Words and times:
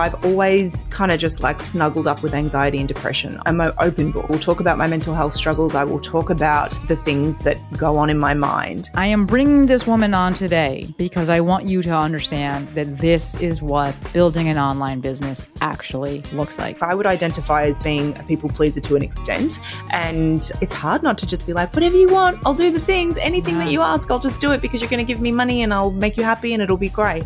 I've 0.00 0.24
always 0.24 0.84
kind 0.90 1.12
of 1.12 1.20
just 1.20 1.42
like 1.42 1.60
snuggled 1.60 2.06
up 2.06 2.22
with 2.22 2.34
anxiety 2.34 2.78
and 2.78 2.88
depression. 2.88 3.38
I'm 3.46 3.60
an 3.60 3.72
open 3.78 4.12
book. 4.12 4.28
We'll 4.28 4.38
talk 4.38 4.60
about 4.60 4.78
my 4.78 4.86
mental 4.86 5.14
health 5.14 5.34
struggles. 5.34 5.74
I 5.74 5.84
will 5.84 6.00
talk 6.00 6.30
about 6.30 6.78
the 6.88 6.96
things 6.96 7.38
that 7.40 7.60
go 7.76 7.98
on 7.98 8.08
in 8.08 8.18
my 8.18 8.34
mind. 8.34 8.88
I 8.94 9.06
am 9.06 9.26
bringing 9.26 9.66
this 9.66 9.86
woman 9.86 10.14
on 10.14 10.32
today 10.34 10.92
because 10.96 11.28
I 11.28 11.40
want 11.40 11.66
you 11.66 11.82
to 11.82 11.90
understand 11.90 12.68
that 12.68 12.98
this 12.98 13.34
is 13.36 13.60
what 13.60 13.94
building 14.12 14.48
an 14.48 14.56
online 14.56 15.00
business 15.00 15.46
actually 15.60 16.22
looks 16.32 16.58
like. 16.58 16.82
I 16.82 16.94
would 16.94 17.06
identify 17.06 17.64
as 17.64 17.78
being 17.78 18.16
a 18.18 18.22
people 18.24 18.48
pleaser 18.48 18.80
to 18.80 18.96
an 18.96 19.02
extent. 19.02 19.60
And 19.92 20.50
it's 20.62 20.74
hard 20.74 21.02
not 21.02 21.18
to 21.18 21.26
just 21.26 21.46
be 21.46 21.52
like, 21.52 21.74
whatever 21.74 21.96
you 21.96 22.08
want, 22.08 22.40
I'll 22.46 22.54
do 22.54 22.70
the 22.70 22.80
things. 22.80 23.18
Anything 23.18 23.56
yeah. 23.56 23.64
that 23.64 23.72
you 23.72 23.80
ask, 23.82 24.10
I'll 24.10 24.18
just 24.18 24.40
do 24.40 24.52
it 24.52 24.62
because 24.62 24.80
you're 24.80 24.90
going 24.90 25.04
to 25.04 25.10
give 25.10 25.20
me 25.20 25.32
money 25.32 25.62
and 25.62 25.74
I'll 25.74 25.92
make 25.92 26.16
you 26.16 26.24
happy 26.24 26.54
and 26.54 26.62
it'll 26.62 26.76
be 26.76 26.88
great. 26.88 27.24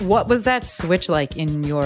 What 0.00 0.28
was 0.28 0.44
that 0.44 0.64
switch 0.64 1.08
like 1.08 1.36
in 1.36 1.64
your 1.64 1.77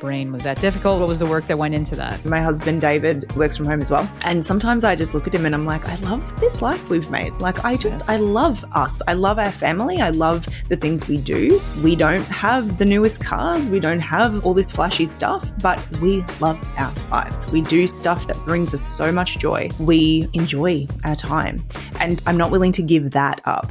brain? 0.00 0.32
Was 0.32 0.42
that 0.44 0.60
difficult? 0.60 1.00
What 1.00 1.08
was 1.08 1.18
the 1.18 1.26
work 1.26 1.46
that 1.46 1.58
went 1.58 1.74
into 1.74 1.94
that? 1.96 2.24
My 2.24 2.40
husband, 2.40 2.80
David, 2.80 3.34
works 3.36 3.56
from 3.56 3.66
home 3.66 3.80
as 3.80 3.90
well. 3.90 4.10
And 4.22 4.44
sometimes 4.44 4.84
I 4.84 4.96
just 4.96 5.14
look 5.14 5.26
at 5.26 5.34
him 5.34 5.46
and 5.46 5.54
I'm 5.54 5.64
like, 5.64 5.86
I 5.88 5.96
love 5.96 6.40
this 6.40 6.62
life 6.62 6.88
we've 6.88 7.10
made. 7.10 7.32
Like, 7.40 7.64
I 7.64 7.76
just, 7.76 8.00
yes. 8.00 8.08
I 8.08 8.16
love 8.16 8.64
us. 8.72 9.02
I 9.08 9.14
love 9.14 9.38
our 9.38 9.52
family. 9.52 10.00
I 10.00 10.10
love 10.10 10.46
the 10.68 10.76
things 10.76 11.08
we 11.08 11.16
do. 11.18 11.60
We 11.82 11.96
don't 11.96 12.24
have 12.26 12.78
the 12.78 12.84
newest 12.84 13.22
cars. 13.22 13.68
We 13.68 13.80
don't 13.80 14.00
have 14.00 14.44
all 14.44 14.54
this 14.54 14.70
flashy 14.70 15.06
stuff, 15.06 15.50
but 15.62 15.78
we 15.98 16.24
love 16.40 16.58
our 16.78 16.92
lives. 17.10 17.50
We 17.52 17.62
do 17.62 17.86
stuff 17.86 18.26
that 18.26 18.36
brings 18.44 18.74
us 18.74 18.82
so 18.82 19.12
much 19.12 19.38
joy. 19.38 19.68
We 19.78 20.28
enjoy 20.34 20.86
our 21.04 21.16
time. 21.16 21.58
And 22.00 22.22
I'm 22.26 22.36
not 22.36 22.50
willing 22.50 22.72
to 22.72 22.82
give 22.82 23.10
that 23.12 23.40
up. 23.44 23.70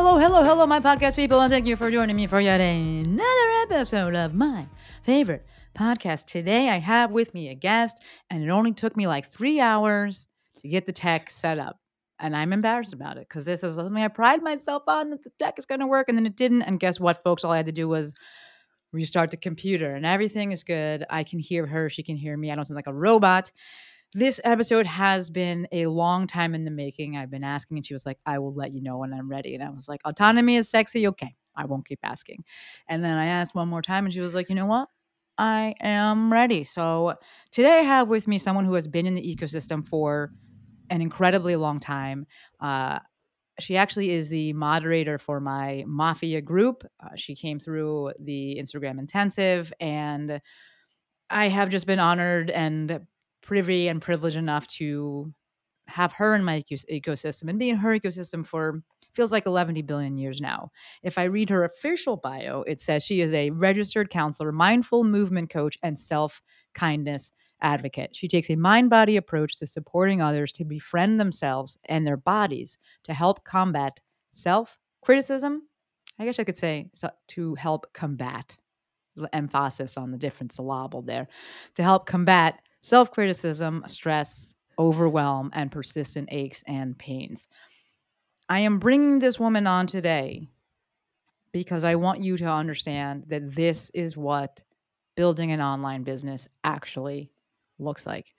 Hello, 0.00 0.16
hello, 0.16 0.44
hello, 0.44 0.64
my 0.64 0.78
podcast 0.78 1.16
people, 1.16 1.40
and 1.40 1.50
thank 1.50 1.66
you 1.66 1.74
for 1.74 1.90
joining 1.90 2.14
me 2.14 2.28
for 2.28 2.40
yet 2.40 2.60
another 2.60 3.50
episode 3.62 4.14
of 4.14 4.32
my 4.32 4.64
favorite 5.02 5.44
podcast. 5.76 6.26
Today, 6.26 6.68
I 6.68 6.78
have 6.78 7.10
with 7.10 7.34
me 7.34 7.48
a 7.48 7.56
guest, 7.56 8.00
and 8.30 8.44
it 8.44 8.48
only 8.48 8.72
took 8.72 8.96
me 8.96 9.08
like 9.08 9.28
three 9.28 9.58
hours 9.58 10.28
to 10.60 10.68
get 10.68 10.86
the 10.86 10.92
tech 10.92 11.28
set 11.28 11.58
up. 11.58 11.80
And 12.20 12.36
I'm 12.36 12.52
embarrassed 12.52 12.92
about 12.92 13.16
it 13.16 13.28
because 13.28 13.44
this 13.44 13.64
is 13.64 13.74
something 13.74 14.00
I 14.00 14.06
pride 14.06 14.40
myself 14.40 14.84
on 14.86 15.10
that 15.10 15.24
the 15.24 15.32
tech 15.36 15.58
is 15.58 15.66
going 15.66 15.80
to 15.80 15.86
work, 15.88 16.08
and 16.08 16.16
then 16.16 16.26
it 16.26 16.36
didn't. 16.36 16.62
And 16.62 16.78
guess 16.78 17.00
what, 17.00 17.24
folks? 17.24 17.42
All 17.42 17.50
I 17.50 17.56
had 17.56 17.66
to 17.66 17.72
do 17.72 17.88
was 17.88 18.14
restart 18.92 19.32
the 19.32 19.36
computer, 19.36 19.96
and 19.96 20.06
everything 20.06 20.52
is 20.52 20.62
good. 20.62 21.04
I 21.10 21.24
can 21.24 21.40
hear 21.40 21.66
her, 21.66 21.90
she 21.90 22.04
can 22.04 22.16
hear 22.16 22.36
me. 22.36 22.52
I 22.52 22.54
don't 22.54 22.64
sound 22.64 22.76
like 22.76 22.86
a 22.86 22.94
robot. 22.94 23.50
This 24.14 24.40
episode 24.42 24.86
has 24.86 25.28
been 25.28 25.68
a 25.70 25.86
long 25.86 26.26
time 26.26 26.54
in 26.54 26.64
the 26.64 26.70
making. 26.70 27.16
I've 27.16 27.30
been 27.30 27.44
asking, 27.44 27.76
and 27.76 27.86
she 27.86 27.92
was 27.92 28.06
like, 28.06 28.18
I 28.24 28.38
will 28.38 28.54
let 28.54 28.72
you 28.72 28.80
know 28.80 28.96
when 28.98 29.12
I'm 29.12 29.28
ready. 29.30 29.54
And 29.54 29.62
I 29.62 29.68
was 29.68 29.86
like, 29.86 30.00
Autonomy 30.06 30.56
is 30.56 30.68
sexy. 30.68 31.06
Okay, 31.08 31.34
I 31.54 31.66
won't 31.66 31.86
keep 31.86 31.98
asking. 32.02 32.44
And 32.88 33.04
then 33.04 33.18
I 33.18 33.26
asked 33.26 33.54
one 33.54 33.68
more 33.68 33.82
time, 33.82 34.06
and 34.06 34.14
she 34.14 34.20
was 34.20 34.34
like, 34.34 34.48
You 34.48 34.54
know 34.54 34.66
what? 34.66 34.88
I 35.36 35.74
am 35.80 36.32
ready. 36.32 36.64
So 36.64 37.14
today 37.52 37.80
I 37.80 37.82
have 37.82 38.08
with 38.08 38.26
me 38.26 38.38
someone 38.38 38.64
who 38.64 38.74
has 38.74 38.88
been 38.88 39.06
in 39.06 39.14
the 39.14 39.36
ecosystem 39.36 39.86
for 39.86 40.32
an 40.90 41.02
incredibly 41.02 41.54
long 41.54 41.78
time. 41.78 42.26
Uh, 42.60 42.98
she 43.60 43.76
actually 43.76 44.10
is 44.10 44.30
the 44.30 44.54
moderator 44.54 45.18
for 45.18 45.38
my 45.38 45.84
Mafia 45.86 46.40
group. 46.40 46.82
Uh, 46.98 47.10
she 47.14 47.36
came 47.36 47.60
through 47.60 48.12
the 48.18 48.58
Instagram 48.58 48.98
intensive, 48.98 49.70
and 49.80 50.40
I 51.28 51.48
have 51.48 51.68
just 51.68 51.86
been 51.86 52.00
honored 52.00 52.50
and 52.50 53.00
privy 53.48 53.88
and 53.88 54.02
privileged 54.02 54.36
enough 54.36 54.66
to 54.66 55.32
have 55.86 56.12
her 56.12 56.34
in 56.34 56.44
my 56.44 56.62
ecosystem 56.92 57.48
and 57.48 57.58
be 57.58 57.70
in 57.70 57.78
her 57.78 57.98
ecosystem 57.98 58.44
for 58.44 58.82
feels 59.14 59.32
like 59.32 59.46
11 59.46 59.86
billion 59.86 60.18
years 60.18 60.38
now. 60.38 60.70
If 61.02 61.16
I 61.16 61.24
read 61.24 61.48
her 61.48 61.64
official 61.64 62.18
bio, 62.18 62.62
it 62.66 62.78
says 62.78 63.02
she 63.02 63.22
is 63.22 63.32
a 63.32 63.48
registered 63.48 64.10
counselor, 64.10 64.52
mindful 64.52 65.02
movement 65.02 65.48
coach, 65.48 65.78
and 65.82 65.98
self 65.98 66.42
kindness 66.74 67.32
advocate. 67.62 68.14
She 68.14 68.28
takes 68.28 68.50
a 68.50 68.54
mind 68.56 68.90
body 68.90 69.16
approach 69.16 69.56
to 69.56 69.66
supporting 69.66 70.20
others 70.20 70.52
to 70.52 70.64
befriend 70.64 71.18
themselves 71.18 71.78
and 71.86 72.06
their 72.06 72.18
bodies 72.18 72.76
to 73.04 73.14
help 73.14 73.44
combat 73.44 73.98
self 74.30 74.78
criticism. 75.02 75.62
I 76.18 76.26
guess 76.26 76.38
I 76.38 76.44
could 76.44 76.58
say 76.58 76.90
to 77.28 77.54
help 77.54 77.86
combat, 77.94 78.58
emphasis 79.32 79.96
on 79.96 80.10
the 80.10 80.18
different 80.18 80.52
syllable 80.52 81.00
there, 81.00 81.28
to 81.76 81.82
help 81.82 82.06
combat 82.06 82.60
self 82.80 83.10
criticism, 83.10 83.84
stress, 83.86 84.54
overwhelm, 84.78 85.50
and 85.54 85.70
persistent 85.72 86.28
aches 86.32 86.62
and 86.66 86.98
pains. 86.98 87.48
I 88.48 88.60
am 88.60 88.78
bringing 88.78 89.18
this 89.18 89.38
woman 89.38 89.66
on 89.66 89.86
today 89.86 90.48
because 91.52 91.84
I 91.84 91.96
want 91.96 92.20
you 92.20 92.36
to 92.38 92.46
understand 92.46 93.24
that 93.28 93.54
this 93.54 93.90
is 93.94 94.16
what 94.16 94.62
building 95.16 95.52
an 95.52 95.60
online 95.60 96.02
business 96.02 96.48
actually 96.64 97.30
looks 97.78 98.06
like. 98.06 98.34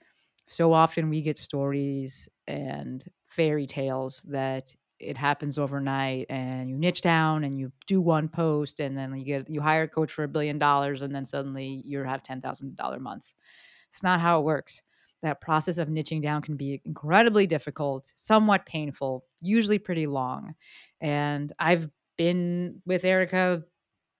So 0.46 0.72
often 0.72 1.10
we 1.10 1.22
get 1.22 1.38
stories 1.38 2.28
and 2.46 3.04
fairy 3.24 3.66
tales 3.66 4.22
that 4.28 4.74
it 4.98 5.16
happens 5.16 5.58
overnight 5.58 6.26
and 6.28 6.68
you 6.68 6.76
niche 6.76 7.00
down 7.00 7.44
and 7.44 7.58
you 7.58 7.72
do 7.86 8.00
one 8.00 8.28
post 8.28 8.80
and 8.80 8.96
then 8.96 9.16
you 9.16 9.24
get 9.24 9.48
you 9.48 9.60
hire 9.60 9.84
a 9.84 9.88
coach 9.88 10.12
for 10.12 10.24
a 10.24 10.28
billion 10.28 10.58
dollars 10.58 11.02
and 11.02 11.14
then 11.14 11.24
suddenly 11.24 11.82
you 11.84 12.02
have 12.04 12.22
$10,000 12.22 13.00
months. 13.00 13.34
It's 13.90 14.02
not 14.02 14.20
how 14.20 14.38
it 14.40 14.44
works. 14.44 14.82
That 15.22 15.40
process 15.40 15.78
of 15.78 15.88
niching 15.88 16.22
down 16.22 16.42
can 16.42 16.56
be 16.56 16.80
incredibly 16.84 17.46
difficult, 17.46 18.10
somewhat 18.14 18.64
painful, 18.64 19.24
usually 19.40 19.78
pretty 19.78 20.06
long. 20.06 20.54
And 21.00 21.52
I've 21.58 21.90
been 22.16 22.80
with 22.86 23.04
Erica 23.04 23.62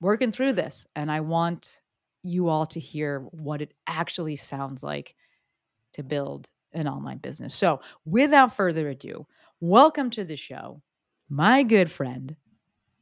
working 0.00 0.32
through 0.32 0.54
this, 0.54 0.86
and 0.94 1.10
I 1.10 1.20
want 1.20 1.80
you 2.22 2.48
all 2.48 2.66
to 2.66 2.80
hear 2.80 3.20
what 3.30 3.62
it 3.62 3.72
actually 3.86 4.36
sounds 4.36 4.82
like 4.82 5.14
to 5.94 6.02
build 6.02 6.48
an 6.72 6.86
online 6.86 7.18
business. 7.18 7.54
So, 7.54 7.80
without 8.04 8.54
further 8.54 8.88
ado, 8.90 9.26
welcome 9.60 10.10
to 10.10 10.24
the 10.24 10.36
show, 10.36 10.82
my 11.28 11.62
good 11.62 11.90
friend, 11.90 12.36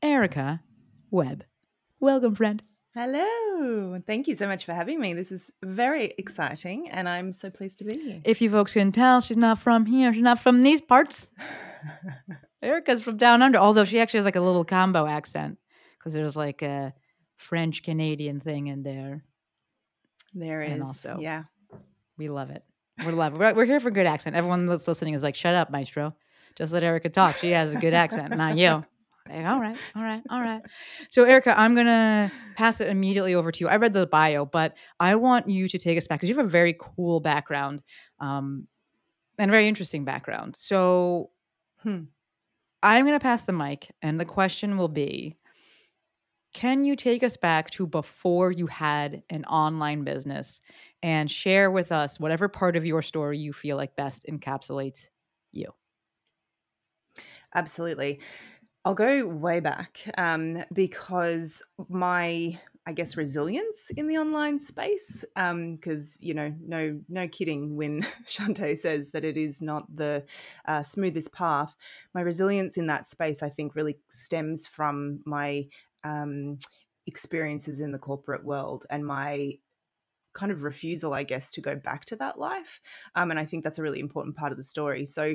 Erica 0.03 0.61
Webb. 1.11 1.45
Welcome, 2.01 2.35
friend. 2.35 2.63
Hello. 3.01 4.03
Thank 4.09 4.27
you 4.27 4.35
so 4.35 4.49
much 4.49 4.65
for 4.65 4.73
having 4.73 4.99
me. 4.99 5.15
This 5.15 5.31
is 5.31 5.53
very 5.63 6.15
exciting 6.19 6.91
and 6.91 7.09
I'm 7.09 7.33
so 7.33 7.49
pleased 7.49 7.79
to 7.79 7.85
be 7.85 7.97
here. 7.97 8.21
If 8.25 8.43
you 8.43 8.51
folks 8.51 8.73
can 8.73 8.91
tell, 8.91 9.21
she's 9.21 9.37
not 9.37 9.61
from 9.61 9.87
here. 9.87 10.13
She's 10.13 10.25
not 10.25 10.41
from 10.41 10.65
these 10.65 10.81
parts. 10.81 11.31
Erica's 12.63 13.01
from 13.01 13.17
down 13.17 13.41
under, 13.41 13.57
although 13.57 13.85
she 13.85 14.01
actually 14.01 14.19
has 14.19 14.25
like 14.25 14.35
a 14.35 14.41
little 14.41 14.65
combo 14.65 15.07
accent 15.07 15.59
because 15.97 16.13
there's 16.13 16.35
like 16.35 16.61
a 16.63 16.93
French 17.37 17.85
Canadian 17.85 18.41
thing 18.41 18.67
in 18.67 18.83
there. 18.83 19.23
There 20.35 20.61
is. 20.63 20.73
And 20.73 20.83
also, 20.83 21.19
yeah. 21.21 21.45
We 22.17 22.29
love 22.29 22.51
it. 22.51 22.65
We 23.07 23.13
love 23.13 23.33
it. 23.33 23.39
We're, 23.39 23.55
we're 23.55 23.65
here 23.65 23.79
for 23.79 23.93
good 23.93 24.09
accent. 24.09 24.35
Everyone 24.35 24.67
that's 24.67 24.89
listening 24.89 25.15
is 25.15 25.23
like, 25.23 25.37
shut 25.37 25.55
up, 25.55 25.71
Maestro. 25.71 26.17
Just 26.57 26.73
let 26.73 26.83
Erica 26.83 27.11
talk. 27.11 27.37
She 27.37 27.53
has 27.53 27.73
a 27.73 27.79
good 27.79 27.95
accent, 27.95 28.37
not 28.37 28.59
you. 28.59 28.85
Like, 29.31 29.47
all 29.47 29.61
right, 29.61 29.79
all 29.95 30.03
right, 30.03 30.23
all 30.31 30.41
right. 30.41 30.63
So, 31.11 31.25
Erica, 31.25 31.59
I'm 31.59 31.75
gonna 31.75 32.33
pass 32.55 32.81
it 32.81 32.89
immediately 32.89 33.35
over 33.35 33.53
to 33.53 33.61
you. 33.65 33.69
I 33.69 33.77
read 33.77 33.93
the 33.93 34.07
bio, 34.07 34.45
but 34.47 34.75
I 35.01 35.17
want 35.17 35.49
you 35.49 35.69
to 35.69 35.79
take 35.79 35.99
us 35.99 36.07
back 36.07 36.19
because 36.21 36.29
you 36.31 36.37
have 36.37 36.47
a 36.47 36.49
very 36.49 36.75
cool 36.79 37.21
background 37.21 37.83
um, 38.21 38.67
and 39.39 39.51
a 39.51 39.53
very 39.53 39.69
interesting 39.69 40.05
background. 40.05 40.57
So, 40.57 41.31
hmm, 41.83 42.03
I'm 42.83 43.05
gonna 43.07 43.21
pass 43.21 43.45
the 43.47 43.53
mic, 43.53 43.93
and 44.03 44.21
the 44.21 44.25
question 44.27 44.79
will 44.79 44.89
be: 44.89 45.37
Can 46.55 46.85
you 46.85 46.97
take 46.97 47.23
us 47.23 47.37
back 47.37 47.71
to 47.71 47.87
before 47.87 48.51
you 48.51 48.67
had 48.67 49.23
an 49.31 49.45
online 49.45 50.05
business 50.05 50.61
and 51.03 51.31
share 51.31 51.71
with 51.71 51.93
us 51.93 52.19
whatever 52.19 52.49
part 52.49 52.77
of 52.77 52.85
your 52.87 53.03
story 53.03 53.39
you 53.39 53.53
feel 53.53 53.77
like 53.77 53.97
best 53.97 54.27
encapsulates 54.29 55.11
you? 55.53 55.73
Absolutely. 57.55 58.21
I'll 58.85 58.95
go 58.95 59.27
way 59.27 59.61
back 59.61 60.01
um, 60.17 60.65
because 60.73 61.63
my 61.89 62.59
I 62.87 62.93
guess 62.93 63.19
resilience 63.19 63.91
in 63.99 64.09
the 64.09 64.17
online 64.17 64.59
space 64.59 65.23
because 65.35 66.17
um, 66.17 66.27
you 66.27 66.33
know 66.33 66.55
no 66.59 66.99
no 67.07 67.29
kidding 67.29 67.77
when 67.77 68.03
Shante 68.27 68.79
says 68.79 69.11
that 69.11 69.27
it 69.27 69.37
is 69.37 69.61
not 69.61 69.95
the 69.95 70.25
uh, 70.65 70.83
smoothest 70.83 71.33
path. 71.35 71.77
My 72.15 72.23
resilience 72.23 72.79
in 72.79 72.87
that 72.87 73.05
space, 73.05 73.43
I 73.43 73.51
think, 73.51 73.75
really 73.75 73.99
stems 74.09 74.67
from 74.67 75.21
my 75.27 75.67
um, 76.03 76.57
experiences 77.07 77.81
in 77.81 77.93
the 77.93 77.99
corporate 77.99 78.45
world 78.45 78.87
and 78.89 79.07
my 79.07 79.59
kind 80.33 80.53
of 80.53 80.63
refusal, 80.63 81.13
I 81.13 81.25
guess, 81.25 81.53
to 81.53 81.61
go 81.61 81.77
back 81.77 82.05
to 82.07 82.17
that 82.17 82.39
life. 82.39 82.81
Um, 83.15 83.31
and 83.31 83.41
I 83.41 83.45
think 83.45 83.65
that's 83.65 83.79
a 83.79 83.83
really 83.83 84.01
important 84.01 84.37
part 84.37 84.53
of 84.53 84.57
the 84.57 84.65
story. 84.65 85.05
So 85.05 85.35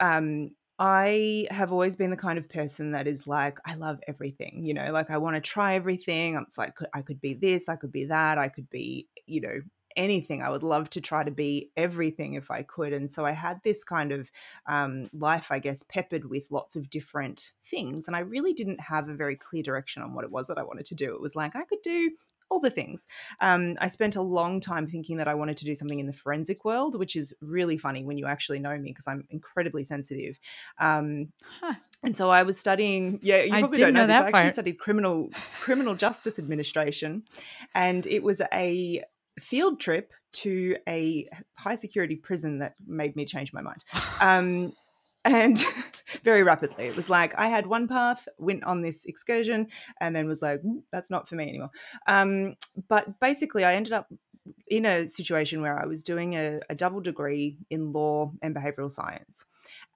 um, 0.00 0.50
I 0.82 1.46
have 1.50 1.72
always 1.72 1.94
been 1.94 2.08
the 2.08 2.16
kind 2.16 2.38
of 2.38 2.48
person 2.48 2.92
that 2.92 3.06
is 3.06 3.26
like, 3.26 3.58
I 3.66 3.74
love 3.74 4.00
everything, 4.08 4.64
you 4.64 4.72
know, 4.72 4.90
like 4.92 5.10
I 5.10 5.18
want 5.18 5.34
to 5.36 5.40
try 5.40 5.74
everything. 5.74 6.36
It's 6.36 6.56
like, 6.56 6.78
I 6.94 7.02
could 7.02 7.20
be 7.20 7.34
this, 7.34 7.68
I 7.68 7.76
could 7.76 7.92
be 7.92 8.06
that, 8.06 8.38
I 8.38 8.48
could 8.48 8.70
be, 8.70 9.06
you 9.26 9.42
know, 9.42 9.60
anything. 9.94 10.42
I 10.42 10.48
would 10.48 10.62
love 10.62 10.88
to 10.90 11.02
try 11.02 11.22
to 11.22 11.30
be 11.30 11.70
everything 11.76 12.32
if 12.32 12.50
I 12.50 12.62
could. 12.62 12.94
And 12.94 13.12
so 13.12 13.26
I 13.26 13.32
had 13.32 13.60
this 13.62 13.84
kind 13.84 14.10
of 14.10 14.30
um, 14.66 15.10
life, 15.12 15.52
I 15.52 15.58
guess, 15.58 15.82
peppered 15.82 16.30
with 16.30 16.50
lots 16.50 16.76
of 16.76 16.88
different 16.88 17.52
things. 17.66 18.06
And 18.06 18.16
I 18.16 18.20
really 18.20 18.54
didn't 18.54 18.80
have 18.80 19.10
a 19.10 19.14
very 19.14 19.36
clear 19.36 19.62
direction 19.62 20.02
on 20.02 20.14
what 20.14 20.24
it 20.24 20.30
was 20.30 20.46
that 20.46 20.58
I 20.58 20.62
wanted 20.62 20.86
to 20.86 20.94
do. 20.94 21.14
It 21.14 21.20
was 21.20 21.36
like, 21.36 21.54
I 21.56 21.64
could 21.64 21.82
do 21.82 22.12
all 22.50 22.60
the 22.60 22.70
things. 22.70 23.06
Um, 23.40 23.76
I 23.80 23.86
spent 23.88 24.16
a 24.16 24.22
long 24.22 24.60
time 24.60 24.86
thinking 24.86 25.16
that 25.18 25.28
I 25.28 25.34
wanted 25.34 25.56
to 25.58 25.64
do 25.64 25.74
something 25.74 25.98
in 25.98 26.06
the 26.06 26.12
forensic 26.12 26.64
world, 26.64 26.98
which 26.98 27.16
is 27.16 27.34
really 27.40 27.78
funny 27.78 28.04
when 28.04 28.18
you 28.18 28.26
actually 28.26 28.58
know 28.58 28.76
me 28.76 28.90
because 28.90 29.06
I'm 29.06 29.24
incredibly 29.30 29.84
sensitive. 29.84 30.38
Um, 30.78 31.32
huh. 31.60 31.74
And 32.02 32.16
so 32.16 32.30
I 32.30 32.42
was 32.42 32.58
studying. 32.58 33.20
Yeah, 33.22 33.42
you 33.42 33.58
probably 33.58 33.78
don't 33.78 33.92
know, 33.92 34.00
know 34.00 34.06
this. 34.06 34.16
I 34.16 34.26
actually 34.28 34.42
part. 34.42 34.52
studied 34.52 34.78
criminal 34.78 35.30
criminal 35.60 35.94
justice 35.94 36.38
administration, 36.38 37.24
and 37.74 38.06
it 38.06 38.22
was 38.22 38.40
a 38.52 39.02
field 39.38 39.80
trip 39.80 40.12
to 40.32 40.76
a 40.88 41.28
high 41.54 41.74
security 41.74 42.16
prison 42.16 42.58
that 42.58 42.74
made 42.86 43.16
me 43.16 43.24
change 43.24 43.52
my 43.52 43.62
mind. 43.62 43.84
Um, 44.22 44.74
and 45.24 45.64
very 46.24 46.42
rapidly 46.42 46.86
it 46.86 46.96
was 46.96 47.10
like 47.10 47.34
i 47.38 47.48
had 47.48 47.66
one 47.66 47.86
path 47.86 48.26
went 48.38 48.64
on 48.64 48.82
this 48.82 49.04
excursion 49.04 49.66
and 50.00 50.14
then 50.14 50.26
was 50.26 50.42
like 50.42 50.60
that's 50.92 51.10
not 51.10 51.28
for 51.28 51.34
me 51.34 51.48
anymore 51.48 51.70
um, 52.06 52.54
but 52.88 53.20
basically 53.20 53.64
i 53.64 53.74
ended 53.74 53.92
up 53.92 54.08
in 54.68 54.86
a 54.86 55.06
situation 55.06 55.60
where 55.60 55.78
i 55.78 55.86
was 55.86 56.02
doing 56.02 56.34
a, 56.34 56.60
a 56.70 56.74
double 56.74 57.00
degree 57.00 57.58
in 57.70 57.92
law 57.92 58.32
and 58.42 58.54
behavioral 58.54 58.90
science 58.90 59.44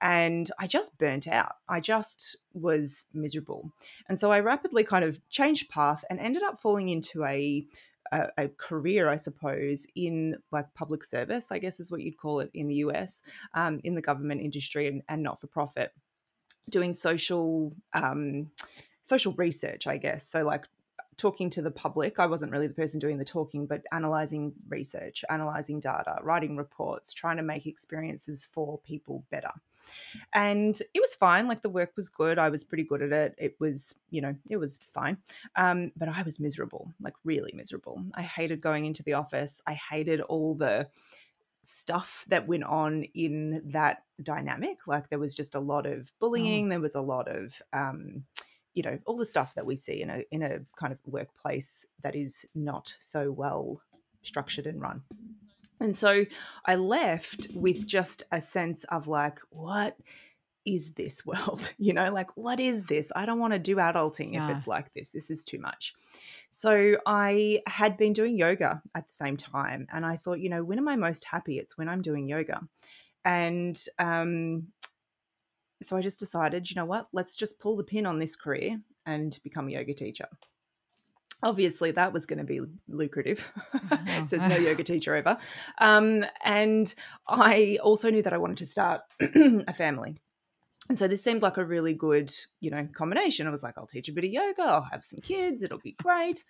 and 0.01 0.51
I 0.59 0.67
just 0.67 0.97
burnt 0.97 1.27
out. 1.27 1.53
I 1.69 1.79
just 1.79 2.35
was 2.53 3.05
miserable. 3.13 3.71
And 4.09 4.19
so 4.19 4.31
I 4.31 4.39
rapidly 4.39 4.83
kind 4.83 5.05
of 5.05 5.19
changed 5.29 5.69
path 5.69 6.03
and 6.09 6.19
ended 6.19 6.43
up 6.43 6.61
falling 6.61 6.89
into 6.89 7.23
a 7.23 7.65
a, 8.11 8.29
a, 8.37 8.47
career, 8.49 9.09
I 9.09 9.15
suppose, 9.15 9.85
in 9.95 10.37
like 10.51 10.73
public 10.73 11.03
service, 11.03 11.51
I 11.51 11.59
guess 11.59 11.79
is 11.79 11.91
what 11.91 12.01
you'd 12.01 12.17
call 12.17 12.39
it 12.39 12.51
in 12.53 12.67
the 12.67 12.75
US, 12.75 13.21
um, 13.53 13.79
in 13.83 13.95
the 13.95 14.01
government 14.01 14.41
industry 14.41 14.87
and, 14.87 15.01
and 15.09 15.23
not 15.23 15.39
for 15.39 15.47
profit, 15.47 15.91
doing 16.69 16.93
social 16.93 17.75
um, 17.93 18.51
social 19.01 19.33
research, 19.33 19.87
I 19.87 19.97
guess. 19.97 20.27
So 20.27 20.41
like 20.41 20.65
talking 21.17 21.49
to 21.51 21.61
the 21.61 21.71
public. 21.71 22.19
I 22.19 22.27
wasn't 22.27 22.51
really 22.51 22.67
the 22.67 22.73
person 22.73 22.99
doing 22.99 23.17
the 23.17 23.25
talking, 23.25 23.67
but 23.67 23.85
analyzing 23.91 24.53
research, 24.67 25.23
analyzing 25.29 25.79
data, 25.79 26.17
writing 26.21 26.57
reports, 26.57 27.13
trying 27.13 27.37
to 27.37 27.43
make 27.43 27.65
experiences 27.65 28.43
for 28.43 28.79
people 28.79 29.23
better. 29.31 29.51
And 30.33 30.79
it 30.93 30.99
was 30.99 31.15
fine. 31.15 31.47
Like 31.47 31.61
the 31.61 31.69
work 31.69 31.91
was 31.95 32.09
good. 32.09 32.39
I 32.39 32.49
was 32.49 32.63
pretty 32.63 32.83
good 32.83 33.01
at 33.01 33.11
it. 33.11 33.35
It 33.37 33.55
was, 33.59 33.95
you 34.09 34.21
know, 34.21 34.35
it 34.49 34.57
was 34.57 34.79
fine. 34.93 35.17
Um, 35.55 35.91
but 35.95 36.09
I 36.09 36.23
was 36.23 36.39
miserable, 36.39 36.91
like 36.99 37.13
really 37.23 37.51
miserable. 37.53 38.03
I 38.13 38.23
hated 38.23 38.61
going 38.61 38.85
into 38.85 39.03
the 39.03 39.13
office. 39.13 39.61
I 39.65 39.73
hated 39.73 40.21
all 40.21 40.55
the 40.55 40.87
stuff 41.61 42.25
that 42.29 42.47
went 42.47 42.63
on 42.63 43.03
in 43.13 43.61
that 43.71 44.03
dynamic. 44.21 44.79
Like 44.87 45.09
there 45.09 45.19
was 45.19 45.35
just 45.35 45.55
a 45.55 45.59
lot 45.59 45.85
of 45.85 46.11
oh. 46.11 46.15
bullying. 46.19 46.67
Oh. 46.67 46.69
There 46.69 46.79
was 46.81 46.95
a 46.95 47.01
lot 47.01 47.27
of, 47.27 47.61
um, 47.71 48.23
you 48.75 48.83
know, 48.83 48.99
all 49.05 49.17
the 49.17 49.25
stuff 49.25 49.55
that 49.55 49.65
we 49.65 49.77
see 49.77 50.01
in 50.01 50.09
a 50.09 50.23
in 50.31 50.43
a 50.43 50.59
kind 50.77 50.93
of 50.93 50.99
workplace 51.05 51.85
that 52.03 52.15
is 52.15 52.45
not 52.53 52.95
so 52.99 53.31
well 53.31 53.81
structured 54.21 54.67
and 54.67 54.81
run. 54.81 55.01
And 55.79 55.97
so 55.97 56.25
I 56.65 56.75
left 56.75 57.47
with 57.53 57.87
just 57.87 58.23
a 58.31 58.41
sense 58.41 58.83
of 58.85 59.07
like, 59.07 59.39
what 59.49 59.97
is 60.65 60.93
this 60.93 61.25
world? 61.25 61.73
You 61.77 61.93
know, 61.93 62.11
like, 62.11 62.35
what 62.35 62.59
is 62.59 62.85
this? 62.85 63.11
I 63.15 63.25
don't 63.25 63.39
want 63.39 63.53
to 63.53 63.59
do 63.59 63.75
adulting 63.77 64.33
yeah. 64.33 64.49
if 64.49 64.57
it's 64.57 64.67
like 64.67 64.93
this. 64.93 65.11
This 65.11 65.29
is 65.29 65.45
too 65.45 65.59
much. 65.59 65.93
So 66.49 66.97
I 67.05 67.61
had 67.67 67.97
been 67.97 68.13
doing 68.13 68.37
yoga 68.37 68.81
at 68.93 69.07
the 69.07 69.13
same 69.13 69.37
time. 69.37 69.87
And 69.91 70.05
I 70.05 70.17
thought, 70.17 70.39
you 70.39 70.49
know, 70.49 70.63
when 70.63 70.77
am 70.77 70.87
I 70.87 70.95
most 70.95 71.25
happy? 71.25 71.59
It's 71.59 71.77
when 71.77 71.89
I'm 71.89 72.01
doing 72.01 72.27
yoga. 72.27 72.61
And 73.23 73.81
um, 73.99 74.67
so 75.85 75.95
I 75.97 76.01
just 76.01 76.19
decided, 76.19 76.69
you 76.69 76.75
know 76.75 76.85
what? 76.85 77.07
Let's 77.13 77.35
just 77.35 77.59
pull 77.59 77.75
the 77.77 77.83
pin 77.83 78.05
on 78.05 78.19
this 78.19 78.35
career 78.35 78.81
and 79.05 79.37
become 79.43 79.67
a 79.67 79.71
yoga 79.71 79.93
teacher. 79.93 80.27
Obviously 81.43 81.91
that 81.91 82.11
was 82.13 82.25
going 82.25 82.39
to 82.39 82.45
be 82.45 82.61
lucrative. 82.87 83.51
So 84.25 84.37
there's 84.37 84.49
no 84.49 84.55
yoga 84.55 84.83
teacher 84.93 85.15
ever. 85.15 85.37
um, 85.79 86.25
and 86.43 86.93
i 87.27 87.77
also 87.83 88.09
knew 88.09 88.21
that 88.23 88.33
i 88.33 88.37
wanted 88.37 88.57
to 88.59 88.65
start 88.65 89.01
a 89.19 89.73
family. 89.73 90.15
And 90.87 90.97
so 90.99 91.07
this 91.07 91.23
seemed 91.23 91.41
like 91.41 91.57
a 91.57 91.65
really 91.65 91.93
good 91.93 92.33
you 92.61 92.71
know 92.71 92.87
combination. 92.93 93.45
I 93.47 93.51
was 93.51 93.61
like 93.63 93.77
i'll 93.77 93.87
teach 93.87 94.07
a 94.09 94.13
bit 94.13 94.23
of 94.23 94.31
yoga 94.31 94.61
i'll 94.63 94.81
have 94.91 95.03
some 95.03 95.19
kids 95.19 95.61
it'll 95.63 95.79
be 95.79 95.95
great. 96.01 96.43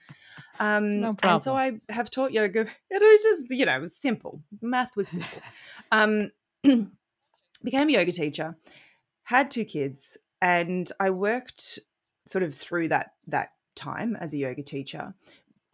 Um, 0.59 1.01
no 1.01 1.17
and 1.23 1.41
so 1.41 1.55
i 1.57 1.79
have 1.89 2.09
taught 2.09 2.31
yoga. 2.31 2.67
It 2.89 3.01
was 3.01 3.23
just 3.23 3.45
you 3.49 3.65
know 3.65 3.75
it 3.75 3.81
was 3.81 3.95
simple. 3.95 4.41
Math 4.61 4.95
was 4.95 5.07
simple. 5.09 5.41
Um, 5.91 6.31
became 7.63 7.89
a 7.89 7.93
yoga 7.93 8.11
teacher 8.11 8.55
had 9.25 9.51
two 9.51 9.65
kids 9.65 10.17
and 10.41 10.91
i 10.99 11.09
worked 11.09 11.79
sort 12.27 12.43
of 12.43 12.55
through 12.55 12.87
that 12.87 13.11
that 13.27 13.49
time 13.75 14.15
as 14.15 14.33
a 14.33 14.37
yoga 14.37 14.63
teacher 14.63 15.13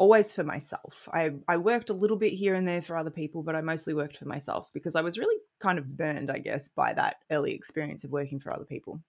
always 0.01 0.33
for 0.33 0.43
myself. 0.43 1.07
I, 1.13 1.29
I 1.47 1.57
worked 1.57 1.91
a 1.91 1.93
little 1.93 2.17
bit 2.17 2.33
here 2.33 2.55
and 2.55 2.67
there 2.67 2.81
for 2.81 2.97
other 2.97 3.11
people, 3.11 3.43
but 3.43 3.55
I 3.55 3.61
mostly 3.61 3.93
worked 3.93 4.17
for 4.17 4.25
myself 4.25 4.71
because 4.73 4.95
I 4.95 5.01
was 5.01 5.19
really 5.19 5.39
kind 5.59 5.77
of 5.77 5.95
burned, 5.95 6.31
I 6.31 6.39
guess, 6.39 6.67
by 6.67 6.93
that 6.93 7.17
early 7.29 7.53
experience 7.53 8.03
of 8.03 8.09
working 8.09 8.39
for 8.39 8.51
other 8.51 8.65
people. 8.65 8.99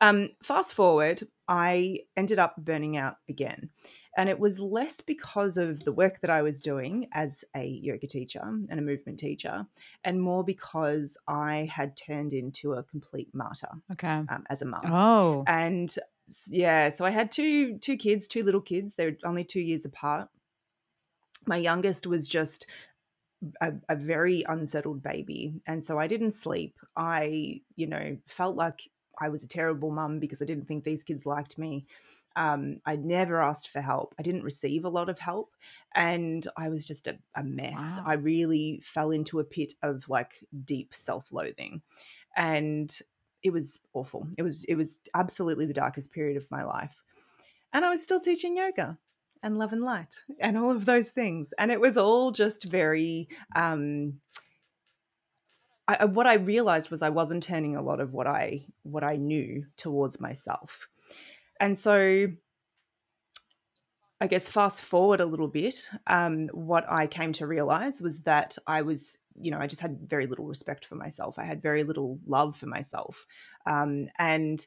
Um, 0.00 0.30
fast 0.42 0.74
forward, 0.74 1.22
I 1.48 2.00
ended 2.16 2.38
up 2.38 2.56
burning 2.56 2.96
out 2.96 3.16
again. 3.28 3.70
And 4.16 4.28
it 4.28 4.38
was 4.38 4.60
less 4.60 5.00
because 5.00 5.56
of 5.56 5.84
the 5.84 5.92
work 5.92 6.20
that 6.20 6.30
I 6.30 6.42
was 6.42 6.60
doing 6.60 7.08
as 7.12 7.44
a 7.56 7.64
yoga 7.64 8.06
teacher 8.06 8.42
and 8.42 8.78
a 8.78 8.82
movement 8.82 9.18
teacher, 9.18 9.66
and 10.04 10.20
more 10.20 10.44
because 10.44 11.16
I 11.26 11.70
had 11.72 11.96
turned 11.96 12.34
into 12.34 12.74
a 12.74 12.82
complete 12.82 13.28
martyr 13.32 13.70
okay. 13.92 14.22
um, 14.28 14.44
as 14.50 14.60
a 14.60 14.66
mum. 14.66 14.82
Oh. 14.84 15.44
And 15.46 15.94
yeah, 16.48 16.90
so 16.90 17.06
I 17.06 17.10
had 17.10 17.30
two 17.30 17.78
two 17.78 17.96
kids, 17.96 18.28
two 18.28 18.42
little 18.42 18.60
kids. 18.60 18.94
They're 18.94 19.16
only 19.24 19.44
two 19.44 19.60
years 19.60 19.86
apart. 19.86 20.28
My 21.46 21.56
youngest 21.56 22.06
was 22.06 22.28
just 22.28 22.66
a, 23.60 23.72
a, 23.88 23.96
very 23.96 24.44
unsettled 24.46 25.02
baby, 25.02 25.60
and 25.66 25.84
so 25.84 25.98
I 25.98 26.06
didn't 26.06 26.32
sleep. 26.32 26.78
I, 26.96 27.62
you 27.74 27.86
know, 27.88 28.18
felt 28.26 28.56
like 28.56 28.88
I 29.20 29.28
was 29.28 29.44
a 29.44 29.48
terrible 29.48 29.90
mum 29.90 30.18
because 30.18 30.42
I 30.42 30.44
didn't 30.44 30.66
think 30.66 30.84
these 30.84 31.02
kids 31.02 31.26
liked 31.26 31.58
me. 31.58 31.86
Um, 32.34 32.80
I 32.86 32.96
never 32.96 33.40
asked 33.40 33.68
for 33.68 33.80
help. 33.80 34.14
I 34.18 34.22
didn't 34.22 34.44
receive 34.44 34.84
a 34.84 34.90
lot 34.90 35.10
of 35.10 35.18
help, 35.18 35.54
and 35.94 36.46
I 36.56 36.70
was 36.70 36.86
just 36.86 37.06
a, 37.06 37.18
a 37.34 37.44
mess. 37.44 37.98
Wow. 37.98 38.04
I 38.06 38.14
really 38.14 38.80
fell 38.82 39.10
into 39.10 39.38
a 39.38 39.44
pit 39.44 39.74
of 39.82 40.08
like 40.08 40.44
deep 40.64 40.94
self-loathing, 40.94 41.82
and 42.36 42.98
it 43.42 43.52
was 43.52 43.80
awful. 43.92 44.28
It 44.38 44.42
was 44.42 44.64
it 44.64 44.76
was 44.76 44.98
absolutely 45.14 45.66
the 45.66 45.74
darkest 45.74 46.12
period 46.12 46.36
of 46.36 46.50
my 46.50 46.64
life. 46.64 47.02
And 47.72 47.84
I 47.84 47.90
was 47.90 48.02
still 48.02 48.20
teaching 48.20 48.56
yoga 48.56 48.98
and 49.42 49.58
love 49.58 49.72
and 49.72 49.82
light 49.82 50.22
and 50.38 50.56
all 50.56 50.70
of 50.70 50.84
those 50.84 51.10
things. 51.10 51.52
And 51.58 51.70
it 51.70 51.80
was 51.80 51.98
all 51.98 52.30
just 52.30 52.64
very 52.64 53.28
um 53.56 54.20
I, 56.00 56.04
what 56.06 56.26
I 56.26 56.34
realized 56.34 56.90
was 56.90 57.02
I 57.02 57.10
wasn't 57.10 57.42
turning 57.42 57.76
a 57.76 57.82
lot 57.82 58.00
of 58.00 58.12
what 58.12 58.26
I 58.26 58.66
what 58.82 59.04
I 59.04 59.16
knew 59.16 59.64
towards 59.76 60.20
myself. 60.20 60.88
And 61.60 61.76
so 61.76 62.28
I 64.20 64.26
guess 64.26 64.48
fast 64.48 64.82
forward 64.82 65.20
a 65.20 65.26
little 65.26 65.48
bit, 65.48 65.90
um, 66.06 66.48
what 66.48 66.84
I 66.88 67.06
came 67.06 67.32
to 67.34 67.46
realize 67.46 68.00
was 68.00 68.20
that 68.20 68.56
I 68.66 68.82
was 68.82 69.18
you 69.34 69.50
know, 69.50 69.58
I 69.58 69.66
just 69.66 69.80
had 69.80 69.98
very 70.08 70.26
little 70.26 70.46
respect 70.46 70.84
for 70.84 70.94
myself. 70.94 71.38
I 71.38 71.44
had 71.44 71.62
very 71.62 71.84
little 71.84 72.18
love 72.26 72.56
for 72.56 72.66
myself. 72.66 73.24
Um, 73.66 74.08
and 74.18 74.64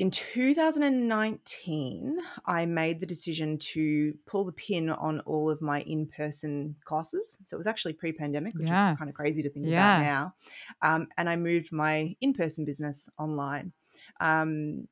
in 0.00 0.10
2019, 0.10 2.18
I 2.46 2.64
made 2.64 3.00
the 3.00 3.06
decision 3.06 3.58
to 3.58 4.14
pull 4.24 4.46
the 4.46 4.52
pin 4.52 4.88
on 4.88 5.20
all 5.20 5.50
of 5.50 5.60
my 5.60 5.82
in 5.82 6.06
person 6.06 6.74
classes. 6.86 7.36
So 7.44 7.54
it 7.54 7.58
was 7.58 7.66
actually 7.66 7.92
pre 7.92 8.10
pandemic, 8.10 8.54
which 8.54 8.68
yeah. 8.68 8.92
is 8.92 8.98
kind 8.98 9.10
of 9.10 9.14
crazy 9.14 9.42
to 9.42 9.50
think 9.50 9.66
yeah. 9.66 9.98
about 9.98 10.02
now. 10.02 10.34
Um, 10.80 11.08
and 11.18 11.28
I 11.28 11.36
moved 11.36 11.70
my 11.70 12.16
in 12.22 12.32
person 12.32 12.64
business 12.64 13.10
online. 13.18 13.74
Um, 14.20 14.88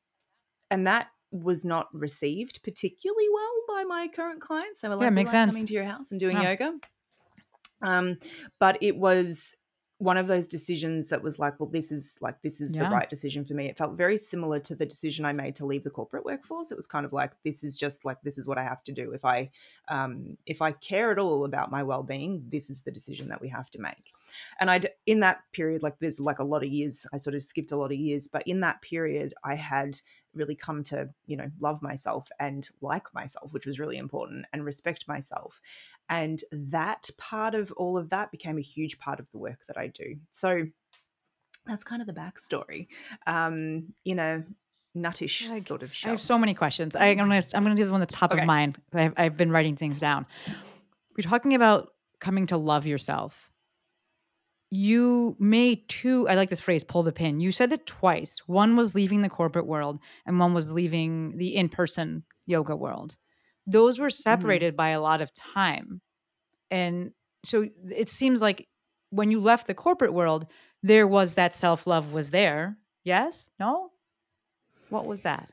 and 0.71 0.87
that 0.87 1.09
was 1.31 1.65
not 1.65 1.89
received 1.95 2.63
particularly 2.63 3.29
well 3.33 3.63
by 3.67 3.85
my 3.85 4.09
current 4.09 4.43
clients. 4.43 4.81
They 4.81 4.89
were 4.89 4.97
like, 4.97 5.05
Yeah, 5.05 5.11
makes 5.11 5.29
like 5.29 5.37
sense. 5.37 5.53
coming 5.53 5.65
to 5.65 5.73
your 5.73 5.85
house 5.85 6.11
and 6.11 6.21
doing 6.21 6.37
Yeah. 6.37 6.51
yoga." 6.51 6.75
Um, 7.81 8.19
but 8.59 8.77
it 8.83 8.99
was 8.99 9.57
one 9.99 10.17
of 10.17 10.29
those 10.29 10.47
decisions 10.47 11.09
that 11.09 11.23
was 11.23 11.41
like, 11.41 11.59
well, 11.59 11.69
this 11.69 11.91
is 11.91 12.17
like 12.21 12.41
this 12.43 12.61
is 12.61 12.73
Yeah. 12.73 12.85
the 12.85 12.91
right 12.91 13.11
decision 13.11 13.45
for 13.45 13.55
me. 13.55 13.67
It 13.67 13.77
felt 13.77 13.97
very 13.97 14.17
similar 14.17 14.61
to 14.61 14.77
the 14.77 14.87
decision 14.87 15.25
I 15.25 15.33
made 15.33 15.57
to 15.57 15.67
leave 15.67 15.83
the 15.83 15.91
corporate 15.91 16.25
workforce. 16.25 16.71
It 16.71 16.77
was 16.77 16.87
kind 16.87 17.05
of 17.05 17.13
like 17.13 17.33
this 17.43 17.65
is 17.65 17.77
just 17.77 18.05
like 18.05 18.23
this 18.23 18.39
is 18.39 18.47
what 18.47 18.59
I 18.59 18.63
have 18.63 18.85
to 18.85 18.93
do. 18.93 19.13
If 19.13 19.25
I 19.25 19.51
um, 19.89 20.37
if 20.47 20.63
I 20.63 20.71
care 20.73 21.11
at 21.11 21.19
all 21.19 21.45
about 21.45 21.73
my 21.73 21.83
well 21.83 22.05
being, 22.05 22.45
this 22.49 22.71
is 22.71 22.83
the 22.83 22.93
decision 22.93 23.29
that 23.29 23.41
we 23.41 23.49
have 23.49 23.71
to 23.71 23.81
make. 23.81 24.13
And 24.61 24.71
I'd 24.71 24.91
in 25.07 25.21
that 25.21 25.43
period, 25.53 25.83
like 25.83 25.99
there's 25.99 26.21
like 26.21 26.39
a 26.39 26.45
lot 26.45 26.63
of 26.63 26.69
years. 26.71 27.05
I 27.13 27.17
sort 27.17 27.35
of 27.35 27.43
skipped 27.43 27.73
a 27.73 27.77
lot 27.77 27.91
of 27.93 27.99
years, 27.99 28.29
but 28.29 28.45
in 28.47 28.61
that 28.61 28.83
period, 28.83 29.35
I 29.45 29.57
had 29.57 29.99
really 30.35 30.55
come 30.55 30.85
to 30.85 31.11
you 31.27 31.37
know 31.37 31.51
love 31.59 31.83
myself 31.83 32.29
and 32.39 32.69
like 32.81 33.13
myself, 33.15 33.53
which 33.53 33.67
was 33.67 33.81
really 33.81 33.97
important, 33.97 34.47
and 34.53 34.65
respect 34.65 35.09
myself. 35.09 35.61
And 36.09 36.43
that 36.53 37.11
part 37.19 37.55
of 37.55 37.71
all 37.73 37.99
of 37.99 38.11
that 38.11 38.31
became 38.31 38.57
a 38.59 38.63
huge 38.63 38.99
part 38.99 39.21
of 39.21 39.31
the 39.31 39.39
work 39.39 39.61
that 39.69 39.77
I 39.77 39.89
do. 39.89 40.17
So 40.31 40.65
that's 41.67 41.85
kind 41.85 42.01
of 42.01 42.07
the 42.07 42.15
backstory 42.15 42.87
um, 43.27 43.93
in 44.05 44.19
a 44.19 44.45
nuttish 44.97 45.49
Like, 45.49 45.63
sort 45.63 45.83
of 45.83 45.93
I 46.05 46.09
have 46.09 46.21
so 46.21 46.39
many 46.39 46.55
questions. 46.55 46.97
I, 46.97 47.09
I'm 47.09 47.19
gonna 47.19 47.45
I'm 47.55 47.63
gonna 47.63 47.75
do 47.77 47.85
the 47.85 47.91
one 47.93 48.01
that's 48.01 48.15
top 48.15 48.33
Okay. 48.33 48.41
of 48.41 48.47
mind. 48.47 48.79
I've 48.95 49.13
I've 49.17 49.37
been 49.37 49.51
writing 49.51 49.77
things 49.77 50.01
down. 50.01 50.27
We're 51.17 51.29
talking 51.29 51.55
about 51.55 51.93
coming 52.21 52.47
to 52.47 52.57
love 52.57 52.87
yourself. 52.87 53.51
You 54.71 55.37
made 55.39 55.89
two. 55.89 56.29
I 56.29 56.35
like 56.35 56.51
this 56.51 56.61
phrase. 56.61 56.85
Pull 56.85 57.03
the 57.03 57.13
pin. 57.13 57.41
You 57.41 57.53
said 57.53 57.73
it 57.73 57.87
twice. 57.87 58.41
One 58.47 58.77
was 58.77 58.95
leaving 58.95 59.23
the 59.23 59.29
corporate 59.31 59.67
world, 59.67 59.99
and 60.27 60.39
one 60.39 60.53
was 60.53 60.73
leaving 60.73 61.37
the 61.39 61.57
in-person 61.57 62.25
yoga 62.47 62.77
world. 62.77 63.17
Those 63.71 63.99
were 63.99 64.09
mm-hmm. 64.09 64.23
separated 64.23 64.77
by 64.77 64.91
a 64.91 65.01
lot 65.01 65.21
of 65.21 65.33
time, 65.35 66.01
and 66.71 67.13
so 67.45 67.69
it 67.91 68.09
seems 68.09 68.43
like 68.43 68.69
when 69.11 69.31
you 69.31 69.41
left 69.41 69.67
the 69.67 69.75
corporate 69.75 70.13
world, 70.13 70.47
there 70.83 71.07
was 71.07 71.35
that 71.35 71.55
self-love 71.55 72.13
was 72.13 72.31
there. 72.31 72.77
Yes. 73.05 73.51
No. 73.59 73.91
What 74.91 75.07
was 75.07 75.23
that? 75.23 75.51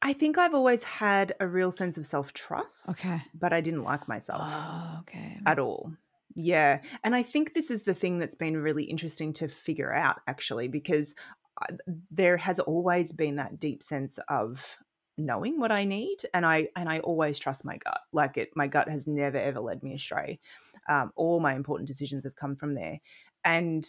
I 0.00 0.12
think 0.12 0.38
I've 0.38 0.54
always 0.54 0.84
had 0.84 1.34
a 1.40 1.48
real 1.48 1.70
sense 1.72 1.98
of 1.98 2.06
self 2.06 2.32
trust, 2.32 2.88
Okay. 2.90 3.20
but 3.34 3.52
I 3.52 3.60
didn't 3.60 3.82
like 3.82 4.06
myself 4.06 4.42
Oh, 4.44 4.98
okay. 5.00 5.40
at 5.44 5.58
all. 5.58 5.92
Yeah. 6.34 6.80
And 7.02 7.16
I 7.16 7.24
think 7.24 7.54
this 7.54 7.70
is 7.70 7.82
the 7.82 7.94
thing 7.94 8.18
that's 8.18 8.36
been 8.36 8.56
really 8.56 8.84
interesting 8.84 9.32
to 9.34 9.48
figure 9.48 9.92
out, 9.92 10.20
actually, 10.28 10.68
because 10.68 11.14
uh, 11.60 11.74
there 12.10 12.36
has 12.36 12.60
always 12.60 13.12
been 13.12 13.36
that 13.36 13.58
deep 13.58 13.82
sense 13.82 14.18
of 14.28 14.76
knowing 15.18 15.58
what 15.58 15.72
I 15.72 15.84
need, 15.84 16.18
and 16.32 16.46
I 16.46 16.68
and 16.76 16.88
I 16.88 17.00
always 17.00 17.38
trust 17.38 17.64
my 17.64 17.76
gut. 17.76 18.00
Like 18.12 18.36
it, 18.36 18.50
my 18.54 18.66
gut 18.66 18.88
has 18.88 19.06
never 19.06 19.38
ever 19.38 19.60
led 19.60 19.82
me 19.82 19.94
astray. 19.94 20.40
Um, 20.88 21.12
all 21.16 21.40
my 21.40 21.54
important 21.54 21.88
decisions 21.88 22.24
have 22.24 22.36
come 22.36 22.56
from 22.56 22.74
there, 22.74 23.00
and 23.44 23.84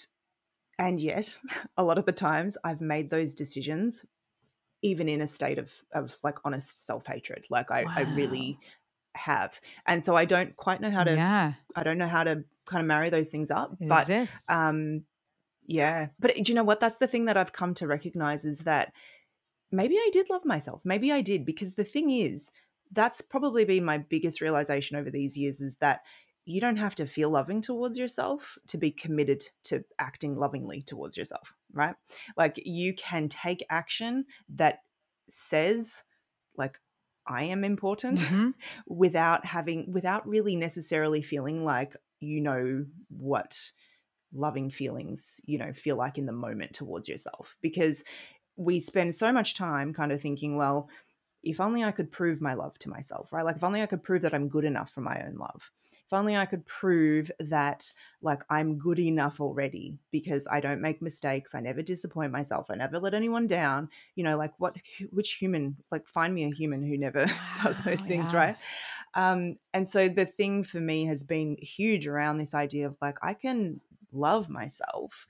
and 0.77 0.99
yet 0.99 1.37
a 1.77 1.83
lot 1.83 1.97
of 1.97 2.05
the 2.05 2.11
times 2.11 2.57
I've 2.63 2.81
made 2.81 3.09
those 3.09 3.33
decisions 3.33 4.05
even 4.81 5.09
in 5.09 5.21
a 5.21 5.27
state 5.27 5.59
of 5.59 5.73
of 5.93 6.17
like 6.23 6.37
honest 6.45 6.85
self 6.85 7.05
hatred. 7.05 7.45
Like 7.49 7.71
I, 7.71 7.85
I 7.87 8.01
really 8.15 8.57
have, 9.15 9.59
and 9.85 10.03
so 10.03 10.15
I 10.15 10.25
don't 10.25 10.55
quite 10.55 10.81
know 10.81 10.91
how 10.91 11.03
to 11.03 11.15
yeah, 11.15 11.53
I 11.75 11.83
don't 11.83 11.97
know 11.97 12.07
how 12.07 12.23
to 12.23 12.43
kind 12.65 12.81
of 12.81 12.87
marry 12.87 13.09
those 13.09 13.29
things 13.29 13.51
up. 13.51 13.75
it 13.79 13.87
but 13.87 14.09
exists. 14.09 14.37
um 14.47 15.03
yeah. 15.69 16.07
But 16.19 16.33
do 16.33 16.41
you 16.47 16.55
know 16.55 16.63
what? 16.63 16.79
That's 16.79 16.97
the 16.97 17.07
thing 17.07 17.25
that 17.25 17.37
I've 17.37 17.53
come 17.53 17.75
to 17.75 17.85
recognize 17.85 18.43
is 18.43 18.61
that 18.61 18.91
maybe 19.71 19.95
I 19.95 20.09
did 20.11 20.29
love 20.29 20.45
myself. 20.45 20.83
Maybe 20.85 21.11
I 21.11 21.21
did 21.21 21.45
because 21.45 21.75
the 21.75 21.83
thing 21.83 22.09
is 22.11 22.51
that's 22.91 23.21
probably 23.21 23.65
been 23.65 23.85
my 23.85 23.99
biggest 23.99 24.41
realization 24.41 24.97
over 24.97 25.11
these 25.11 25.37
years 25.37 25.61
is 25.61 25.75
that 25.77 26.01
you 26.45 26.59
don't 26.59 26.77
have 26.77 26.95
to 26.95 27.05
feel 27.05 27.29
loving 27.29 27.61
towards 27.61 27.97
yourself 27.99 28.57
to 28.67 28.77
be 28.79 28.89
committed 28.89 29.43
to 29.65 29.83
acting 29.99 30.35
lovingly 30.35 30.81
towards 30.81 31.15
yourself, 31.15 31.53
right? 31.71 31.95
Like 32.35 32.59
you 32.65 32.95
can 32.95 33.29
take 33.29 33.63
action 33.69 34.25
that 34.55 34.79
says 35.29 36.03
like 36.57 36.79
I 37.27 37.43
am 37.43 37.63
important 37.63 38.19
Mhm. 38.21 38.53
without 38.87 39.45
having 39.45 39.91
without 39.93 40.27
really 40.27 40.55
necessarily 40.55 41.21
feeling 41.21 41.63
like 41.63 41.95
you 42.19 42.41
know 42.41 42.85
what 43.09 43.71
loving 44.33 44.69
feelings 44.69 45.41
you 45.45 45.57
know 45.57 45.73
feel 45.73 45.95
like 45.95 46.17
in 46.17 46.25
the 46.25 46.31
moment 46.31 46.73
towards 46.73 47.07
yourself 47.07 47.57
because 47.61 48.03
we 48.59 48.79
spend 48.79 49.15
so 49.15 49.31
much 49.31 49.55
time 49.55 49.93
kind 49.93 50.11
of 50.11 50.21
thinking 50.21 50.57
well 50.57 50.89
if 51.43 51.61
only 51.61 51.83
i 51.83 51.91
could 51.91 52.11
prove 52.11 52.41
my 52.41 52.53
love 52.53 52.77
to 52.79 52.89
myself 52.89 53.31
right? 53.31 53.45
Like 53.45 53.55
if 53.57 53.63
only 53.63 53.81
i 53.81 53.85
could 53.85 54.03
prove 54.03 54.21
that 54.23 54.33
i'm 54.33 54.49
good 54.49 54.65
enough 54.65 54.91
for 54.91 55.01
my 55.01 55.23
own 55.25 55.35
love. 55.35 55.71
If 56.05 56.13
only 56.13 56.35
i 56.35 56.45
could 56.45 56.65
prove 56.65 57.31
that 57.39 57.93
like 58.21 58.43
i'm 58.49 58.77
good 58.77 58.99
enough 58.99 59.39
already 59.39 59.99
because 60.11 60.47
i 60.51 60.59
don't 60.59 60.81
make 60.81 61.01
mistakes 61.01 61.55
i 61.55 61.61
never 61.61 61.81
disappoint 61.81 62.31
myself 62.33 62.67
i 62.69 62.75
never 62.75 62.99
let 62.99 63.13
anyone 63.13 63.47
down 63.47 63.89
you 64.15 64.23
know 64.23 64.37
like 64.37 64.59
what 64.59 64.77
which 65.11 65.33
human 65.35 65.77
like 65.91 66.07
find 66.09 66.33
me 66.35 66.43
a 66.45 66.53
human 66.53 66.83
who 66.83 66.97
never 66.97 67.25
does 67.63 67.81
those 67.83 68.01
Wow, 68.01 68.07
things 68.07 68.33
yeah. 68.33 68.33
right? 68.33 68.57
Um 69.13 69.57
and 69.73 69.87
so 69.87 70.07
the 70.09 70.25
thing 70.25 70.63
for 70.63 70.79
me 70.79 71.05
has 71.05 71.23
been 71.23 71.57
huge 71.61 72.07
around 72.07 72.37
this 72.37 72.53
idea 72.53 72.87
of 72.87 72.97
like 73.01 73.17
i 73.21 73.33
can 73.33 73.81
love 74.11 74.49
myself 74.49 75.25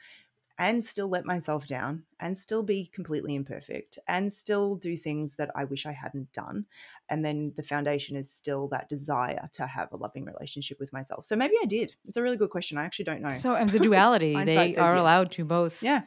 and 0.60 0.84
still 0.84 1.08
let 1.08 1.26
myself 1.26 1.66
down 1.66 2.04
and 2.20 2.38
still 2.38 2.62
be 2.64 2.86
completely 2.94 3.34
imperfect 3.34 3.98
and 4.08 4.32
still 4.32 4.76
do 4.76 4.96
things 4.98 5.36
that 5.38 5.50
I 5.56 5.64
wish 5.64 5.86
I 5.86 5.94
hadn't 5.94 6.34
done. 6.34 6.66
And 7.10 7.24
then 7.24 7.54
the 7.56 7.64
foundation 7.64 8.16
is 8.18 8.30
still 8.30 8.68
that 8.68 8.90
desire 8.90 9.50
to 9.54 9.66
have 9.66 9.92
a 9.94 9.98
loving 9.98 10.26
relationship 10.26 10.78
with 10.80 10.92
myself. 10.94 11.26
So 11.26 11.36
maybe 11.38 11.56
I 11.62 11.66
did. 11.66 11.96
It's 12.08 12.18
a 12.18 12.22
really 12.22 12.36
good 12.38 12.50
question. 12.50 12.78
I 12.78 12.84
actually 12.84 13.06
don't 13.06 13.22
know. 13.22 13.30
So, 13.30 13.56
and 13.56 13.70
the 13.70 13.80
duality, 13.90 14.34
they 14.44 14.58
are 14.58 14.66
yes. 14.68 14.78
allowed 15.02 15.32
to 15.32 15.46
both. 15.46 15.82
yeah. 15.82 16.02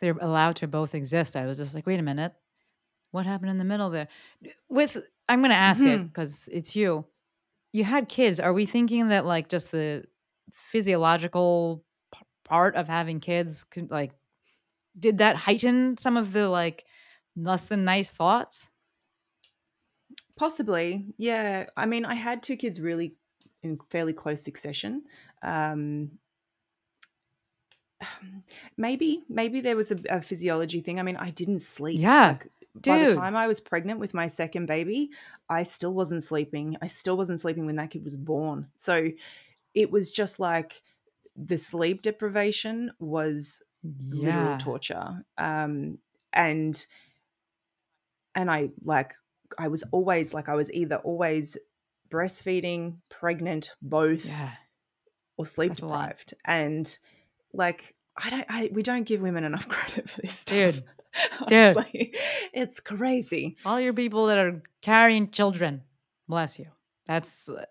they're 0.00 0.16
allowed 0.20 0.56
to 0.56 0.68
both 0.68 0.94
exist. 0.94 1.34
I 1.34 1.46
was 1.46 1.56
just 1.56 1.74
like, 1.74 1.86
wait 1.86 1.98
a 1.98 2.02
minute, 2.02 2.34
what 3.10 3.24
happened 3.24 3.50
in 3.50 3.56
the 3.58 3.64
middle 3.64 3.88
there? 3.88 4.08
With 4.68 4.98
I'm 5.30 5.40
going 5.40 5.50
to 5.50 5.56
ask 5.56 5.82
it 5.82 5.98
Mhm. 6.00 6.08
because 6.08 6.46
it's 6.52 6.76
you. 6.76 7.06
You 7.72 7.84
had 7.84 8.06
kids. 8.10 8.38
Are 8.38 8.52
we 8.52 8.66
thinking 8.66 9.08
that 9.08 9.24
like 9.24 9.48
just 9.48 9.70
the 9.72 10.04
physiological 10.52 11.85
part 12.46 12.76
of 12.76 12.88
having 12.88 13.20
kids, 13.20 13.66
like, 13.90 14.12
did 14.98 15.18
that 15.18 15.36
heighten 15.36 15.96
some 15.98 16.16
of 16.16 16.32
the 16.32 16.48
like 16.48 16.86
less 17.36 17.66
than 17.66 17.84
nice 17.84 18.10
thoughts? 18.12 18.70
Possibly. 20.36 21.06
Yeah. 21.16 21.66
I 21.76 21.86
mean, 21.86 22.04
I 22.04 22.14
had 22.14 22.42
two 22.42 22.56
kids 22.56 22.80
really 22.80 23.16
in 23.62 23.78
fairly 23.90 24.12
close 24.12 24.42
succession. 24.42 25.04
Um, 25.42 26.18
maybe, 28.76 29.24
maybe 29.28 29.60
there 29.60 29.76
was 29.76 29.90
a, 29.90 29.98
a 30.10 30.22
physiology 30.22 30.80
thing. 30.80 30.98
I 31.00 31.02
mean, 31.02 31.16
I 31.16 31.30
didn't 31.30 31.60
sleep. 31.60 32.00
Yeah, 32.00 32.28
Like, 32.28 32.48
by 32.74 32.98
the 32.98 33.14
time 33.14 33.36
I 33.36 33.46
was 33.46 33.60
pregnant 33.60 34.00
with 34.00 34.12
my 34.12 34.26
second 34.26 34.66
baby, 34.66 35.10
I 35.48 35.62
still 35.62 35.94
wasn't 35.94 36.22
sleeping. 36.24 36.76
I 36.82 36.88
still 36.88 37.16
wasn't 37.16 37.40
sleeping 37.40 37.64
when 37.64 37.76
that 37.76 37.90
kid 37.90 38.04
was 38.04 38.16
born. 38.16 38.68
So 38.76 39.12
it 39.74 39.90
was 39.90 40.10
just 40.10 40.38
like 40.40 40.82
the 41.36 41.58
sleep 41.58 42.02
deprivation 42.02 42.92
was 42.98 43.62
literal 43.82 44.58
torture. 44.58 45.24
Um, 45.38 45.98
and 46.32 46.86
and 48.34 48.50
I 48.50 48.70
like 48.82 49.14
I 49.58 49.68
was 49.68 49.82
always 49.92 50.34
like 50.34 50.48
I 50.48 50.54
was 50.54 50.72
either 50.72 50.96
always 50.96 51.56
breastfeeding, 52.10 52.96
pregnant, 53.08 53.74
both, 53.82 54.24
Yeah. 54.24 54.50
or 55.36 55.46
sleep 55.46 55.70
That's 55.70 55.80
deprived. 55.80 56.34
And 56.44 56.98
like 57.52 57.94
I 58.16 58.30
don't 58.30 58.46
I 58.48 58.70
we 58.72 58.82
don't 58.82 59.04
give 59.04 59.20
women 59.20 59.44
enough 59.44 59.68
credit 59.68 60.08
for 60.08 60.20
this 60.22 60.38
stuff. 60.38 60.56
Dude. 60.76 60.84
Dude. 61.48 61.76
It's 62.52 62.78
crazy. 62.80 63.56
All 63.64 63.80
your 63.80 63.94
people 63.94 64.26
that 64.26 64.36
are 64.38 64.62
carrying 64.82 65.30
children, 65.30 65.82
bless 66.28 66.58
you. 66.58 66.66
That's, 67.06 67.48
uh, 67.48 67.64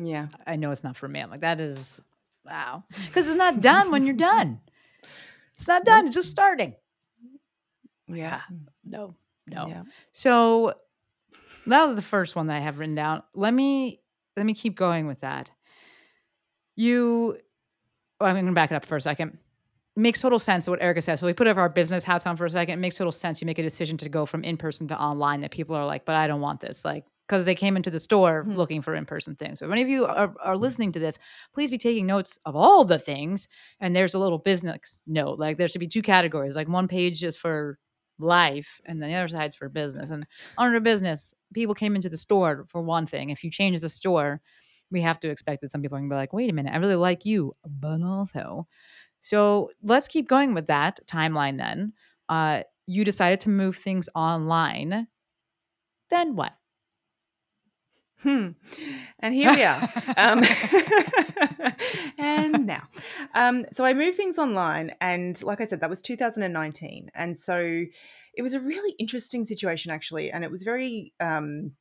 Yeah. 0.00 0.28
I 0.46 0.56
know 0.56 0.72
it's 0.72 0.82
not 0.82 0.96
for 0.96 1.06
me. 1.06 1.20
I'm 1.20 1.30
like, 1.30 1.42
that 1.42 1.60
is, 1.60 2.00
wow. 2.48 2.84
Because 3.06 3.28
it's 3.28 3.36
not 3.36 3.60
done 3.60 3.90
when 3.90 4.04
you're 4.04 4.14
done. 4.14 4.60
It's 5.54 5.68
not 5.68 5.84
done. 5.84 6.06
It's 6.06 6.14
just 6.14 6.30
starting. 6.30 6.74
Yeah. 8.06 8.40
Ah, 8.42 8.54
no, 8.84 9.14
no. 9.46 9.66
Yeah. 9.68 9.82
So 10.12 10.74
that 11.66 11.84
was 11.84 11.96
the 11.96 12.02
first 12.02 12.36
one 12.36 12.46
that 12.46 12.56
I 12.56 12.60
have 12.60 12.78
written 12.78 12.94
down. 12.94 13.22
Let 13.34 13.52
me 13.52 14.00
let 14.36 14.46
me 14.46 14.54
keep 14.54 14.76
going 14.76 15.06
with 15.06 15.20
that. 15.20 15.50
You, 16.76 17.38
oh, 18.20 18.26
I'm 18.26 18.36
going 18.36 18.46
to 18.46 18.52
back 18.52 18.70
it 18.70 18.76
up 18.76 18.86
for 18.86 18.96
a 18.96 19.00
second. 19.00 19.36
Makes 19.96 20.20
total 20.20 20.38
sense 20.38 20.68
what 20.68 20.80
Erica 20.80 21.02
says. 21.02 21.18
So 21.18 21.26
we 21.26 21.32
put 21.32 21.48
up 21.48 21.56
our 21.56 21.68
business 21.68 22.04
hats 22.04 22.24
on 22.24 22.36
for 22.36 22.46
a 22.46 22.50
second. 22.50 22.74
It 22.74 22.80
makes 22.80 22.96
total 22.96 23.10
sense. 23.10 23.42
You 23.42 23.46
make 23.46 23.58
a 23.58 23.64
decision 23.64 23.96
to 23.96 24.08
go 24.08 24.24
from 24.26 24.44
in 24.44 24.56
person 24.56 24.86
to 24.88 24.96
online. 24.98 25.40
That 25.40 25.50
people 25.50 25.74
are 25.74 25.84
like, 25.84 26.04
but 26.04 26.14
I 26.14 26.28
don't 26.28 26.40
want 26.40 26.60
this. 26.60 26.84
Like 26.84 27.04
because 27.28 27.44
they 27.44 27.54
came 27.54 27.76
into 27.76 27.90
the 27.90 28.00
store 28.00 28.44
Mhm. 28.44 28.56
looking 28.56 28.82
for 28.82 28.94
in 28.94 29.04
person 29.06 29.36
things. 29.36 29.58
So 29.60 29.66
if 29.66 29.72
any 29.72 29.82
of 29.82 29.88
you 29.88 30.06
are, 30.06 30.34
are 30.42 30.56
listening 30.56 30.92
to 30.92 30.98
this, 30.98 31.18
please 31.54 31.70
be 31.70 31.78
taking 31.78 32.06
notes 32.06 32.38
of 32.46 32.56
all 32.56 32.84
the 32.84 32.98
things. 32.98 33.48
And 33.80 33.94
there's 33.94 34.14
a 34.14 34.18
little 34.18 34.38
business 34.38 35.02
note. 35.06 35.38
Like 35.38 35.58
there 35.58 35.68
should 35.68 35.80
be 35.80 35.88
two 35.88 36.02
categories. 36.02 36.56
Like 36.56 36.68
one 36.68 36.88
page 36.88 37.22
is 37.24 37.36
for 37.36 37.78
life 38.18 38.80
and 38.86 39.00
then 39.00 39.10
the 39.10 39.16
other 39.16 39.28
side's 39.28 39.54
for 39.56 39.68
business 39.68 40.10
and 40.10 40.26
under 40.56 40.80
business 40.80 41.34
people 41.54 41.74
came 41.74 41.94
into 41.94 42.08
the 42.08 42.16
store 42.16 42.64
for 42.66 42.82
one 42.82 43.06
thing 43.06 43.30
if 43.30 43.44
you 43.44 43.50
change 43.50 43.80
the 43.80 43.88
store 43.88 44.40
we 44.90 45.00
have 45.00 45.20
to 45.20 45.30
expect 45.30 45.60
that 45.60 45.70
some 45.70 45.82
people 45.82 45.96
are 45.96 46.00
going 46.00 46.10
to 46.10 46.14
be 46.14 46.18
like 46.18 46.32
wait 46.32 46.50
a 46.50 46.52
minute 46.52 46.72
i 46.74 46.76
really 46.78 46.96
like 46.96 47.24
you 47.24 47.54
but 47.64 48.02
also 48.02 48.66
so 49.20 49.70
let's 49.82 50.08
keep 50.08 50.28
going 50.28 50.54
with 50.54 50.66
that 50.68 51.00
timeline 51.06 51.58
then 51.58 51.92
uh 52.28 52.62
you 52.86 53.04
decided 53.04 53.40
to 53.40 53.50
move 53.50 53.76
things 53.76 54.08
online 54.14 55.06
then 56.10 56.36
what 56.36 56.54
Hmm. 58.22 58.48
And 59.20 59.34
here 59.34 59.52
we 59.52 59.62
are. 59.62 59.80
um, 60.16 60.42
and 62.18 62.66
now. 62.66 62.82
Um, 63.34 63.66
so 63.70 63.84
I 63.84 63.94
moved 63.94 64.16
things 64.16 64.38
online. 64.38 64.92
And 65.00 65.40
like 65.42 65.60
I 65.60 65.66
said, 65.66 65.80
that 65.80 65.90
was 65.90 66.02
2019. 66.02 67.10
And 67.14 67.38
so 67.38 67.84
it 68.34 68.42
was 68.42 68.54
a 68.54 68.60
really 68.60 68.94
interesting 68.98 69.44
situation, 69.44 69.92
actually. 69.92 70.32
And 70.32 70.42
it 70.44 70.50
was 70.50 70.62
very, 70.62 71.12
um, 71.20 71.72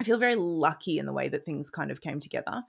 I 0.00 0.04
feel 0.04 0.18
very 0.18 0.36
lucky 0.36 0.98
in 0.98 1.06
the 1.06 1.12
way 1.12 1.28
that 1.28 1.44
things 1.44 1.70
kind 1.70 1.90
of 1.90 2.00
came 2.00 2.20
together 2.20 2.62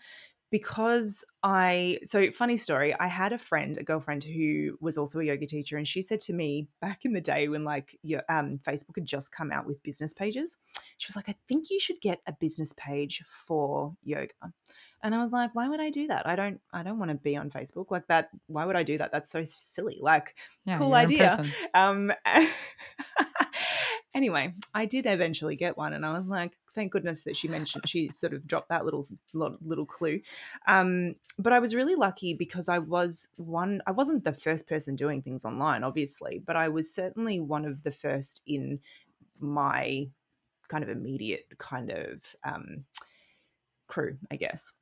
because 0.51 1.23
I 1.43 1.99
so 2.03 2.29
funny 2.31 2.57
story. 2.57 2.93
I 2.99 3.07
had 3.07 3.31
a 3.33 3.37
friend, 3.37 3.77
a 3.77 3.83
girlfriend 3.83 4.25
who 4.25 4.77
was 4.81 4.97
also 4.97 5.19
a 5.19 5.23
yoga 5.23 5.47
teacher, 5.47 5.77
and 5.77 5.87
she 5.87 6.03
said 6.03 6.19
to 6.21 6.33
me 6.33 6.67
back 6.81 7.05
in 7.05 7.13
the 7.13 7.21
day 7.21 7.47
when 7.47 7.63
like 7.63 7.97
your 8.03 8.21
um, 8.29 8.59
Facebook 8.63 8.97
had 8.97 9.05
just 9.05 9.31
come 9.31 9.51
out 9.51 9.65
with 9.65 9.81
business 9.81 10.13
pages, 10.13 10.57
she 10.97 11.09
was 11.09 11.15
like, 11.15 11.29
"I 11.29 11.35
think 11.47 11.71
you 11.71 11.79
should 11.79 12.01
get 12.01 12.19
a 12.27 12.33
business 12.33 12.73
page 12.77 13.23
for 13.25 13.95
yoga." 14.03 14.33
And 15.01 15.15
I 15.15 15.19
was 15.19 15.31
like, 15.31 15.55
"Why 15.55 15.67
would 15.69 15.79
I 15.79 15.89
do 15.89 16.07
that? 16.07 16.27
I 16.27 16.35
don't, 16.35 16.59
I 16.71 16.83
don't 16.83 16.99
want 16.99 17.09
to 17.09 17.17
be 17.17 17.37
on 17.37 17.49
Facebook 17.49 17.89
like 17.89 18.07
that. 18.07 18.29
Why 18.47 18.65
would 18.65 18.75
I 18.75 18.83
do 18.83 18.97
that? 18.97 19.11
That's 19.11 19.31
so 19.31 19.45
silly. 19.45 19.99
Like, 20.01 20.35
Yeah, 20.65 20.77
cool 20.77 20.93
idea." 20.93 21.41
Um, 21.73 22.11
anyway, 24.13 24.53
I 24.73 24.85
did 24.85 25.05
eventually 25.05 25.55
get 25.55 25.77
one, 25.77 25.93
and 25.93 26.05
I 26.05 26.17
was 26.17 26.27
like, 26.27 26.57
thank 26.73 26.91
goodness 26.91 27.23
that 27.23 27.37
she 27.37 27.47
mentioned 27.47 27.87
she 27.87 28.09
sort 28.13 28.33
of 28.33 28.47
dropped 28.47 28.69
that 28.69 28.85
little 28.85 29.05
little, 29.33 29.85
clue. 29.85 30.21
Um, 30.67 31.15
but 31.37 31.53
I 31.53 31.59
was 31.59 31.75
really 31.75 31.95
lucky 31.95 32.33
because 32.33 32.69
I 32.69 32.79
was 32.79 33.27
one. 33.37 33.81
I 33.87 33.91
wasn't 33.91 34.23
the 34.23 34.33
first 34.33 34.67
person 34.67 34.95
doing 34.95 35.21
things 35.21 35.45
online, 35.45 35.83
obviously, 35.83 36.41
but 36.45 36.55
I 36.55 36.69
was 36.69 36.93
certainly 36.93 37.39
one 37.39 37.65
of 37.65 37.83
the 37.83 37.91
first 37.91 38.41
in 38.45 38.79
my 39.39 40.09
kind 40.67 40.83
of 40.83 40.89
immediate 40.89 41.45
kind 41.57 41.91
of 41.91 42.35
um, 42.43 42.85
crew, 43.87 44.17
I 44.29 44.35
guess. 44.37 44.73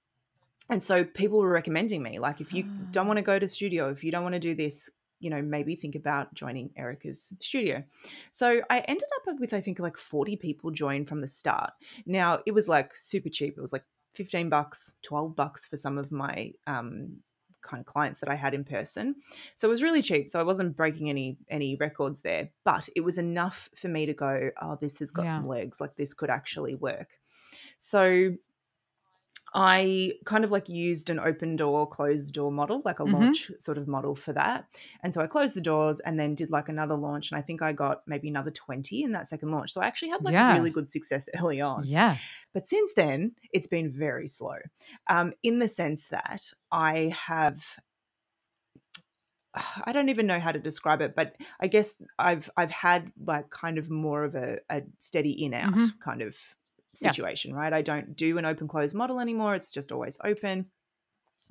And 0.69 0.83
so 0.83 1.03
people 1.03 1.39
were 1.39 1.49
recommending 1.49 2.03
me, 2.03 2.19
like, 2.19 2.41
if 2.41 2.53
you 2.53 2.63
don't 2.91 3.07
want 3.07 3.17
to 3.17 3.23
go 3.23 3.39
to 3.39 3.47
studio, 3.47 3.89
if 3.89 4.03
you 4.03 4.11
don't 4.11 4.21
want 4.21 4.35
to 4.35 4.39
do 4.39 4.53
this, 4.53 4.91
you 5.19 5.29
know, 5.29 5.41
maybe 5.41 5.75
think 5.75 5.95
about 5.95 6.33
joining 6.33 6.71
Erica's 6.77 7.33
studio. 7.41 7.83
So 8.31 8.61
I 8.69 8.79
ended 8.79 9.07
up 9.17 9.39
with, 9.39 9.53
I 9.53 9.61
think, 9.61 9.79
like 9.79 9.97
40 9.97 10.35
people 10.37 10.71
join 10.71 11.05
from 11.05 11.21
the 11.21 11.27
start. 11.27 11.71
Now 12.05 12.39
it 12.45 12.53
was 12.53 12.67
like 12.67 12.95
super 12.95 13.29
cheap. 13.29 13.57
It 13.57 13.61
was 13.61 13.73
like 13.73 13.83
15 14.13 14.49
bucks, 14.49 14.93
12 15.03 15.35
bucks 15.35 15.65
for 15.67 15.77
some 15.77 15.97
of 15.97 16.11
my 16.11 16.53
um, 16.67 17.17
kind 17.61 17.79
of 17.81 17.85
clients 17.85 18.19
that 18.21 18.29
I 18.29 18.35
had 18.35 18.53
in 18.53 18.63
person. 18.63 19.15
So 19.55 19.67
it 19.67 19.71
was 19.71 19.83
really 19.83 20.01
cheap. 20.01 20.29
So 20.29 20.39
I 20.39 20.43
wasn't 20.43 20.75
breaking 20.75 21.09
any 21.09 21.37
any 21.49 21.75
records 21.75 22.21
there, 22.21 22.49
but 22.63 22.87
it 22.95 23.01
was 23.01 23.17
enough 23.17 23.69
for 23.75 23.87
me 23.87 24.05
to 24.05 24.13
go, 24.13 24.49
oh, 24.61 24.77
this 24.79 24.99
has 24.99 25.11
got 25.11 25.25
Yeah. 25.25 25.35
some 25.35 25.47
legs. 25.47 25.79
Like 25.81 25.95
this 25.95 26.13
could 26.13 26.29
actually 26.29 26.75
work. 26.75 27.19
So 27.77 28.33
I 29.53 30.13
kind 30.25 30.43
of 30.43 30.51
like 30.51 30.69
used 30.69 31.09
an 31.09 31.19
open 31.19 31.55
door, 31.55 31.87
closed 31.87 32.33
door 32.33 32.51
model, 32.51 32.81
like 32.85 32.99
a 32.99 33.03
Mhm. 33.05 33.33
launch 33.33 33.51
sort 33.59 33.77
of 33.77 33.87
model 33.87 34.15
for 34.15 34.31
that. 34.33 34.67
And 35.01 35.13
so 35.13 35.21
I 35.21 35.27
closed 35.27 35.55
the 35.55 35.61
doors 35.61 35.99
and 36.01 36.19
then 36.19 36.35
did 36.35 36.51
like 36.51 36.69
another 36.69 36.95
launch. 36.95 37.31
And 37.31 37.37
I 37.39 37.41
think 37.41 37.61
I 37.61 37.73
got 37.73 38.07
maybe 38.07 38.27
another 38.29 38.51
20 38.51 39.03
in 39.03 39.11
that 39.13 39.27
second 39.27 39.51
launch. 39.51 39.73
So 39.73 39.81
I 39.81 39.87
actually 39.87 40.09
had 40.09 40.23
like 40.23 40.35
Yeah. 40.35 40.39
really 40.39 40.71
good 40.71 40.89
success 40.89 41.29
early 41.39 41.61
on. 41.61 41.89
yeah 41.89 42.19
But 42.53 42.67
since 42.67 42.93
then, 42.93 43.35
it's 43.53 43.67
been 43.67 43.91
very 43.91 44.27
slow 44.27 44.57
um, 45.07 45.33
in 45.43 45.59
the 45.59 45.67
sense 45.69 46.07
that 46.07 46.51
I 46.71 47.15
have. 47.27 47.77
I 49.85 49.91
don't 49.91 50.09
even 50.09 50.27
know 50.27 50.39
how 50.39 50.51
to 50.51 50.59
describe 50.59 51.01
it, 51.01 51.15
but 51.15 51.35
I 51.59 51.67
guess 51.67 51.95
I've 52.19 52.49
I've 52.55 52.71
had 52.71 53.11
like 53.17 53.49
kind 53.49 53.77
of 53.77 53.89
more 53.89 54.23
of 54.23 54.35
a, 54.35 54.59
a 54.69 54.83
steady 54.99 55.31
in 55.43 55.53
out 55.53 55.79
Mhm. 55.79 55.99
kind 55.99 56.21
of 56.21 56.55
Yeah. 57.01 57.11
situation, 57.11 57.53
right? 57.53 57.71
I 57.71 57.81
don't 57.81 58.15
do 58.15 58.37
an 58.37 58.45
open 58.45 58.67
close 58.67 58.93
model 58.93 59.19
anymore. 59.19 59.55
It's 59.55 59.71
just 59.71 59.91
always 59.91 60.17
open 60.23 60.67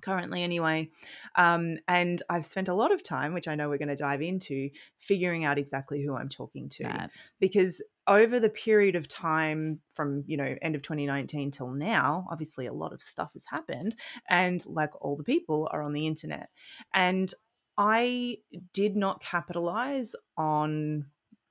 currently 0.00 0.42
anyway. 0.42 0.90
Um, 1.36 1.78
and 1.88 2.22
I've 2.30 2.46
spent 2.46 2.68
a 2.68 2.74
lot 2.74 2.92
of 2.92 3.02
time, 3.02 3.34
which 3.34 3.48
I 3.48 3.54
know 3.54 3.68
we're 3.68 3.78
going 3.78 3.88
to 3.88 3.96
dive 3.96 4.22
into, 4.22 4.70
figuring 4.98 5.44
out 5.44 5.58
exactly 5.58 6.02
who 6.04 6.14
I'm 6.14 6.28
talking 6.28 6.68
to 6.70 6.84
that. 6.84 7.10
because 7.40 7.82
over 8.06 8.40
the 8.40 8.48
period 8.48 8.96
of 8.96 9.06
time 9.06 9.80
from 9.92 10.24
you 10.26 10.36
know 10.36 10.56
end 10.62 10.74
of 10.74 10.82
2019 10.82 11.50
till 11.50 11.70
now 11.70 12.26
obviously 12.30 12.66
a 12.66 12.72
lot 12.72 12.92
of 12.92 13.02
stuff 13.02 13.30
has 13.34 13.44
happened 13.44 13.94
and 14.30 14.64
like 14.64 14.90
all 15.02 15.14
the 15.14 15.22
people 15.22 15.68
are 15.72 15.82
on 15.82 15.92
the 15.92 16.06
internet 16.06 16.48
and 16.94 17.34
i 17.76 18.38
did 18.72 18.96
not 18.96 19.20
capitalize 19.20 20.16
on 20.38 21.04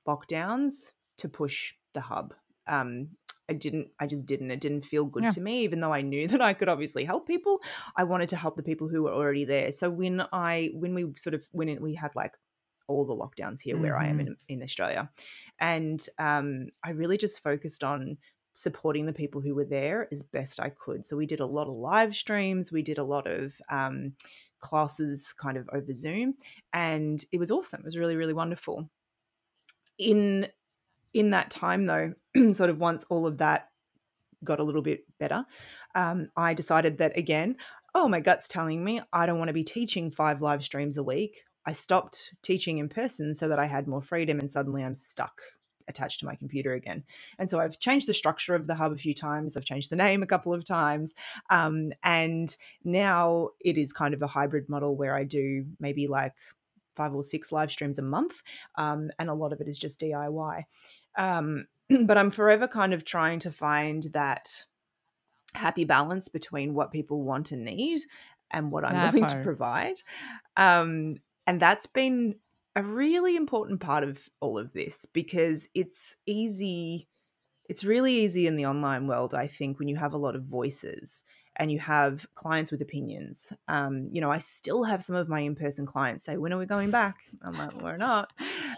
lockdowns 0.06 0.92
to 1.16 1.28
push 1.28 1.74
the 1.94 2.00
hub 2.00 2.34
um 2.66 3.08
I 3.48 3.54
didn't, 3.54 3.88
I 3.98 4.06
just 4.06 4.26
didn't. 4.26 4.50
It 4.50 4.60
didn't 4.60 4.84
feel 4.84 5.04
good 5.04 5.24
Yeah. 5.24 5.30
to 5.30 5.40
me, 5.40 5.62
even 5.64 5.80
though 5.80 5.92
I 5.92 6.02
knew 6.02 6.28
that 6.32 6.40
I 6.40 6.52
could 6.52 6.68
obviously 6.68 7.04
help 7.04 7.26
people. 7.26 7.60
I 7.96 8.04
wanted 8.04 8.28
to 8.30 8.36
help 8.36 8.56
the 8.56 8.62
people 8.62 8.88
who 8.88 9.02
were 9.04 9.12
already 9.12 9.44
there. 9.44 9.72
So 9.72 9.90
when 9.90 10.22
I, 10.32 10.70
when 10.74 10.94
we 10.94 11.12
sort 11.16 11.34
of, 11.34 11.46
when 11.52 11.68
it, 11.68 11.80
we 11.80 11.94
had 11.94 12.14
like 12.14 12.36
all 12.86 13.04
the 13.06 13.14
lockdowns 13.14 13.60
here 13.60 13.76
where 13.76 13.98
I 13.98 14.06
am 14.06 14.18
in, 14.20 14.36
in 14.48 14.62
Australia, 14.62 15.10
and 15.58 16.04
um, 16.18 16.68
I 16.82 16.90
really 16.90 17.18
just 17.18 17.42
focused 17.42 17.84
on 17.84 18.16
supporting 18.54 19.06
the 19.06 19.12
people 19.12 19.40
who 19.40 19.54
were 19.54 19.64
there 19.66 20.08
as 20.10 20.22
best 20.22 20.58
I 20.58 20.70
could. 20.70 21.04
So 21.06 21.16
we 21.16 21.26
did 21.26 21.40
a 21.40 21.46
lot 21.46 21.68
of 21.68 21.74
live 21.74 22.16
streams, 22.16 22.72
we 22.72 22.82
did 22.82 22.96
a 22.98 23.04
lot 23.04 23.26
of 23.26 23.60
um, 23.70 24.14
classes 24.60 25.32
kind 25.34 25.56
of 25.58 25.68
over 25.72 25.92
Zoom, 25.92 26.34
and 26.72 27.22
it 27.30 27.38
was 27.38 27.50
awesome. 27.50 27.80
It 27.80 27.84
was 27.84 27.98
really, 27.98 28.16
really 28.16 28.32
wonderful. 28.32 28.88
In 29.98 30.46
in 31.14 31.30
that 31.30 31.50
time, 31.50 31.86
though, 31.86 32.14
sort 32.52 32.70
of 32.70 32.78
once 32.78 33.04
all 33.08 33.26
of 33.26 33.38
that 33.38 33.68
got 34.44 34.60
a 34.60 34.64
little 34.64 34.82
bit 34.82 35.04
better, 35.18 35.44
um, 35.94 36.28
I 36.36 36.54
decided 36.54 36.98
that 36.98 37.16
again, 37.16 37.56
oh, 37.94 38.08
my 38.08 38.20
gut's 38.20 38.48
telling 38.48 38.84
me 38.84 39.00
I 39.12 39.26
don't 39.26 39.38
want 39.38 39.48
to 39.48 39.54
be 39.54 39.64
teaching 39.64 40.10
five 40.10 40.40
live 40.40 40.62
streams 40.62 40.96
a 40.96 41.02
week. 41.02 41.42
I 41.66 41.72
stopped 41.72 42.34
teaching 42.42 42.78
in 42.78 42.88
person 42.88 43.34
so 43.34 43.48
that 43.48 43.58
I 43.58 43.66
had 43.66 43.88
more 43.88 44.02
freedom, 44.02 44.38
and 44.38 44.50
suddenly 44.50 44.84
I'm 44.84 44.94
stuck 44.94 45.40
attached 45.88 46.20
to 46.20 46.26
my 46.26 46.34
computer 46.34 46.74
again. 46.74 47.02
And 47.38 47.48
so 47.48 47.58
I've 47.58 47.78
changed 47.78 48.06
the 48.06 48.14
structure 48.14 48.54
of 48.54 48.66
the 48.66 48.74
hub 48.74 48.92
a 48.92 48.96
few 48.96 49.14
times. 49.14 49.56
I've 49.56 49.64
changed 49.64 49.90
the 49.90 49.96
name 49.96 50.22
a 50.22 50.26
couple 50.26 50.52
of 50.54 50.64
times. 50.64 51.14
Um, 51.50 51.92
and 52.04 52.54
now 52.84 53.50
it 53.60 53.78
is 53.78 53.92
kind 53.92 54.14
of 54.14 54.22
a 54.22 54.26
hybrid 54.26 54.68
model 54.68 54.96
where 54.96 55.16
I 55.16 55.24
do 55.24 55.64
maybe 55.80 56.06
like 56.06 56.34
five 56.98 57.14
or 57.14 57.22
six 57.22 57.50
live 57.50 57.72
streams 57.72 57.98
a 57.98 58.02
month. 58.02 58.42
Um, 58.74 59.10
and 59.18 59.30
a 59.30 59.34
lot 59.34 59.54
of 59.54 59.62
it 59.62 59.68
is 59.68 59.78
just 59.78 60.00
DIY. 60.00 60.64
Um, 61.16 61.66
but 62.04 62.18
I'm 62.18 62.30
forever 62.30 62.68
kind 62.68 62.92
of 62.92 63.06
trying 63.06 63.38
to 63.40 63.50
find 63.50 64.02
that 64.12 64.66
happy 65.54 65.84
balance 65.84 66.28
between 66.28 66.74
what 66.74 66.92
people 66.92 67.22
want 67.22 67.52
and 67.52 67.64
need 67.64 68.00
and 68.50 68.70
what 68.70 68.84
I'm 68.84 68.92
That 68.92 69.14
willing 69.14 69.28
to 69.28 69.42
provide. 69.42 69.96
Um, 70.56 71.16
and 71.46 71.60
that's 71.60 71.86
been 71.86 72.36
a 72.76 72.82
really 72.82 73.36
important 73.36 73.80
part 73.80 74.04
of 74.04 74.28
all 74.40 74.58
of 74.58 74.72
this 74.72 75.06
because 75.06 75.68
it's 75.74 76.16
easy 76.26 77.08
it's 77.68 77.84
really 77.84 78.12
easy 78.12 78.46
in 78.46 78.54
the 78.54 78.66
online 78.66 79.08
world 79.08 79.34
i 79.34 79.48
think 79.48 79.78
when 79.78 79.88
you 79.88 79.96
have 79.96 80.12
a 80.12 80.18
lot 80.18 80.36
of 80.36 80.44
voices 80.44 81.24
and 81.58 81.70
you 81.72 81.78
have 81.78 82.26
clients 82.34 82.70
with 82.70 82.80
opinions 82.82 83.52
um, 83.68 84.08
you 84.12 84.20
know 84.20 84.30
i 84.30 84.38
still 84.38 84.84
have 84.84 85.02
some 85.02 85.16
of 85.16 85.28
my 85.28 85.40
in-person 85.40 85.84
clients 85.86 86.24
say 86.24 86.36
when 86.36 86.52
are 86.52 86.58
we 86.58 86.66
going 86.66 86.90
back? 86.90 87.16
I'm 87.42 87.56
like 87.58 87.80
we're 87.82 87.96
not. 87.96 88.32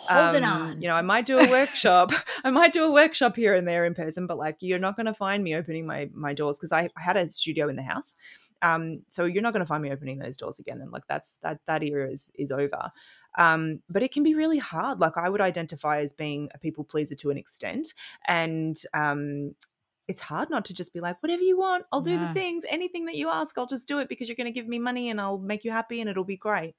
Holding 0.09 0.45
Um, 0.45 0.53
on. 0.63 0.81
you 0.83 0.89
know 0.89 0.95
i 0.95 1.03
might 1.03 1.27
do 1.27 1.39
a 1.39 1.49
workshop 1.51 2.13
i 2.45 2.51
might 2.51 2.73
do 2.73 2.85
a 2.85 2.91
workshop 2.91 3.37
here 3.37 3.55
and 3.55 3.67
there 3.69 3.85
in 3.85 3.95
person 3.95 4.27
but 4.27 4.39
like 4.39 4.57
you're 4.61 4.79
not 4.79 4.97
going 4.97 5.07
to 5.07 5.15
find 5.15 5.45
me 5.45 5.55
opening 5.55 5.87
my 5.87 6.09
my 6.13 6.33
doors 6.33 6.59
because 6.59 6.73
I, 6.73 6.89
I 6.97 7.01
had 7.01 7.17
a 7.17 7.31
studio 7.31 7.69
in 7.69 7.77
the 7.77 7.83
house 7.83 8.15
um, 8.63 9.01
so 9.09 9.25
you're 9.25 9.43
not 9.43 9.55
going 9.55 9.61
to 9.61 9.67
find 9.67 9.83
me 9.83 9.91
opening 9.91 10.19
those 10.19 10.37
doors 10.37 10.59
again 10.59 10.81
and 10.83 10.91
like 10.93 11.07
that's 11.09 11.39
that 11.43 11.61
that 11.67 11.83
era 11.83 12.11
is 12.11 12.31
is 12.35 12.51
over. 12.51 12.91
Um, 13.39 13.81
but 13.89 14.03
it 14.03 14.13
can 14.13 14.23
be 14.25 14.35
really 14.35 14.59
hard 14.59 14.99
like 15.01 15.17
i 15.17 15.29
would 15.29 15.41
identify 15.41 16.01
as 16.01 16.13
being 16.13 16.49
a 16.53 16.59
people 16.59 16.83
pleaser 16.85 17.15
to 17.15 17.31
an 17.31 17.39
extent 17.39 17.95
and 18.27 18.77
um, 18.93 19.55
it's 20.11 20.21
hard 20.21 20.51
not 20.51 20.65
to 20.67 20.75
just 20.75 20.93
be 20.93 21.01
like 21.01 21.23
whatever 21.23 21.43
you 21.43 21.57
want 21.59 21.85
i'll 21.93 22.01
do 22.01 22.17
Yeah. 22.17 22.27
the 22.27 22.35
things. 22.41 22.65
Anything 22.69 23.05
that 23.07 23.17
you 23.17 23.31
ask 23.31 23.57
i'll 23.59 23.67
just 23.77 23.89
do 23.89 23.99
it 24.01 24.09
because 24.09 24.29
you're 24.29 24.37
going 24.43 24.53
to 24.53 24.61
give 24.61 24.69
me 24.69 24.79
money 24.79 25.09
and 25.11 25.21
i'll 25.21 25.39
make 25.39 25.65
you 25.65 25.71
happy 25.71 26.01
and 26.01 26.11
it'll 26.11 26.25
be 26.25 26.37
great. 26.37 26.75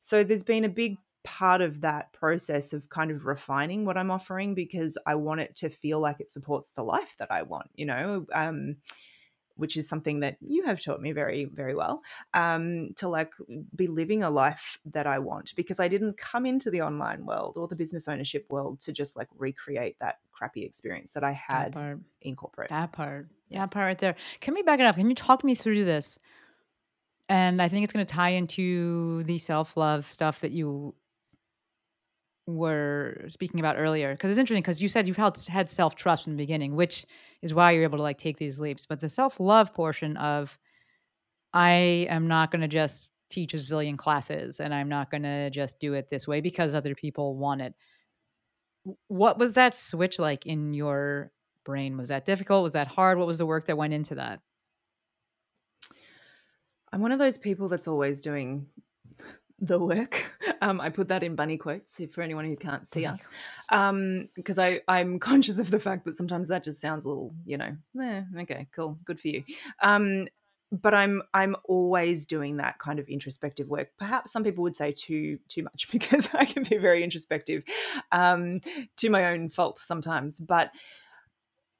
So 0.00 0.24
there's 0.24 0.42
been 0.42 0.64
a 0.64 0.68
big 0.70 0.98
part 1.22 1.60
of 1.60 1.82
that 1.82 2.12
process 2.14 2.72
of 2.72 2.88
kind 2.88 3.10
of 3.10 3.26
refining 3.26 3.84
what 3.84 3.98
i'm 3.98 4.10
offering 4.10 4.54
because 4.54 4.96
i 5.06 5.14
want 5.14 5.40
it 5.40 5.54
to 5.56 5.68
feel 5.68 6.00
like 6.00 6.18
it 6.18 6.30
supports 6.30 6.70
the 6.72 6.82
life 6.82 7.14
that 7.18 7.30
i 7.30 7.42
want 7.42 7.68
you 7.74 7.84
know? 7.84 8.26
Um, 8.32 8.76
which 9.60 9.76
is 9.76 9.88
something 9.88 10.20
that 10.20 10.36
you 10.40 10.64
have 10.64 10.80
taught 10.80 11.00
me 11.00 11.12
very, 11.12 11.44
very 11.44 11.74
well, 11.74 12.02
um, 12.34 12.92
to 12.96 13.08
like 13.08 13.30
be 13.76 13.86
living 13.86 14.22
a 14.22 14.30
life 14.30 14.78
that 14.86 15.06
I 15.06 15.18
want 15.20 15.54
because 15.54 15.78
I 15.78 15.88
didn't 15.88 16.16
come 16.16 16.46
into 16.46 16.70
the 16.70 16.82
online 16.82 17.24
world 17.26 17.56
or 17.56 17.68
the 17.68 17.76
business 17.76 18.08
ownership 18.08 18.46
world 18.50 18.80
to 18.80 18.92
just 18.92 19.16
like 19.16 19.28
recreate 19.36 19.96
that 20.00 20.16
crappy 20.32 20.64
experience 20.64 21.12
that 21.12 21.22
I 21.22 21.32
That 21.32 21.34
had 21.64 21.72
part. 21.74 21.98
in 22.22 22.34
corporate. 22.34 22.70
That 22.70 22.92
part. 22.92 23.28
That 23.50 23.70
part 23.70 23.84
right 23.84 23.98
there. 23.98 24.16
Can 24.40 24.54
we 24.54 24.62
back 24.62 24.80
it 24.80 24.86
up? 24.86 24.96
Can 24.96 25.08
you 25.08 25.14
talk 25.14 25.44
me 25.44 25.54
through 25.54 25.84
this? 25.84 26.18
And 27.28 27.62
I 27.62 27.68
think 27.68 27.84
it's 27.84 27.92
going 27.92 28.04
to 28.04 28.12
tie 28.14 28.30
into 28.30 29.22
the 29.24 29.38
self 29.38 29.76
love 29.76 30.04
stuff 30.06 30.40
that 30.40 30.50
you 30.50 30.94
were 32.46 33.26
speaking 33.28 33.60
about 33.60 33.76
earlier. 33.78 34.12
Because 34.12 34.30
it's 34.30 34.38
interesting 34.38 34.62
because 34.62 34.82
you 34.82 34.88
said 34.88 35.06
you've 35.06 35.16
held, 35.16 35.38
had 35.46 35.70
self 35.70 35.94
trust 35.94 36.24
from 36.24 36.34
the 36.34 36.42
beginning, 36.42 36.74
which 36.76 37.06
is 37.42 37.54
why 37.54 37.72
you're 37.72 37.84
able 37.84 37.98
to 37.98 38.02
like 38.02 38.18
take 38.18 38.38
these 38.38 38.58
leaps. 38.58 38.86
But 38.86 39.00
the 39.00 39.08
self 39.08 39.40
love 39.40 39.74
portion 39.74 40.16
of 40.16 40.58
I 41.52 42.06
am 42.08 42.28
not 42.28 42.50
going 42.50 42.62
to 42.62 42.68
just 42.68 43.08
teach 43.28 43.54
a 43.54 43.58
zillion 43.58 43.96
classes 43.96 44.60
and 44.60 44.74
I'm 44.74 44.88
not 44.88 45.10
going 45.10 45.22
to 45.22 45.50
just 45.50 45.78
do 45.78 45.94
it 45.94 46.10
this 46.10 46.26
way 46.26 46.40
because 46.40 46.74
other 46.74 46.94
people 46.94 47.36
want 47.36 47.62
it. 47.62 47.74
What 49.08 49.38
was 49.38 49.54
that 49.54 49.74
switch 49.74 50.18
like 50.18 50.46
in 50.46 50.74
your 50.74 51.30
brain? 51.64 51.96
Was 51.96 52.08
that 52.08 52.24
difficult? 52.24 52.64
Was 52.64 52.72
that 52.72 52.88
hard? 52.88 53.18
What 53.18 53.26
was 53.26 53.38
the 53.38 53.46
work 53.46 53.66
that 53.66 53.76
went 53.76 53.94
into 53.94 54.16
that? 54.16 54.40
I'm 56.92 57.00
one 57.00 57.12
of 57.12 57.18
those 57.18 57.38
people 57.38 57.68
that's 57.68 57.86
always 57.86 58.20
doing 58.20 58.66
the 59.60 59.78
work. 59.78 60.32
Um, 60.62 60.78
I 60.78 60.90
put 60.90 61.08
that 61.08 61.22
in 61.22 61.36
bunny 61.36 61.56
quotes 61.56 62.02
for 62.12 62.20
anyone 62.20 62.44
who 62.44 62.54
can't 62.54 62.86
see 62.86 63.06
us, 63.06 63.26
because 64.34 64.58
I 64.58 64.82
I'm 64.86 65.18
conscious 65.30 65.58
of 65.58 65.70
the 65.70 65.78
fact 65.78 66.04
that 66.04 66.18
sometimes 66.18 66.48
that 66.48 66.64
just 66.64 66.82
sounds 66.82 67.06
a 67.06 67.08
little, 67.08 67.32
you 67.46 67.56
know, 67.56 67.74
eh, 67.98 68.22
okay, 68.40 68.68
cool, 68.70 68.98
good 69.06 69.18
for 69.18 69.28
you. 69.28 69.42
Um, 69.80 70.28
but 70.70 70.92
I'm 70.92 71.22
I'm 71.32 71.56
always 71.64 72.26
doing 72.26 72.58
that 72.58 72.78
kind 72.78 72.98
of 72.98 73.08
introspective 73.08 73.68
work. 73.68 73.92
Perhaps 73.98 74.32
some 74.32 74.44
people 74.44 74.60
would 74.64 74.76
say 74.76 74.92
too 74.92 75.38
too 75.48 75.62
much 75.62 75.88
because 75.92 76.28
I 76.34 76.44
can 76.44 76.64
be 76.64 76.76
very 76.76 77.02
introspective, 77.02 77.62
um, 78.12 78.60
to 78.98 79.08
my 79.08 79.32
own 79.32 79.48
fault 79.48 79.78
sometimes. 79.78 80.40
But 80.40 80.72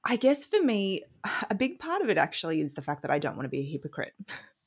I 0.07 0.17
guess 0.17 0.47
for 0.47 0.63
me, 0.63 1.03
a 1.51 1.55
big 1.55 1.81
part 1.81 2.01
of 2.01 2.09
it 2.09 2.17
actually 2.17 2.63
is 2.63 2.73
the 2.73 2.83
fact 2.83 3.03
that 3.03 3.11
I 3.11 3.19
don't 3.19 3.37
want 3.37 3.45
to 3.45 3.51
be 3.51 3.61
a 3.61 3.71
hypocrite 3.71 4.15
Tell 4.25 4.29
me 4.29 4.37
more. 4.37 4.60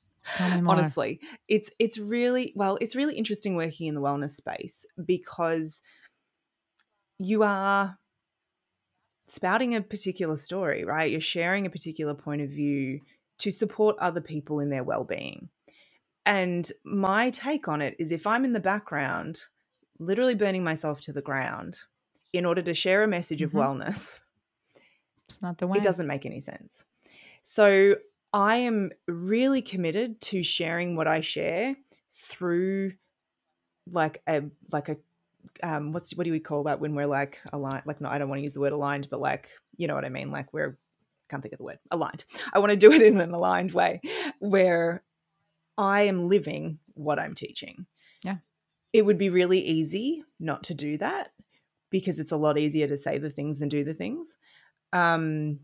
Honestly 0.69 1.19
it's 1.47 1.69
it's 1.79 1.97
really 1.97 2.53
well 2.55 2.77
it's 2.81 2.95
really 2.95 3.15
interesting 3.15 3.55
working 3.55 3.87
in 3.87 3.95
the 3.95 4.01
wellness 4.01 4.31
space 4.31 4.85
because 5.05 5.81
you 7.19 7.43
are 7.43 7.97
spouting 9.27 9.75
a 9.75 9.81
particular 9.81 10.35
story 10.37 10.83
right 10.83 11.11
you're 11.11 11.21
sharing 11.21 11.65
a 11.65 11.69
particular 11.69 12.13
point 12.13 12.41
of 12.41 12.49
view 12.49 12.99
to 13.39 13.51
support 13.51 13.95
other 13.99 14.21
people 14.21 14.59
in 14.59 14.69
their 14.69 14.83
well-being 14.83 15.49
and 16.25 16.71
my 16.83 17.29
take 17.29 17.67
on 17.67 17.81
it 17.81 17.95
is 17.99 18.11
if 18.11 18.27
i'm 18.27 18.45
in 18.45 18.53
the 18.53 18.59
background 18.59 19.41
literally 19.99 20.35
burning 20.35 20.63
myself 20.63 20.99
to 21.01 21.13
the 21.13 21.21
ground 21.21 21.79
in 22.33 22.45
order 22.45 22.61
to 22.61 22.73
share 22.73 23.03
a 23.03 23.07
message 23.07 23.39
Mhm. 23.41 23.45
of 23.45 23.51
wellness 23.51 24.19
It's 25.29 25.41
not 25.41 25.57
the 25.57 25.67
way. 25.67 25.77
it 25.77 25.83
doesn't 25.83 26.07
make 26.07 26.25
any 26.25 26.39
sense. 26.41 26.83
So 27.43 27.95
I 28.33 28.57
am 28.57 28.91
really 29.07 29.61
committed 29.61 30.19
to 30.21 30.43
sharing 30.43 30.95
what 30.95 31.07
I 31.07 31.21
share 31.21 31.75
through 32.13 32.93
like 33.91 34.21
a 34.27 34.43
like 34.71 34.89
a 34.89 34.97
um 35.61 35.91
what's 35.91 36.15
what 36.15 36.23
do 36.23 36.31
we 36.31 36.39
call 36.39 36.63
that 36.63 36.79
when 36.79 36.95
we're 36.95 37.05
like 37.05 37.39
aligned 37.51 37.83
like 37.85 38.01
no 38.01 38.09
I 38.09 38.17
don't 38.17 38.29
want 38.29 38.39
to 38.39 38.43
use 38.43 38.53
the 38.53 38.61
word 38.61 38.71
aligned 38.71 39.09
but 39.09 39.19
like 39.19 39.49
you 39.77 39.87
know 39.87 39.95
what 39.95 40.05
I 40.05 40.09
mean 40.09 40.31
like 40.31 40.53
we're 40.53 40.69
I 40.69 41.25
can't 41.29 41.43
think 41.43 41.53
of 41.53 41.57
the 41.57 41.65
word 41.65 41.79
aligned. 41.91 42.25
I 42.53 42.59
want 42.59 42.71
to 42.71 42.77
do 42.77 42.91
it 42.91 43.01
in 43.01 43.19
an 43.19 43.33
aligned 43.33 43.73
way 43.73 44.01
where 44.39 45.03
I 45.77 46.03
am 46.03 46.29
living 46.29 46.79
what 46.93 47.17
I'm 47.19 47.33
teaching. 47.33 47.87
Yeah. 48.23 48.37
It 48.93 49.05
would 49.05 49.17
be 49.17 49.29
really 49.29 49.59
easy 49.59 50.23
not 50.39 50.63
to 50.65 50.73
do 50.73 50.97
that 50.97 51.31
because 51.89 52.19
it's 52.19 52.31
a 52.31 52.37
lot 52.37 52.57
easier 52.57 52.87
to 52.87 52.97
say 52.97 53.17
the 53.17 53.29
things 53.29 53.59
than 53.59 53.69
do 53.69 53.83
the 53.83 53.93
things 53.93 54.37
um 54.91 55.59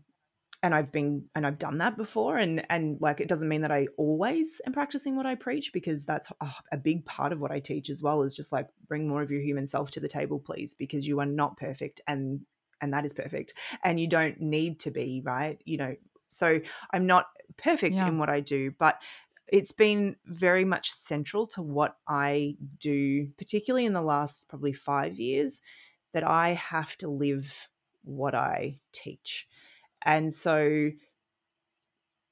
and 0.62 0.74
i've 0.74 0.92
been 0.92 1.24
and 1.34 1.46
i've 1.46 1.58
done 1.58 1.78
that 1.78 1.96
before 1.96 2.36
and 2.36 2.64
and 2.70 3.00
like 3.00 3.20
it 3.20 3.28
doesn't 3.28 3.48
mean 3.48 3.60
that 3.62 3.70
i 3.72 3.86
always 3.96 4.60
am 4.66 4.72
practicing 4.72 5.16
what 5.16 5.26
i 5.26 5.34
preach 5.34 5.72
because 5.72 6.04
that's 6.04 6.30
a, 6.40 6.48
a 6.72 6.76
big 6.76 7.04
part 7.04 7.32
of 7.32 7.40
what 7.40 7.50
i 7.50 7.58
teach 7.60 7.88
as 7.90 8.02
well 8.02 8.22
is 8.22 8.34
just 8.34 8.52
like 8.52 8.68
bring 8.88 9.08
more 9.08 9.22
of 9.22 9.30
your 9.30 9.40
human 9.40 9.66
self 9.66 9.90
to 9.90 10.00
the 10.00 10.08
table 10.08 10.38
please 10.38 10.74
because 10.74 11.06
you 11.06 11.20
are 11.20 11.26
not 11.26 11.56
perfect 11.56 12.00
and 12.06 12.40
and 12.80 12.92
that 12.92 13.04
is 13.04 13.12
perfect 13.12 13.54
and 13.84 13.98
you 14.00 14.06
don't 14.08 14.40
need 14.40 14.78
to 14.80 14.90
be 14.90 15.22
right 15.24 15.60
you 15.64 15.76
know 15.76 15.94
so 16.28 16.60
i'm 16.92 17.06
not 17.06 17.26
perfect 17.56 17.96
Yeah. 17.96 18.08
in 18.08 18.18
what 18.18 18.28
i 18.28 18.40
do 18.40 18.72
but 18.78 18.98
it's 19.48 19.72
been 19.72 20.14
very 20.26 20.64
much 20.64 20.90
central 20.92 21.46
to 21.46 21.62
what 21.62 21.96
i 22.08 22.56
do 22.78 23.28
particularly 23.36 23.84
in 23.86 23.92
the 23.92 24.02
last 24.02 24.48
probably 24.48 24.72
5 24.72 25.18
years 25.18 25.60
that 26.12 26.22
i 26.26 26.50
have 26.50 26.96
to 26.98 27.08
live 27.08 27.68
what 28.02 28.34
I 28.34 28.80
teach. 28.92 29.46
And 30.04 30.32
so 30.32 30.90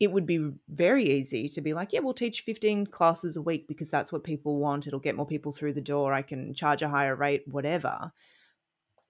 it 0.01 0.13
would 0.13 0.27
be 0.27 0.51
very 0.69 1.05
easy 1.05 1.49
to 1.49 1.61
be 1.61 1.75
like, 1.75 1.93
yeah, 1.93 2.01
we'll 2.01 2.15
teach 2.15 2.43
15 2.43 2.87
classes 2.87 3.37
a 3.37 3.43
week 3.43 3.67
because 3.67 3.91
that's 3.91 4.13
what 4.13 4.23
people 4.23 4.59
want. 4.59 4.87
It'll 4.87 5.01
get 5.01 5.17
more 5.17 5.27
people 5.27 5.51
through 5.51 5.73
the 5.73 5.81
door. 5.81 6.13
I 6.13 6.23
can 6.23 6.55
charge 6.55 6.83
a 6.83 6.89
higher 6.89 7.17
rate, 7.17 7.43
whatever. 7.49 8.13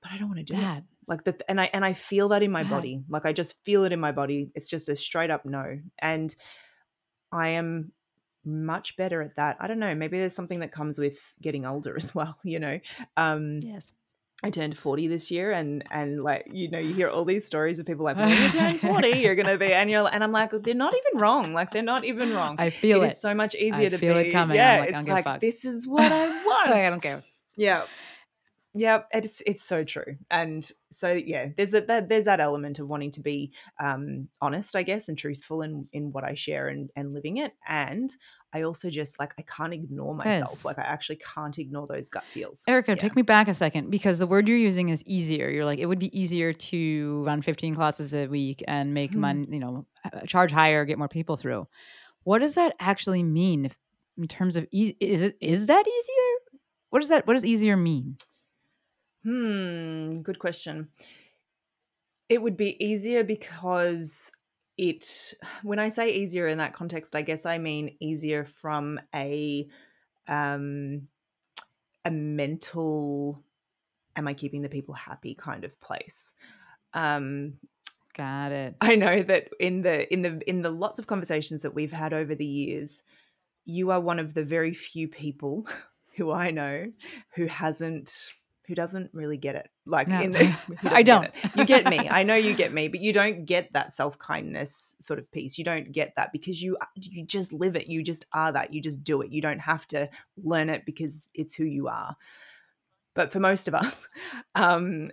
But 0.01 0.13
I 0.13 0.19
don't 0.19 0.29
want 0.29 0.39
to 0.39 0.45
do 0.45 0.57
that. 0.57 0.85
Like 1.07 1.25
that 1.25 1.43
and 1.49 1.61
I 1.61 1.71
and 1.73 1.85
I 1.85 1.93
feel 1.93 2.29
that 2.29 2.43
in 2.43 2.51
my 2.51 2.65
body. 2.65 3.03
Like 3.09 3.27
I 3.27 3.33
just 3.33 3.63
feel 3.65 3.85
it 3.85 3.93
in 3.93 4.01
my 4.01 4.13
body. 4.13 4.51
It's 4.55 4.71
just 4.71 4.89
a 4.89 4.97
straight 4.97 5.31
up 5.31 5.45
no. 5.45 5.79
And 5.99 6.35
I 7.33 7.51
am 7.51 7.93
much 8.45 8.97
better 8.97 9.21
at 9.21 9.37
that. 9.37 9.57
I 9.61 9.67
don't 9.67 9.79
know, 9.79 9.95
maybe 9.95 10.19
there's 10.19 10.35
something 10.35 10.61
that 10.61 10.73
comes 10.73 10.99
with 10.99 11.35
getting 11.43 11.67
older 11.67 11.97
as 11.97 12.15
well, 12.15 12.39
you 12.45 12.61
know. 12.61 12.79
Um 13.17 13.61
Yes. 13.61 13.93
I 14.45 14.51
turned 14.51 14.79
40 14.79 15.09
this 15.09 15.31
year 15.33 15.51
and 15.51 15.83
and 15.91 16.23
like 16.23 16.47
you 16.53 16.71
know 16.71 16.79
you 16.79 16.95
hear 16.95 17.09
all 17.09 17.25
these 17.25 17.45
stories 17.45 17.81
of 17.81 17.87
people 17.87 18.05
like 18.05 18.17
when 18.17 18.41
you 18.41 18.49
turn 18.51 18.75
40 18.79 19.09
you're 19.09 19.35
going 19.35 19.49
to 19.49 19.59
be 19.59 19.73
and 19.73 19.91
you're 19.91 20.09
and 20.13 20.23
I'm 20.23 20.31
like 20.31 20.53
they're 20.63 20.75
not 20.75 20.95
even 20.95 21.21
wrong 21.21 21.53
like 21.55 21.73
they're 21.73 21.83
not 21.83 22.05
even 22.05 22.33
wrong 22.33 22.55
I 22.59 22.71
feel 22.71 23.03
it 23.03 23.07
it. 23.07 23.09
is 23.13 23.21
so 23.21 23.35
much 23.35 23.57
easier 23.57 23.91
to 23.91 23.99
feel 23.99 24.17
it 24.17 24.25
be 24.27 24.31
coming. 24.33 24.53
I'm 24.53 24.57
yeah 24.57 24.81
like, 24.81 24.95
I 24.95 25.01
it's 25.01 25.09
like 25.27 25.41
this 25.41 25.65
is 25.65 25.89
what 25.89 26.13
I 26.13 26.29
want 26.47 26.71
Like, 26.71 26.85
I 26.85 26.91
don't 26.91 27.03
care. 27.03 27.21
yeah 27.57 27.83
yeah 28.75 29.03
it's 29.13 29.41
it's 29.47 29.65
so 29.65 29.83
true 29.83 30.17
and 30.31 30.71
so 30.93 31.11
yeah 31.13 31.49
there's 31.57 31.71
that, 31.73 31.89
that 31.89 32.09
there's 32.09 32.27
that 32.27 32.39
element 32.39 32.79
of 32.79 32.87
wanting 32.87 33.11
to 33.11 33.21
be 33.21 33.51
um 33.81 34.29
honest 34.41 34.77
I 34.77 34.83
guess 34.85 35.09
and 35.09 35.19
truthful 35.19 35.63
in 35.63 35.89
in 35.93 36.13
what 36.13 36.23
I 36.23 36.35
share 36.35 36.69
and 36.69 36.91
and 36.95 37.13
living 37.13 37.39
it 37.39 37.55
and 37.67 38.11
I 38.55 38.63
also 38.63 38.89
just 38.91 39.19
like 39.19 39.35
I 39.39 39.43
can't 39.43 39.73
ignore 39.75 40.15
myself 40.15 40.51
Yes. 40.53 40.65
like 40.65 40.79
I 40.79 40.83
actually 40.83 41.17
can't 41.17 41.59
ignore 41.59 41.87
those 41.87 42.09
gut 42.09 42.25
feels 42.31 42.65
Erica, 42.67 42.93
Yeah. 42.93 42.97
take 42.97 43.15
me 43.17 43.23
back 43.23 43.47
a 43.49 43.55
second 43.55 43.91
because 43.91 44.19
the 44.19 44.27
word 44.27 44.49
you're 44.49 44.57
using 44.57 44.89
is 44.89 45.03
easier. 45.07 45.51
You're 45.51 45.65
like, 45.67 45.79
it 45.79 45.87
would 45.87 45.99
be 45.99 46.19
easier 46.19 46.53
to 46.53 47.25
run 47.25 47.43
15 47.43 47.75
classes 47.75 48.15
a 48.15 48.27
week 48.27 48.63
and 48.67 48.95
make 48.95 49.13
Hmm. 49.13 49.21
money, 49.21 49.45
you 49.51 49.61
know, 49.61 49.87
uh, 50.11 50.21
charge 50.27 50.51
higher, 50.51 50.85
get 50.85 50.99
more 50.99 51.09
people 51.09 51.37
through. 51.37 51.67
What 52.25 52.39
does 52.41 52.55
that 52.55 52.75
actually 52.81 53.23
mean 53.23 53.65
if, 53.67 53.77
in 54.17 54.27
terms 54.27 54.57
of 54.57 54.67
easy? 54.71 54.97
Is 55.01 55.23
it 55.23 55.37
is 55.41 55.67
that 55.67 55.87
easier? 55.87 56.61
What 56.91 57.01
does 57.01 57.09
that? 57.11 57.27
What 57.27 57.35
does 57.35 57.45
easier 57.45 57.77
mean? 57.77 58.17
Hmm, 59.25 60.21
good 60.23 60.39
question. 60.39 60.89
It 62.29 62.43
would 62.43 62.57
be 62.57 62.83
easier 62.85 63.25
because 63.25 64.31
it 64.79 65.35
when 65.63 65.79
I 65.79 65.89
say 65.89 66.13
easier 66.13 66.47
in 66.49 66.59
that 66.59 66.73
context, 66.73 67.15
I 67.15 67.23
guess 67.23 67.45
I 67.45 67.59
mean 67.59 67.97
easier 68.01 68.45
from 68.45 68.99
a 69.15 69.69
um 70.29 71.09
a 72.05 72.11
mental 72.11 73.43
am 74.17 74.29
I 74.29 74.35
keeping 74.35 74.63
the 74.63 74.69
people 74.69 74.95
happy 74.95 75.35
kind 75.35 75.65
of 75.65 75.79
place. 75.81 76.33
Um 76.95 77.55
Got 78.17 78.51
it. 78.51 78.75
I 78.81 78.97
know 78.97 79.23
that 79.23 79.49
in 79.61 79.83
the 79.83 80.13
in 80.13 80.23
the 80.23 80.41
in 80.49 80.63
the 80.63 80.71
lots 80.71 80.99
of 80.99 81.07
conversations 81.07 81.63
that 81.63 81.75
we've 81.75 81.93
had 81.93 82.13
over 82.13 82.35
the 82.35 82.45
years, 82.45 83.03
you 83.65 83.93
are 83.93 84.01
one 84.01 84.19
of 84.19 84.35
the 84.35 84.45
very 84.45 84.75
few 84.75 85.07
people 85.07 85.69
who 86.17 86.33
I 86.33 86.51
know 86.51 86.91
who 87.35 87.47
hasn't 87.47 88.33
who 88.69 88.75
doesn't 88.75 89.11
really 89.15 89.39
get 89.39 89.57
it. 89.57 89.69
Like 89.87 90.07
No. 90.09 90.21
in 90.21 90.33
the, 90.33 90.57
I 90.85 91.03
doesn't 91.03 91.05
get 91.05 91.05
don't. 91.05 91.57
You 91.57 91.65
get 91.65 91.87
me. 91.87 92.09
I 92.09 92.23
know 92.23 92.37
you 92.37 92.55
get 92.55 92.73
me, 92.79 92.89
but 92.89 93.01
you 93.01 93.13
don't 93.13 93.47
get 93.47 93.73
that 93.73 93.93
self 93.93 94.19
kindness 94.19 94.95
sort 95.01 95.19
of 95.19 95.33
piece. 95.33 95.59
You 95.59 95.65
don't 95.65 95.91
get 95.91 96.13
that 96.17 96.33
because 96.33 96.63
you 96.63 96.77
you 96.95 97.25
just 97.25 97.53
live 97.53 97.75
it. 97.75 97.89
You 97.89 98.05
just 98.05 98.27
are 98.33 98.53
that. 98.53 98.73
You 98.73 98.81
just 98.83 99.03
do 99.03 99.23
it. 99.23 99.33
You 99.33 99.41
don't 99.41 99.61
have 99.61 99.89
to 99.89 100.09
learn 100.37 100.69
it 100.69 100.85
because 100.85 101.23
it's 101.35 101.55
who 101.55 101.65
you 101.65 101.89
are. 101.89 102.17
But 103.15 103.33
for 103.33 103.41
most 103.41 103.67
of 103.67 103.75
us, 103.75 104.07
um, 104.55 105.11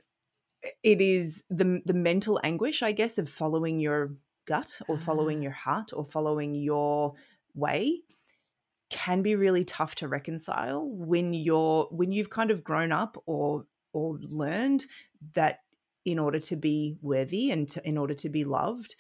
it 0.84 1.02
is 1.02 1.44
the 1.50 1.82
the 1.86 1.94
mental 1.94 2.40
anguish, 2.44 2.84
I 2.84 2.92
guess, 2.92 3.18
of 3.18 3.30
following 3.30 3.80
your 3.80 4.16
gut 4.46 4.80
or 4.88 4.98
following 4.98 5.42
your 5.42 5.54
heart 5.54 5.92
or 5.94 6.06
following 6.06 6.54
your 6.54 7.14
way 7.56 8.02
can 8.96 9.22
be 9.22 9.36
really 9.36 9.66
tough 9.66 9.94
to 9.96 10.08
reconcile 10.08 10.88
when 10.90 11.34
you're 11.34 11.86
when 11.92 12.14
you've 12.14 12.30
kind 12.30 12.50
of 12.50 12.64
grown 12.64 12.94
up 12.94 13.22
or 13.26 13.66
or 13.92 14.18
learned 14.22 14.86
that 15.34 15.60
in 16.06 16.18
order 16.18 16.40
to 16.40 16.56
be 16.56 16.98
worthy 17.02 17.52
and 17.52 17.68
to, 17.70 17.86
in 17.88 17.98
order 17.98 18.14
to 18.14 18.30
be 18.30 18.46
loved 18.46 18.96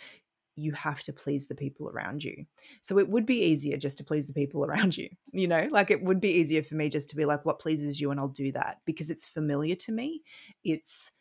you 0.57 0.71
have 0.73 1.01
to 1.03 1.11
please 1.13 1.47
the 1.47 1.55
people 1.55 1.89
around 1.89 2.23
you. 2.23 2.45
So 2.81 2.97
it 2.97 3.09
would 3.09 3.25
be 3.25 3.43
easier 3.43 3.77
just 3.77 3.97
to 3.97 4.05
please 4.05 4.27
the 4.27 4.33
people 4.33 4.63
around 4.69 4.97
you, 4.97 5.09
you 5.33 5.47
know? 5.49 5.67
Like 5.71 5.91
it 5.91 6.01
would 6.03 6.21
be 6.21 6.31
easier 6.31 6.63
for 6.63 6.75
me 6.75 6.89
just 6.89 7.09
to 7.09 7.15
be 7.17 7.25
like 7.25 7.45
what 7.45 7.59
pleases 7.59 7.99
you 7.99 8.11
and 8.11 8.19
I'll 8.19 8.29
do 8.29 8.51
that 8.53 8.79
because 8.85 9.09
it's 9.09 9.25
familiar 9.25 9.75
to 9.75 9.91
me. 9.91 10.23
It's 10.63 11.11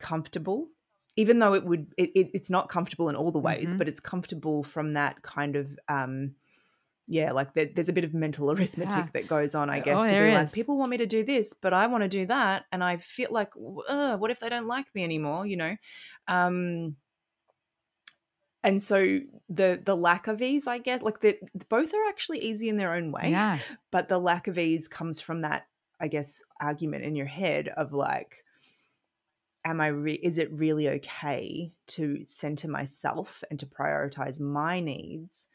comfortable 0.00 0.68
even 1.16 1.38
though 1.38 1.54
it 1.54 1.64
would 1.64 1.92
it, 1.98 2.10
it, 2.14 2.30
it's 2.34 2.50
not 2.50 2.68
comfortable 2.68 3.08
in 3.08 3.16
all 3.16 3.30
the 3.30 3.38
ways 3.38 3.74
Mhm. 3.74 3.78
but 3.78 3.88
it's 3.88 4.00
comfortable 4.00 4.64
from 4.64 4.94
that 4.94 5.22
kind 5.22 5.56
of 5.56 5.78
um 5.88 6.34
yeah 7.08 7.32
like 7.32 7.52
there, 7.54 7.66
there's 7.74 7.88
a 7.88 7.92
bit 7.92 8.04
of 8.04 8.14
mental 8.14 8.50
arithmetic 8.52 8.90
Yeah. 8.96 9.08
that 9.12 9.26
goes 9.28 9.54
on 9.54 9.68
i 9.70 9.80
Oh, 9.80 9.82
guess 9.82 10.02
to 10.04 10.08
there 10.08 10.28
be 10.28 10.34
like 10.34 10.52
people 10.52 10.78
want 10.78 10.90
me 10.90 10.98
to 10.98 11.06
do 11.06 11.24
this 11.24 11.52
but 11.52 11.72
i 11.72 11.86
want 11.86 12.02
to 12.02 12.08
do 12.08 12.26
that 12.26 12.64
and 12.72 12.82
i 12.82 12.96
feel 12.96 13.28
like 13.30 13.50
uh, 13.88 14.16
what 14.16 14.30
if 14.30 14.40
they 14.40 14.48
don't 14.48 14.66
like 14.68 14.86
me 14.94 15.02
anymore 15.04 15.44
you 15.46 15.56
know 15.56 15.76
um 16.28 16.96
and 18.64 18.80
so 18.82 19.18
the 19.48 19.80
the 19.84 19.96
lack 19.96 20.28
of 20.28 20.40
ease 20.40 20.66
i 20.66 20.78
guess 20.78 21.02
like 21.02 21.20
the 21.20 21.36
both 21.68 21.92
are 21.92 22.08
actually 22.08 22.38
easy 22.38 22.68
in 22.68 22.76
their 22.76 22.94
own 22.94 23.10
way 23.10 23.30
Yeah. 23.30 23.58
but 23.90 24.08
the 24.08 24.18
lack 24.18 24.46
of 24.46 24.56
ease 24.58 24.86
comes 24.88 25.20
from 25.20 25.42
that 25.42 25.66
i 26.00 26.08
guess 26.08 26.42
argument 26.60 27.04
in 27.04 27.16
your 27.16 27.26
head 27.26 27.68
of 27.68 27.92
like 27.92 28.44
am 29.64 29.80
i 29.80 29.88
re- 29.88 30.12
is 30.22 30.38
it 30.38 30.52
really 30.52 30.88
okay 30.88 31.72
to 31.88 32.24
center 32.26 32.68
myself 32.68 33.42
and 33.50 33.58
to 33.58 33.66
prioritize 33.66 34.38
my 34.40 34.78
needs 34.80 35.48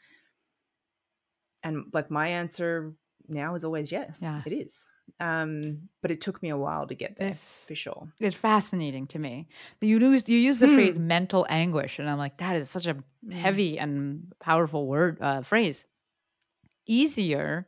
and 1.67 1.85
like 1.93 2.09
my 2.09 2.27
answer 2.41 2.93
now 3.27 3.55
is 3.55 3.63
always 3.63 3.91
yes 3.91 4.19
Yeah. 4.21 4.41
it 4.45 4.53
is 4.53 4.87
um 5.19 5.89
but 6.01 6.11
it 6.11 6.21
took 6.21 6.41
me 6.43 6.49
a 6.49 6.57
while 6.57 6.85
to 6.87 6.95
get 6.95 7.17
there 7.17 7.29
This- 7.29 7.65
for 7.67 7.75
sure 7.75 8.07
It's 8.19 8.35
fascinating 8.35 9.07
to 9.13 9.19
me. 9.19 9.47
You 9.81 9.99
use 9.99 10.27
you 10.29 10.37
use 10.49 10.59
the 10.59 10.67
Hmm. 10.67 10.75
phrase 10.75 10.97
mental 10.99 11.45
anguish, 11.49 11.99
and 11.99 12.09
I'm 12.09 12.17
like, 12.25 12.37
that 12.37 12.55
is 12.55 12.69
such 12.69 12.87
a 12.87 12.95
heavy 13.31 13.79
and 13.79 14.31
powerful 14.39 14.87
word 14.87 15.17
uh, 15.21 15.41
phrase. 15.41 15.85
Easier 16.85 17.67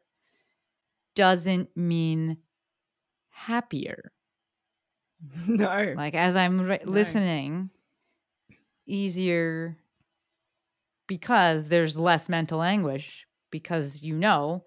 doesn't 1.16 1.70
mean 1.76 2.38
happier. 3.30 4.12
no 5.48 5.94
Like 5.98 6.16
as 6.16 6.36
I'm 6.36 6.62
ri- 6.62 6.86
No. 6.86 6.92
listening, 6.92 7.70
easier 8.86 9.78
because 11.08 11.68
there's 11.68 11.98
less 11.98 12.30
mental 12.30 12.62
anguish 12.62 13.26
because 13.52 14.04
you 14.04 14.16
know, 14.16 14.64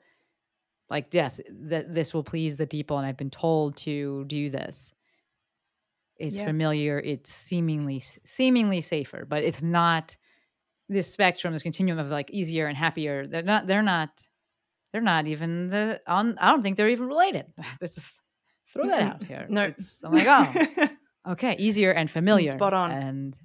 like 0.91 1.09
yes, 1.13 1.41
that 1.51 1.95
this 1.95 2.13
will 2.13 2.25
please 2.25 2.57
the 2.57 2.67
people, 2.67 2.99
and 2.99 3.07
I've 3.07 3.17
been 3.17 3.31
told 3.31 3.77
to 3.79 4.25
do 4.27 4.51
this. 4.51 4.93
It's 6.19 6.37
Yeah. 6.37 6.45
familiar. 6.45 6.99
It's 7.01 7.33
seemingly 7.33 8.01
seemingly 8.25 8.81
safer, 8.81 9.25
but 9.29 9.43
it's 9.43 9.63
not. 9.63 10.17
This 10.89 11.11
spectrum, 11.11 11.55
this 11.55 11.63
continuum 11.63 11.99
of 11.99 12.11
like 12.11 12.31
easier 12.31 12.67
and 12.67 12.77
happier. 12.77 13.27
They're 13.27 13.43
not. 13.43 13.67
They're 13.67 13.83
not. 13.83 14.27
They're 14.93 15.01
not 15.01 15.27
even 15.27 15.71
the 15.71 16.03
on. 16.07 16.37
I 16.39 16.51
don't 16.51 16.61
think 16.61 16.77
they're 16.77 16.91
even 16.91 17.07
related. 17.07 17.47
This 17.81 17.97
is 17.97 18.21
throw 18.69 18.87
that 18.89 19.03
out 19.03 19.23
here. 19.25 19.47
no 19.49 19.65
It's, 19.65 20.03
I'm 20.05 20.13
like, 20.13 20.27
oh, 20.29 20.87
okay, 21.33 21.57
easier 21.59 21.93
and 21.93 22.09
mm, 22.09 22.13
familiar, 22.13 22.53
spot 22.53 22.75
on. 22.75 22.91
and 22.91 23.37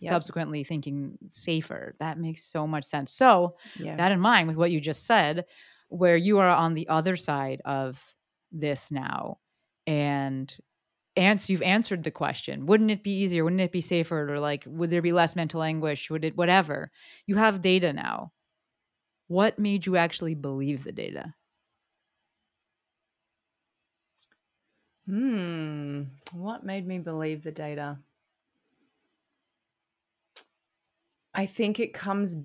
Yep. 0.00 0.22
subsequently 0.28 0.64
thinking 0.64 1.18
safer. 1.30 1.94
That 2.00 2.18
makes 2.18 2.44
so 2.44 2.66
much 2.66 2.84
sense. 2.84 3.12
So 3.12 3.56
yeah 3.74 3.98
that 3.98 4.12
in 4.12 4.20
mind 4.20 4.48
with 4.48 4.56
what 4.56 4.70
you 4.70 4.80
just 4.80 5.06
said, 5.06 5.44
where 5.88 6.16
you 6.16 6.38
are 6.38 6.48
on 6.48 6.74
the 6.74 6.88
other 6.88 7.16
side 7.16 7.60
of 7.64 8.14
this 8.50 8.90
now, 8.90 9.38
and 9.86 10.56
answer 11.16 11.52
you've 11.52 11.62
answered 11.62 12.04
the 12.04 12.10
question 12.10 12.66
wouldn't 12.66 12.90
it 12.90 13.02
be 13.02 13.10
easier 13.12 13.44
wouldn't 13.44 13.60
it 13.60 13.72
be 13.72 13.80
safer 13.82 14.32
or 14.32 14.40
like 14.40 14.64
would 14.66 14.90
there 14.90 15.02
be 15.02 15.12
less 15.12 15.36
mental 15.36 15.62
anguish 15.62 16.10
would 16.10 16.24
it 16.24 16.36
whatever 16.36 16.90
you 17.26 17.36
have 17.36 17.60
data 17.60 17.92
now 17.92 18.32
what 19.28 19.58
made 19.58 19.86
you 19.86 19.96
actually 19.96 20.34
believe 20.34 20.84
the 20.84 20.92
data 20.92 21.34
Hmm. 25.06 26.04
What 26.32 26.64
made 26.64 26.86
me 26.88 26.98
believe 26.98 27.42
the 27.44 27.52
data? 27.52 28.00
I 31.34 31.46
think 31.46 31.80
it 31.80 31.92
comes. 31.92 32.36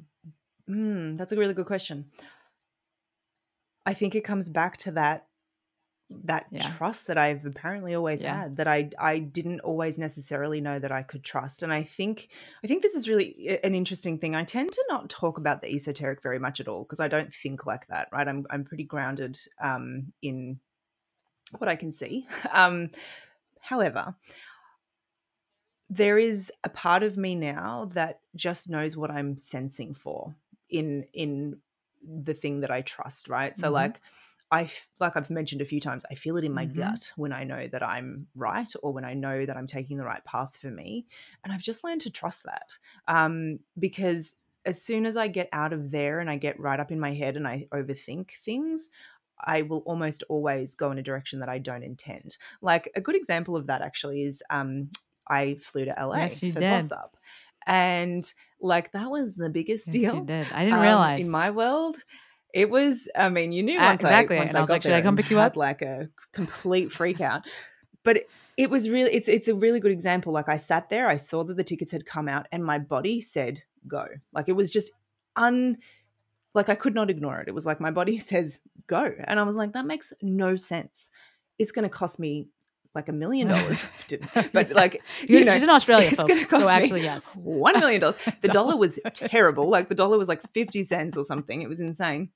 Hmm. 0.67 1.15
That's 1.17 1.32
a 1.32 1.38
really 1.38 1.54
good 1.54 1.65
question. 1.65 2.12
I 3.86 3.93
think 3.93 4.15
it 4.15 4.23
comes 4.23 4.50
back 4.50 4.78
to 4.78 4.91
that 4.91 5.28
that 6.10 6.45
Yeah. 6.52 6.62
trust 6.78 7.08
that 7.08 7.17
I've 7.17 7.45
apparently 7.45 7.93
always 7.93 8.21
Yeah. 8.21 8.38
had 8.38 8.56
that 8.58 8.67
I 8.67 8.89
I 8.97 9.19
didn't 9.19 9.60
always 9.60 9.97
necessarily 9.97 10.62
know 10.62 10.80
that 10.80 10.91
I 10.91 11.04
could 11.04 11.21
trust 11.21 11.63
and 11.63 11.73
I 11.73 11.84
think 11.84 12.30
I 12.63 12.67
think 12.67 12.82
this 12.82 12.95
is 12.95 13.10
really 13.10 13.60
an 13.62 13.76
interesting 13.76 14.17
thing 14.17 14.34
I 14.34 14.45
tend 14.45 14.71
to 14.71 14.86
not 14.88 15.10
talk 15.10 15.38
about 15.38 15.62
the 15.62 15.67
esoteric 15.67 16.23
very 16.23 16.39
much 16.39 16.62
at 16.62 16.69
all 16.69 16.84
because 16.86 17.02
I 17.02 17.10
don't 17.10 17.34
think 17.34 17.65
like 17.65 17.88
that 17.88 18.08
right 18.13 18.26
I'm 18.26 18.45
I'm 18.50 18.63
pretty 18.63 18.86
grounded 18.86 19.38
um 19.60 20.13
in 20.21 20.62
what 21.58 21.67
I 21.67 21.76
can 21.76 21.91
see 21.91 22.26
um 22.54 22.89
however 23.60 24.15
there 25.89 26.17
is 26.17 26.52
a 26.63 26.69
part 26.69 27.04
of 27.04 27.17
me 27.17 27.36
now 27.36 27.86
that 27.93 28.21
just 28.36 28.69
knows 28.69 28.97
what 28.97 29.12
I'm 29.12 29.38
sensing 29.38 29.93
for 29.93 30.36
in 30.69 31.04
in 31.13 31.62
the 32.02 32.34
thing 32.34 32.60
that 32.62 32.71
I 32.71 32.82
trust, 32.82 33.28
right? 33.30 33.56
So 33.56 33.71
Mhm. 33.71 33.71
like 33.71 34.02
I 34.52 34.69
like 35.00 35.15
I've 35.17 35.30
mentioned 35.30 35.62
a 35.62 35.65
few 35.65 35.80
times, 35.80 36.06
I 36.12 36.15
feel 36.15 36.38
it 36.38 36.43
in 36.43 36.54
my 36.54 36.65
Mhm. 36.65 36.67
gut 36.67 37.12
when 37.15 37.34
I 37.34 37.43
know 37.43 37.67
that 37.67 37.84
I'm 37.84 38.28
right 38.36 38.71
or 38.84 38.93
when 38.93 39.06
I 39.06 39.13
know 39.13 39.45
that 39.45 39.58
I'm 39.58 39.67
taking 39.67 39.97
the 39.97 40.06
right 40.06 40.23
path 40.23 40.56
for 40.58 40.71
me, 40.71 41.06
and 41.43 41.54
I've 41.54 41.62
just 41.62 41.84
learned 41.84 42.02
to 42.02 42.12
trust 42.12 42.43
that 42.43 42.78
um, 43.08 43.60
because 43.80 44.36
as 44.65 44.82
soon 44.82 45.06
as 45.06 45.15
I 45.15 45.30
get 45.30 45.47
out 45.54 45.71
of 45.71 45.91
there 45.91 46.19
and 46.19 46.30
I 46.30 46.36
get 46.38 46.60
right 46.60 46.80
up 46.80 46.91
in 46.91 47.00
my 47.00 47.13
head 47.13 47.38
and 47.38 47.47
I 47.47 47.67
overthink 47.71 48.32
things, 48.32 48.89
I 49.39 49.62
will 49.62 49.80
almost 49.86 50.23
always 50.30 50.76
go 50.76 50.91
in 50.91 50.97
a 50.97 51.04
direction 51.04 51.39
that 51.39 51.50
I 51.50 51.60
don't 51.60 51.84
intend. 51.84 52.38
Like 52.62 52.89
a 52.95 53.02
good 53.02 53.15
example 53.15 53.56
of 53.56 53.67
that 53.67 53.82
actually 53.82 54.23
is 54.23 54.41
um, 54.50 54.89
I 55.29 55.55
flew 55.55 55.85
to 55.85 55.95
LA 55.97 56.17
Yes, 56.17 56.39
for. 56.39 56.59
Boss 56.59 56.91
Up. 56.91 57.17
And 57.65 58.31
like 58.61 58.91
that 58.93 59.09
was 59.11 59.35
the 59.35 59.49
biggest 59.49 59.87
Yes, 59.87 59.93
deal. 59.93 60.15
you 60.15 60.25
did 60.25 60.47
i 60.53 60.63
didn't 60.63 60.79
um, 60.79 60.81
realize 60.81 61.19
in 61.19 61.29
my 61.29 61.51
world. 61.51 61.97
It 62.53 62.69
was, 62.69 63.09
I 63.15 63.29
mean, 63.29 63.51
you 63.51 63.61
knew 63.61 63.77
once 63.77 64.01
exactly, 64.01 64.37
I, 64.37 64.39
once 64.39 64.49
and 64.49 64.57
I 64.57 64.61
was 64.61 64.69
like, 64.69 64.81
should 64.81 64.93
I 64.93 65.01
come 65.01 65.15
pick 65.15 65.29
you 65.29 65.37
up? 65.37 65.57
Like 65.57 65.81
a 65.81 66.09
complete 66.31 66.91
freak 66.91 67.21
out. 67.21 67.45
But 68.03 68.17
it, 68.17 68.29
it 68.55 68.69
was 68.69 68.89
really, 68.89 69.11
it's 69.11 69.27
it's 69.27 69.49
a 69.49 69.53
really 69.53 69.81
good 69.81 69.91
example. 69.91 70.31
Like 70.31 70.47
I 70.47 70.57
sat 70.57 70.89
there, 70.89 71.07
I 71.07 71.17
saw 71.17 71.43
that 71.43 71.57
the 71.57 71.63
tickets 71.63 71.91
had 71.91 72.05
come 72.05 72.29
out, 72.29 72.47
and 72.51 72.63
my 72.63 72.79
body 72.79 73.19
said 73.19 73.63
go. 73.85 74.05
Like 74.31 74.47
it 74.47 74.53
was 74.53 74.71
just 74.71 74.91
un, 75.35 75.77
like 76.53 76.69
I 76.69 76.75
could 76.75 76.95
not 76.95 77.09
ignore 77.09 77.41
it. 77.41 77.49
It 77.49 77.53
was 77.53 77.65
like 77.65 77.81
my 77.81 77.91
body 77.91 78.17
says 78.31 78.61
go, 78.87 79.13
and 79.25 79.39
I 79.39 79.43
was 79.43 79.57
like, 79.57 79.73
that 79.73 79.85
makes 79.85 80.13
no 80.21 80.55
sense. 80.55 81.11
It's 81.59 81.71
going 81.73 81.83
to 81.83 81.89
cost 81.89 82.17
me 82.17 82.47
like 82.97 83.07
a 83.07 83.13
million 83.13 83.47
dollars, 83.47 83.86
but 84.53 84.71
like 84.71 85.01
You're- 85.27 85.45
know, 85.45 85.53
she's 85.53 85.63
in 85.63 85.69
australia 85.69 86.07
it's 86.12 86.15
folks 86.15 86.33
gonna 86.33 86.45
cost 86.45 86.65
so 86.65 86.69
me 86.71 86.83
actually 86.83 87.03
yes 87.03 87.33
one 87.36 87.79
million 87.79 88.01
dollars. 88.01 88.17
The 88.41 88.49
dollar 88.49 88.75
was 88.75 88.99
terrible. 89.13 89.69
Like 89.69 89.88
the 89.88 89.95
dollar 89.95 90.17
was 90.17 90.27
like 90.27 90.41
50 90.41 90.83
cents 90.83 91.15
or 91.15 91.23
something. 91.23 91.62
It 91.62 91.69
was 91.69 91.79
insane. 91.79 92.31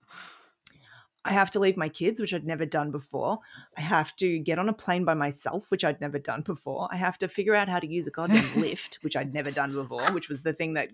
I 1.23 1.33
have 1.33 1.51
to 1.51 1.59
leave 1.59 1.77
my 1.77 1.89
kids, 1.89 2.19
which 2.19 2.33
I'd 2.33 2.45
never 2.45 2.65
done 2.65 2.89
before. 2.89 3.39
I 3.77 3.81
have 3.81 4.15
to 4.15 4.39
get 4.39 4.57
on 4.57 4.69
a 4.69 4.73
plane 4.73 5.05
by 5.05 5.13
myself, 5.13 5.69
which 5.69 5.83
I'd 5.83 6.01
never 6.01 6.17
done 6.17 6.41
before. 6.41 6.87
I 6.91 6.95
have 6.95 7.17
to 7.19 7.27
figure 7.27 7.53
out 7.53 7.69
how 7.69 7.79
to 7.79 7.87
use 7.87 8.07
a 8.07 8.11
goddamn 8.11 8.59
lift, 8.59 8.97
which 9.01 9.15
I'd 9.15 9.33
never 9.33 9.51
done 9.51 9.71
before, 9.73 10.11
which 10.13 10.29
was 10.29 10.41
the 10.41 10.53
thing 10.53 10.73
that 10.73 10.89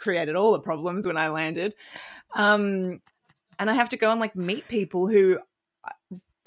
created 0.00 0.36
all 0.36 0.52
the 0.52 0.60
problems 0.60 1.06
when 1.06 1.16
I 1.16 1.28
landed. 1.28 1.74
Um, 2.34 3.00
and 3.58 3.70
I 3.70 3.74
have 3.74 3.88
to 3.90 3.96
go 3.96 4.10
and 4.10 4.20
like 4.20 4.36
meet 4.36 4.68
people 4.68 5.06
who 5.08 5.38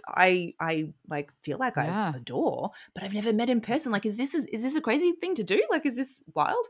I 0.07 0.53
I 0.59 0.93
like 1.07 1.31
feel 1.43 1.57
like 1.57 1.75
Yeah. 1.77 2.11
I 2.13 2.17
adore, 2.17 2.71
but 2.93 3.03
I've 3.03 3.13
never 3.13 3.33
met 3.33 3.49
in 3.49 3.61
person. 3.61 3.91
Like, 3.91 4.05
is 4.05 4.17
this 4.17 4.33
a, 4.33 4.43
is 4.53 4.61
this 4.63 4.75
a 4.75 4.81
crazy 4.81 5.13
thing 5.13 5.35
to 5.35 5.43
do? 5.43 5.61
Like, 5.69 5.85
is 5.85 5.95
this 5.95 6.21
wild? 6.33 6.65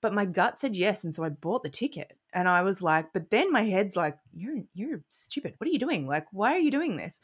But 0.00 0.12
my 0.12 0.26
gut 0.26 0.58
said 0.58 0.76
yes, 0.76 1.02
and 1.04 1.14
so 1.14 1.24
I 1.24 1.30
bought 1.30 1.62
the 1.62 1.70
ticket. 1.70 2.16
And 2.32 2.48
I 2.48 2.62
was 2.62 2.82
like, 2.82 3.12
but 3.14 3.30
then 3.30 3.50
my 3.52 3.62
head's 3.62 3.96
like, 3.96 4.18
you're 4.34 4.58
you're 4.74 5.00
stupid. 5.08 5.54
What 5.58 5.68
are 5.68 5.70
you 5.72 5.78
doing? 5.78 6.06
Like, 6.06 6.26
why 6.32 6.52
are 6.52 6.58
you 6.58 6.70
doing 6.70 6.96
this? 6.96 7.20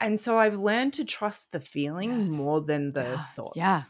And 0.00 0.18
so 0.20 0.36
I've 0.36 0.56
learned 0.58 0.94
to 0.94 1.04
trust 1.04 1.52
the 1.52 1.60
feeling 1.60 2.10
Yes. 2.10 2.28
more 2.30 2.60
than 2.60 2.92
the 2.92 3.02
yeah. 3.02 3.22
thoughts. 3.24 3.56
yeah 3.56 3.84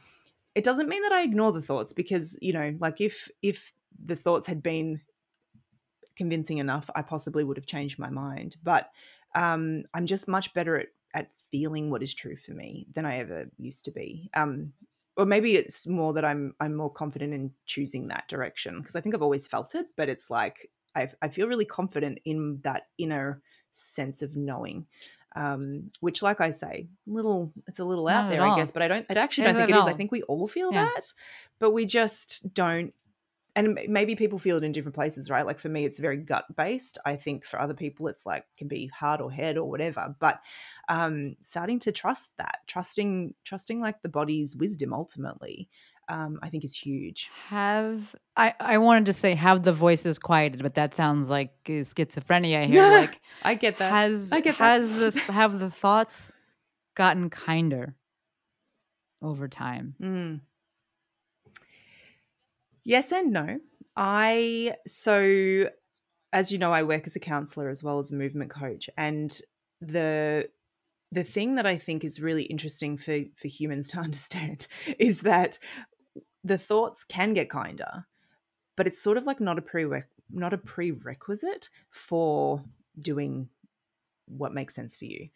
It 0.54 0.62
doesn't 0.64 0.88
mean 0.88 1.02
that 1.02 1.12
I 1.12 1.22
ignore 1.22 1.52
the 1.52 1.62
thoughts 1.62 1.92
because, 1.92 2.38
you 2.42 2.52
know, 2.52 2.76
like 2.80 3.00
if 3.00 3.28
if 3.42 3.72
the 4.04 4.16
thoughts 4.16 4.46
had 4.46 4.62
been 4.62 5.00
convincing 6.16 6.58
enough, 6.58 6.88
I 6.94 7.02
possibly 7.02 7.44
would 7.44 7.56
have 7.56 7.66
changed 7.66 7.98
my 7.98 8.10
mind. 8.10 8.56
But 8.62 8.90
um, 9.36 9.84
I'm 9.94 10.06
just 10.06 10.28
much 10.28 10.52
better 10.54 10.78
at 10.78 10.88
at 11.14 11.30
feeling 11.52 11.90
what 11.90 12.02
is 12.02 12.14
true 12.14 12.36
for 12.36 12.52
me 12.52 12.88
than 12.94 13.06
I 13.06 13.18
ever 13.18 13.50
used 13.58 13.86
to 13.86 13.92
be. 13.92 14.30
Um, 14.34 14.74
or 15.16 15.24
maybe 15.24 15.56
it's 15.56 15.86
more 15.86 16.12
that 16.14 16.24
I'm 16.26 16.54
I'm 16.60 16.74
more 16.74 16.92
confident 16.92 17.32
in 17.34 17.52
choosing 17.66 18.08
that 18.08 18.28
direction 18.28 18.80
because 18.80 18.96
I 18.96 19.00
think 19.00 19.14
I've 19.14 19.22
always 19.22 19.46
felt 19.46 19.74
it, 19.74 19.86
but 19.96 20.08
it's 20.10 20.30
like 20.30 20.70
I 20.94 21.10
I 21.22 21.28
feel 21.28 21.48
really 21.48 21.64
confident 21.64 22.18
in 22.24 22.60
that 22.64 22.88
inner 22.98 23.42
sense 23.72 24.22
of 24.22 24.36
knowing. 24.36 24.86
Um, 25.36 25.90
which, 26.00 26.22
like 26.22 26.40
I 26.40 26.50
say, 26.50 26.88
little 27.06 27.52
it's 27.66 27.78
a 27.78 27.84
little 27.84 28.08
Not 28.08 28.24
out 28.24 28.28
there, 28.30 28.42
I 28.42 28.50
guess, 28.50 28.70
but 28.70 28.82
I 28.82 28.88
don't. 28.88 29.06
I 29.10 29.14
actually 29.14 29.44
don't 29.44 29.56
think 29.56 29.68
it 29.68 29.74
at 29.74 29.80
is. 29.80 29.86
I 29.86 29.92
think 29.92 30.10
we 30.12 30.22
all 30.24 30.48
feel 30.48 30.72
Yeah. 30.72 30.84
that, 30.94 31.12
but 31.58 31.72
we 31.72 31.84
just 31.84 32.54
don't 32.54 32.94
and 33.56 33.78
maybe 33.88 34.14
people 34.14 34.38
feel 34.38 34.58
it 34.58 34.64
in 34.64 34.70
different 34.70 34.94
places, 34.94 35.30
right? 35.30 35.46
Like 35.46 35.58
for 35.58 35.70
me, 35.70 35.86
it's 35.86 35.98
very 35.98 36.18
gut 36.18 36.44
based. 36.54 36.98
I 37.06 37.16
think 37.16 37.46
for 37.46 37.58
other 37.58 37.72
people, 37.72 38.06
it's 38.06 38.26
like 38.26 38.44
can 38.58 38.68
be 38.68 38.88
heart 38.88 39.22
or 39.22 39.32
head 39.32 39.56
or 39.56 39.68
whatever. 39.68 40.14
But 40.20 40.40
um, 40.90 41.36
starting 41.42 41.78
to 41.80 41.90
trust 41.90 42.36
that, 42.36 42.58
trusting, 42.66 43.34
trusting 43.44 43.80
like 43.80 44.02
the 44.02 44.10
body's 44.10 44.54
wisdom 44.54 44.92
ultimately, 44.92 45.70
um, 46.08 46.38
I 46.42 46.50
think 46.50 46.64
is 46.64 46.76
huge. 46.76 47.30
Have 47.48 48.14
I? 48.36 48.54
I 48.60 48.76
wanted 48.76 49.06
to 49.06 49.14
say 49.14 49.34
have 49.34 49.62
the 49.62 49.72
voices 49.72 50.18
quieted, 50.18 50.62
but 50.62 50.74
that 50.74 50.94
sounds 50.94 51.30
like 51.30 51.52
uh, 51.66 51.82
schizophrenia 51.82 52.66
here. 52.66 52.82
Like 52.90 53.20
I 53.42 53.54
get 53.54 53.78
that. 53.78 53.90
has 53.90 54.32
I 54.32 54.40
get 54.40 54.58
that. 54.58 54.64
has 54.64 54.98
the 54.98 55.32
have 55.32 55.58
the 55.58 55.70
thoughts 55.70 56.30
gotten 56.94 57.30
kinder 57.30 57.96
over 59.22 59.48
time? 59.48 59.94
Mm. 60.00 60.40
Yes 62.86 63.12
and 63.12 63.32
no. 63.32 63.60
I 63.96 64.76
so 64.86 65.70
as 66.32 66.52
you 66.52 66.58
know, 66.58 66.72
I 66.72 66.84
work 66.84 67.06
as 67.06 67.16
a 67.16 67.20
counselor 67.20 67.70
as 67.70 67.82
well 67.82 67.98
as 68.00 68.12
a 68.12 68.16
movement 68.16 68.50
coach, 68.50 68.90
and 68.98 69.40
the 69.80 70.50
the 71.12 71.24
thing 71.24 71.56
that 71.56 71.66
I 71.66 71.78
think 71.78 72.04
is 72.04 72.20
really 72.20 72.44
interesting 72.44 72.96
for 72.98 73.20
for 73.36 73.48
humans 73.48 73.88
to 73.92 73.98
understand 73.98 74.68
is 74.98 75.22
that 75.22 75.58
the 76.44 76.58
thoughts 76.58 77.04
can 77.04 77.34
get 77.34 77.50
kinder, 77.50 78.06
but 78.76 78.86
it's 78.86 79.02
sort 79.02 79.18
of 79.18 79.26
like 79.26 79.40
not 79.40 79.58
a 79.58 79.62
prereq 79.62 80.04
not 80.30 80.54
a 80.54 80.58
prerequisite 80.58 81.70
for 81.90 82.64
doing 83.00 83.50
what 84.26 84.54
makes 84.54 84.74
sense 84.74 84.96
for 84.96 85.04
you. 85.04 85.28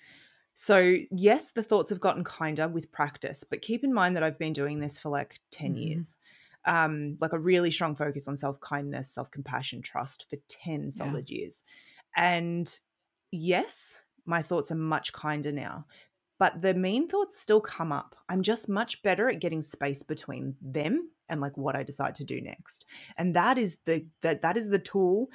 So, 0.55 0.99
yes, 1.13 1.53
the 1.53 1.63
thoughts 1.63 1.91
have 1.91 2.01
gotten 2.01 2.25
kinder 2.25 2.69
with 2.69 2.93
practice, 2.93 3.45
but 3.45 3.63
keep 3.63 3.85
in 3.85 3.95
mind 3.95 4.17
that 4.17 4.23
I've 4.23 4.39
been 4.39 4.53
doing 4.55 4.81
this 4.81 4.99
for 4.99 5.11
like 5.11 5.41
10 5.51 5.75
Mhm. 5.75 5.77
years. 5.77 6.19
Um, 6.67 7.17
like 7.21 7.33
a 7.33 7.39
really 7.39 7.71
strong 7.71 7.95
focus 7.95 8.29
on 8.29 8.37
self 8.37 8.61
kindness, 8.61 9.13
self 9.13 9.31
compassion, 9.31 9.83
trust 9.83 10.29
for 10.31 10.37
10 10.49 10.91
Yeah. 10.95 11.17
solid 11.17 11.31
years. 11.31 11.63
And 12.17 12.73
yes, 13.33 14.03
my 14.27 14.43
thoughts 14.43 14.71
are 14.71 14.77
much 14.77 15.13
kinder 15.13 15.53
now, 15.53 15.87
but 16.39 16.63
the 16.63 16.75
mean 16.75 17.09
thoughts 17.09 17.39
still 17.39 17.61
come 17.61 17.93
up. 17.93 18.17
I'm 18.29 18.43
just 18.43 18.69
much 18.69 19.03
better 19.03 19.29
at 19.31 19.41
getting 19.41 19.63
space 19.63 20.03
between 20.03 20.57
them 20.61 21.11
and 21.29 21.41
like 21.41 21.57
what 21.57 21.77
I 21.77 21.83
decide 21.83 22.15
to 22.17 22.25
do 22.25 22.41
next. 22.41 22.87
And 23.17 23.37
that 23.37 23.59
is 23.59 23.79
the 23.87 24.07
that 24.23 24.43
that 24.43 24.57
is 24.57 24.71
the 24.71 24.79
tool 24.79 25.29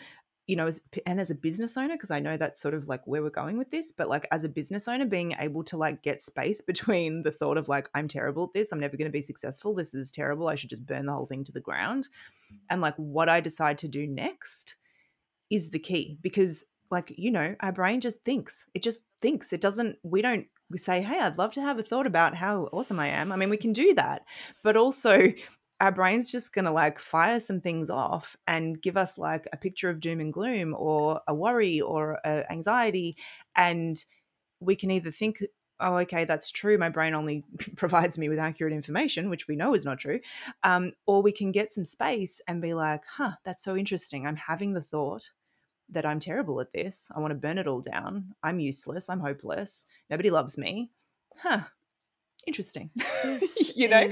you 0.47 0.55
know, 0.55 0.67
as 0.67 0.81
and 1.05 1.19
as 1.19 1.31
a 1.31 1.35
business 1.35 1.75
owner, 1.75 1.95
because 1.95 2.11
I 2.11 2.19
know 2.19 2.37
that's 2.37 2.61
sort 2.61 2.73
of 2.73 2.87
like 2.87 3.05
where 3.05 3.23
we're 3.23 3.29
going 3.29 3.57
with 3.57 3.71
this, 3.71 3.91
but 3.91 4.07
like 4.07 4.27
as 4.31 4.43
a 4.43 4.49
business 4.49 4.87
owner, 4.87 5.05
being 5.05 5.35
able 5.39 5.63
to 5.65 5.77
like 5.77 6.03
get 6.03 6.21
space 6.21 6.61
between 6.71 7.23
the 7.23 7.31
thought 7.31 7.57
of 7.57 7.67
like, 7.67 7.89
I'm 7.93 8.07
terrible 8.07 8.45
at 8.45 8.53
this, 8.53 8.71
I'm 8.71 8.79
never 8.79 8.97
going 8.97 9.07
to 9.07 9.11
be 9.11 9.21
successful, 9.21 9.73
this 9.73 9.93
is 9.93 10.11
terrible, 10.11 10.47
I 10.47 10.55
should 10.55 10.69
just 10.69 10.85
burn 10.85 11.05
the 11.05 11.13
whole 11.13 11.25
thing 11.25 11.43
to 11.45 11.51
the 11.51 11.61
ground, 11.61 12.09
mm. 12.51 12.57
and 12.69 12.81
like 12.81 12.95
what 12.97 13.29
I 13.29 13.39
decide 13.39 13.77
to 13.79 13.87
do 13.87 14.07
next 14.07 14.75
is 15.49 15.69
the 15.69 15.79
key 15.79 16.17
because 16.21 16.65
like 16.91 17.13
you 17.17 17.31
know 17.31 17.55
our 17.59 17.71
brain 17.71 18.01
just 18.01 18.23
thinks 18.23 18.67
it 18.73 18.83
just 18.83 19.03
thinks 19.21 19.53
it 19.53 19.61
doesn't 19.61 19.97
we 20.03 20.21
don't 20.21 20.47
we 20.69 20.77
say 20.77 21.01
hey 21.01 21.19
i'd 21.19 21.37
love 21.37 21.53
to 21.53 21.61
have 21.61 21.77
a 21.77 21.83
thought 21.83 22.07
about 22.07 22.35
how 22.35 22.63
awesome 22.71 22.99
i 22.99 23.07
am 23.07 23.31
i 23.31 23.35
mean 23.35 23.49
we 23.49 23.57
can 23.57 23.73
do 23.73 23.93
that 23.93 24.23
but 24.63 24.77
also 24.77 25.31
our 25.81 25.91
brain's 25.91 26.31
just 26.31 26.53
going 26.53 26.65
to 26.65 26.71
like 26.71 26.99
fire 26.99 27.39
some 27.39 27.59
things 27.59 27.89
off 27.89 28.35
and 28.47 28.81
give 28.81 28.97
us 28.97 29.17
like 29.17 29.47
a 29.51 29.57
picture 29.57 29.89
of 29.89 29.99
doom 29.99 30.19
and 30.19 30.33
gloom 30.33 30.73
or 30.77 31.21
a 31.27 31.33
worry 31.33 31.81
or 31.81 32.19
a 32.23 32.49
anxiety 32.51 33.17
and 33.55 34.05
we 34.59 34.75
can 34.75 34.89
either 34.91 35.11
think 35.11 35.43
oh 35.81 35.97
okay 35.97 36.23
that's 36.23 36.51
true 36.51 36.77
my 36.77 36.89
brain 36.89 37.13
only 37.13 37.43
provides 37.75 38.17
me 38.17 38.29
with 38.29 38.39
accurate 38.39 38.73
information 38.73 39.29
which 39.29 39.47
we 39.47 39.55
know 39.55 39.73
is 39.73 39.85
not 39.85 39.99
true 39.99 40.19
um, 40.63 40.93
or 41.05 41.21
we 41.21 41.31
can 41.31 41.51
get 41.51 41.73
some 41.73 41.85
space 41.85 42.39
and 42.47 42.61
be 42.61 42.73
like 42.73 43.03
huh 43.05 43.31
that's 43.43 43.63
so 43.63 43.75
interesting 43.75 44.25
i'm 44.25 44.37
having 44.37 44.73
the 44.73 44.81
thought 44.81 45.31
that 45.89 46.05
i'm 46.05 46.19
terrible 46.19 46.61
at 46.61 46.71
this 46.73 47.11
i 47.15 47.19
want 47.19 47.31
to 47.31 47.35
burn 47.35 47.57
it 47.57 47.67
all 47.67 47.81
down 47.81 48.33
i'm 48.43 48.59
useless 48.59 49.09
i'm 49.09 49.19
hopeless 49.19 49.85
nobody 50.09 50.29
loves 50.29 50.57
me 50.57 50.89
huh 51.37 51.61
interesting 52.47 52.89
you 53.75 53.87
know 53.89 54.09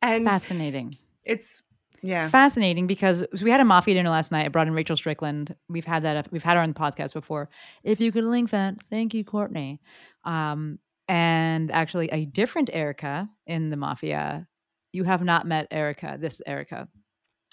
and 0.00 0.24
Fascinating. 0.24 0.96
It's 1.24 1.62
yeah 2.02 2.28
Fascinating 2.28 2.86
because 2.88 3.24
we 3.42 3.50
had 3.50 3.60
a 3.60 3.64
mafia 3.64 3.94
dinner 3.94 4.10
last 4.10 4.32
night. 4.32 4.44
I 4.46 4.48
brought 4.48 4.66
in 4.66 4.74
Rachel 4.74 4.96
Strickland. 4.96 5.54
We've 5.68 5.84
had 5.84 6.02
that. 6.02 6.30
We've 6.32 6.42
had 6.42 6.56
her 6.56 6.62
on 6.62 6.70
the 6.70 6.74
podcast 6.74 7.12
before. 7.12 7.48
If 7.84 8.00
you 8.00 8.10
could 8.10 8.24
link 8.24 8.50
that, 8.50 8.74
thank 8.90 9.14
you, 9.14 9.24
Courtney. 9.24 9.80
Um, 10.24 10.78
and 11.08 11.70
actually, 11.70 12.08
a 12.08 12.24
different 12.24 12.70
Erica 12.72 13.28
in 13.46 13.70
the 13.70 13.76
mafia. 13.76 14.48
You 14.92 15.04
have 15.04 15.22
not 15.22 15.46
met 15.46 15.68
Erica, 15.70 16.16
this 16.20 16.42
Erica, 16.46 16.88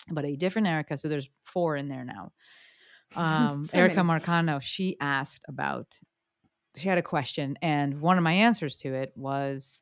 but 0.09 0.25
a 0.25 0.35
different 0.35 0.67
Erica. 0.67 0.97
So 0.97 1.07
there's 1.09 1.29
four 1.43 1.75
in 1.75 1.87
there 1.89 2.03
now. 2.03 2.31
Um, 3.15 3.63
So 3.63 3.77
Erica 3.77 4.03
many. 4.03 4.19
Marcano. 4.19 4.61
She 4.61 4.95
asked 5.01 5.43
about. 5.47 5.97
She 6.75 6.87
had 6.87 6.99
a 6.99 7.03
question, 7.03 7.57
and 7.61 8.01
one 8.01 8.17
of 8.19 8.23
my 8.23 8.33
answers 8.33 8.75
to 8.77 8.93
it 8.93 9.13
was 9.15 9.81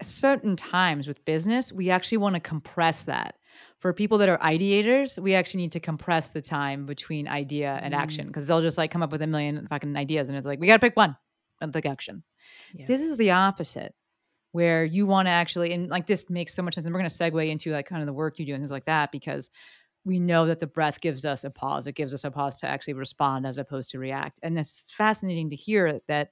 certain 0.00 0.56
times 0.56 1.06
with 1.06 1.24
business, 1.24 1.72
we 1.72 1.90
actually 1.90 2.18
want 2.18 2.34
to 2.34 2.40
compress 2.40 3.04
that. 3.04 3.36
For 3.80 3.92
people 3.92 4.18
that 4.18 4.28
are 4.28 4.38
ideators, 4.38 5.18
we 5.18 5.34
actually 5.34 5.62
need 5.62 5.72
to 5.72 5.80
compress 5.80 6.28
the 6.28 6.40
time 6.40 6.86
between 6.86 7.26
idea 7.26 7.80
and 7.82 7.94
action 7.94 8.24
mm. 8.24 8.28
because 8.28 8.46
they'll 8.46 8.62
just 8.62 8.78
like 8.78 8.90
come 8.90 9.02
up 9.02 9.10
with 9.10 9.22
a 9.22 9.26
million 9.26 9.66
fucking 9.68 9.96
ideas 9.96 10.28
and 10.28 10.38
it's 10.38 10.46
like, 10.46 10.60
we 10.60 10.68
got 10.68 10.74
to 10.74 10.86
pick 10.86 10.96
one 10.96 11.16
and 11.60 11.72
take 11.72 11.86
action. 11.86 12.22
Yeah. 12.72 12.86
This 12.86 13.00
is 13.00 13.18
the 13.18 13.32
opposite 13.32 13.94
where 14.52 14.84
you 14.84 15.06
want 15.06 15.26
to 15.26 15.30
actually, 15.30 15.72
and 15.72 15.88
like 15.88 16.06
this 16.06 16.30
makes 16.30 16.54
so 16.54 16.62
much 16.62 16.74
sense. 16.74 16.86
And 16.86 16.94
we're 16.94 17.00
going 17.00 17.10
to 17.10 17.16
segue 17.16 17.50
into 17.50 17.72
like 17.72 17.86
kind 17.86 18.02
of 18.02 18.06
the 18.06 18.12
work 18.12 18.38
you 18.38 18.46
do 18.46 18.54
and 18.54 18.62
things 18.62 18.70
like 18.70 18.86
that 18.86 19.10
because 19.10 19.50
we 20.04 20.18
know 20.18 20.46
that 20.46 20.60
the 20.60 20.66
breath 20.66 21.00
gives 21.00 21.24
us 21.24 21.44
a 21.44 21.50
pause. 21.50 21.86
It 21.86 21.94
gives 21.94 22.14
us 22.14 22.24
a 22.24 22.30
pause 22.30 22.58
to 22.60 22.68
actually 22.68 22.94
respond 22.94 23.46
as 23.46 23.58
opposed 23.58 23.90
to 23.90 23.98
react. 23.98 24.38
And 24.42 24.58
it's 24.58 24.90
fascinating 24.92 25.50
to 25.50 25.56
hear 25.56 26.00
that 26.08 26.30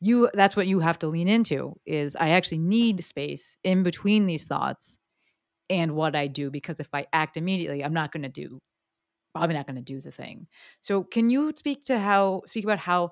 you 0.00 0.30
that's 0.34 0.56
what 0.56 0.66
you 0.66 0.80
have 0.80 0.98
to 1.00 1.08
lean 1.08 1.28
into 1.28 1.74
is 1.86 2.16
I 2.16 2.30
actually 2.30 2.58
need 2.58 3.02
space 3.04 3.56
in 3.64 3.82
between 3.82 4.26
these 4.26 4.44
thoughts 4.44 4.98
and 5.70 5.92
what 5.92 6.14
I 6.14 6.26
do 6.26 6.50
because 6.50 6.80
if 6.80 6.88
I 6.92 7.06
act 7.12 7.36
immediately, 7.36 7.84
I'm 7.84 7.94
not 7.94 8.12
going 8.12 8.22
to 8.24 8.28
do 8.28 8.60
probably 9.34 9.56
not 9.56 9.66
going 9.66 9.76
to 9.76 9.82
do 9.82 10.00
the 10.00 10.12
thing. 10.12 10.46
So 10.80 11.02
can 11.02 11.28
you 11.28 11.52
speak 11.56 11.84
to 11.86 11.98
how 11.98 12.42
speak 12.46 12.64
about 12.64 12.78
how 12.78 13.10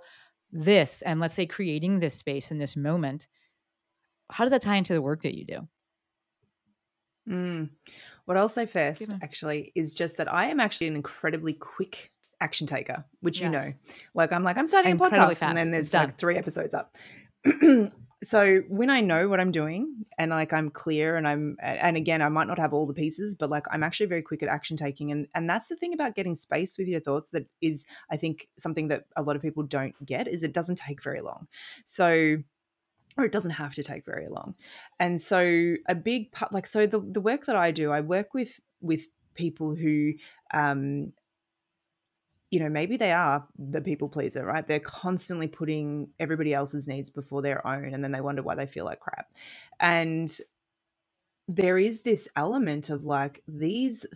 this 0.52 1.02
and 1.02 1.18
let's 1.18 1.34
say 1.34 1.46
creating 1.46 1.98
this 1.98 2.14
space 2.14 2.50
in 2.50 2.58
this 2.58 2.76
moment 2.76 3.26
how 4.32 4.44
does 4.44 4.50
that 4.50 4.62
tie 4.62 4.76
into 4.76 4.94
the 4.94 5.02
work 5.02 5.22
that 5.22 5.36
you 5.36 5.44
do? 5.44 5.68
Mm. 7.28 7.70
What 8.24 8.36
I'll 8.36 8.48
say 8.48 8.66
first, 8.66 9.12
actually, 9.22 9.72
is 9.74 9.94
just 9.94 10.16
that 10.16 10.32
I 10.32 10.46
am 10.46 10.58
actually 10.58 10.88
an 10.88 10.96
incredibly 10.96 11.52
quick 11.52 12.10
action 12.42 12.66
taker, 12.66 13.04
which 13.20 13.40
you 13.40 13.48
know. 13.48 13.72
Like 14.14 14.32
I'm 14.32 14.44
like, 14.44 14.58
I'm 14.58 14.66
starting 14.66 14.92
a 14.92 14.96
podcast, 14.96 15.28
fast. 15.28 15.42
and 15.44 15.56
then 15.56 15.70
there's 15.70 15.94
like 15.94 16.18
three 16.18 16.36
episodes 16.36 16.74
up. 16.74 16.96
so 18.22 18.58
when 18.68 18.90
I 18.90 19.00
know 19.00 19.28
what 19.28 19.40
I'm 19.40 19.50
doing 19.50 20.04
and 20.16 20.30
like 20.30 20.52
I'm 20.52 20.70
clear 20.70 21.16
and 21.16 21.26
I'm 21.26 21.56
and 21.60 21.96
again, 21.96 22.22
I 22.22 22.28
might 22.28 22.46
not 22.46 22.58
have 22.58 22.72
all 22.72 22.86
the 22.86 22.94
pieces, 22.94 23.34
but 23.34 23.50
like 23.50 23.64
I'm 23.70 23.82
actually 23.82 24.06
very 24.06 24.22
quick 24.22 24.42
at 24.42 24.48
action 24.48 24.76
taking. 24.76 25.10
And 25.10 25.26
and 25.34 25.48
that's 25.48 25.68
the 25.68 25.76
thing 25.76 25.94
about 25.94 26.14
getting 26.14 26.34
space 26.34 26.76
with 26.78 26.88
your 26.88 27.00
thoughts 27.00 27.30
that 27.30 27.46
is, 27.60 27.86
I 28.10 28.16
think, 28.16 28.48
something 28.58 28.88
that 28.88 29.04
a 29.16 29.22
lot 29.22 29.36
of 29.36 29.42
people 29.42 29.62
don't 29.62 29.94
get 30.04 30.28
is 30.28 30.42
it 30.42 30.52
doesn't 30.52 30.76
take 30.76 31.02
very 31.02 31.20
long. 31.20 31.48
So 31.84 32.38
or 33.18 33.24
it 33.24 33.32
doesn't 33.32 33.52
have 33.52 33.74
to 33.74 33.82
take 33.82 34.04
very 34.04 34.28
long. 34.28 34.54
And 34.98 35.20
so 35.20 35.74
a 35.88 35.94
big 35.94 36.32
part 36.32 36.52
like 36.52 36.66
so 36.66 36.86
the 36.86 37.00
the 37.00 37.20
work 37.20 37.46
that 37.46 37.56
I 37.56 37.70
do, 37.70 37.90
I 37.90 38.00
work 38.00 38.34
with 38.34 38.60
with 38.80 39.08
people 39.34 39.74
who 39.74 40.12
um 40.54 41.12
you 42.52 42.60
know, 42.60 42.70
maybe 42.70 42.98
they 42.98 43.12
are 43.12 43.48
the 43.58 43.82
people 43.82 44.08
pleaser, 44.10 44.46
right? 44.46 44.68
They're 44.68 44.80
constantly 44.80 45.48
putting 45.48 46.10
everybody 46.20 46.54
else's 46.54 46.88
needs 46.88 47.10
before 47.10 47.42
their 47.42 47.66
own 47.66 47.94
and 47.94 48.04
then 48.04 48.12
they 48.12 48.22
wonder 48.22 48.42
why 48.44 48.56
they 48.56 48.66
feel 48.68 48.86
like 48.86 49.00
crap. 49.00 49.28
And 49.80 50.32
there 51.48 51.78
is 51.78 52.02
this 52.02 52.28
element 52.36 52.90
of 52.90 53.04
like 53.04 53.42
these 53.48 54.06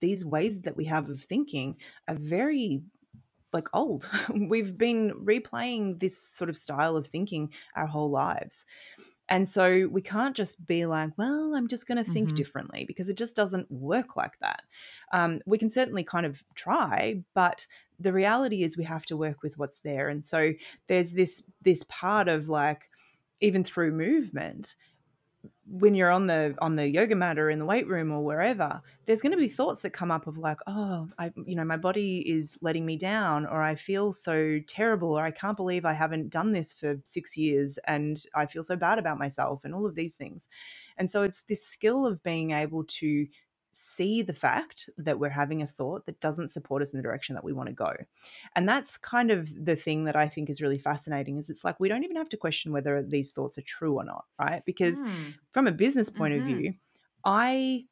these 0.00 0.24
ways 0.24 0.62
that 0.62 0.76
we 0.76 0.86
have 0.86 1.08
of 1.10 1.22
thinking 1.22 1.76
are 2.08 2.16
very 2.16 2.82
like 3.52 3.68
old. 3.74 4.10
We've 4.34 4.78
been 4.78 5.12
replaying 5.24 6.00
this 6.00 6.18
sort 6.18 6.50
of 6.50 6.58
style 6.58 6.96
of 6.96 7.08
thinking 7.08 7.52
our 7.76 7.86
whole 7.88 8.10
lives. 8.10 8.66
And 9.28 9.48
so 9.48 9.88
we 9.92 10.02
can't 10.02 10.36
just 10.36 10.66
be 10.68 10.86
like, 10.86 11.12
well, 11.18 11.54
I'm 11.56 11.68
just 11.68 11.88
going 11.88 11.98
to 11.98 12.04
think 12.10 12.34
Mhm. 12.34 12.36
differently 12.36 12.84
because 12.86 13.10
it 13.10 13.18
just 13.18 13.36
doesn't 13.36 13.70
work 13.72 14.16
like 14.16 14.38
that. 14.40 14.62
Um, 15.12 15.40
we 15.46 15.58
can 15.58 15.70
certainly 15.70 16.04
kind 16.04 16.26
of 16.26 16.44
try, 16.54 17.24
but 17.34 17.66
the 18.00 18.12
reality 18.12 18.62
is 18.62 18.76
we 18.76 18.84
have 18.84 19.06
to 19.06 19.16
work 19.16 19.42
with 19.42 19.58
what's 19.58 19.80
there. 19.80 20.08
And 20.08 20.24
so 20.24 20.52
there's 20.86 21.12
this 21.12 21.42
this 21.62 21.84
part 21.84 22.28
of 22.28 22.48
like, 22.48 22.90
even 23.40 23.64
through 23.64 23.92
movement, 23.92 24.76
when 25.70 25.94
you're 25.94 26.10
on 26.10 26.26
the 26.26 26.54
on 26.60 26.74
the 26.74 26.88
yoga 26.88 27.14
mat 27.14 27.38
or 27.38 27.48
in 27.48 27.60
the 27.60 27.64
weight 27.64 27.86
room 27.86 28.10
or 28.10 28.24
wherever 28.24 28.82
there's 29.06 29.20
going 29.20 29.32
to 29.32 29.38
be 29.38 29.48
thoughts 29.48 29.82
that 29.82 29.90
come 29.90 30.10
up 30.10 30.26
of 30.26 30.36
like 30.36 30.58
oh 30.66 31.06
i 31.18 31.30
you 31.46 31.54
know 31.54 31.64
my 31.64 31.76
body 31.76 32.28
is 32.28 32.58
letting 32.60 32.84
me 32.84 32.96
down 32.96 33.46
or 33.46 33.62
i 33.62 33.74
feel 33.76 34.12
so 34.12 34.58
terrible 34.66 35.16
or 35.16 35.22
i 35.22 35.30
can't 35.30 35.56
believe 35.56 35.84
i 35.84 35.92
haven't 35.92 36.28
done 36.28 36.52
this 36.52 36.72
for 36.72 36.96
6 37.04 37.36
years 37.36 37.78
and 37.86 38.24
i 38.34 38.46
feel 38.46 38.64
so 38.64 38.74
bad 38.74 38.98
about 38.98 39.18
myself 39.18 39.64
and 39.64 39.72
all 39.72 39.86
of 39.86 39.94
these 39.94 40.16
things 40.16 40.48
and 40.96 41.08
so 41.08 41.22
it's 41.22 41.42
this 41.42 41.64
skill 41.64 42.04
of 42.04 42.22
being 42.24 42.50
able 42.50 42.82
to 42.84 43.26
see 43.72 44.22
the 44.22 44.34
fact 44.34 44.90
that 44.98 45.18
we're 45.18 45.28
having 45.28 45.62
a 45.62 45.66
thought 45.66 46.06
that 46.06 46.20
doesn't 46.20 46.48
support 46.48 46.82
us 46.82 46.92
in 46.92 46.98
the 46.98 47.02
direction 47.02 47.34
that 47.34 47.44
we 47.44 47.52
want 47.52 47.68
to 47.68 47.74
go. 47.74 47.92
And 48.56 48.68
that's 48.68 48.98
kind 48.98 49.30
of 49.30 49.52
the 49.64 49.76
thing 49.76 50.04
that 50.04 50.16
I 50.16 50.28
think 50.28 50.50
is 50.50 50.60
really 50.60 50.78
fascinating 50.78 51.36
is 51.38 51.48
it's 51.50 51.64
like 51.64 51.80
we 51.80 51.88
don't 51.88 52.04
even 52.04 52.16
have 52.16 52.28
to 52.30 52.36
question 52.36 52.72
whether 52.72 53.02
these 53.02 53.32
thoughts 53.32 53.58
are 53.58 53.62
true 53.62 53.94
or 53.96 54.04
not, 54.04 54.26
right? 54.38 54.64
Because 54.64 55.02
Hmm. 55.02 55.40
from 55.52 55.66
a 55.66 55.72
business 55.72 56.10
point 56.10 56.34
Mhm. 56.34 56.34
of 56.34 56.44
view, 56.44 56.74
I 57.24 57.86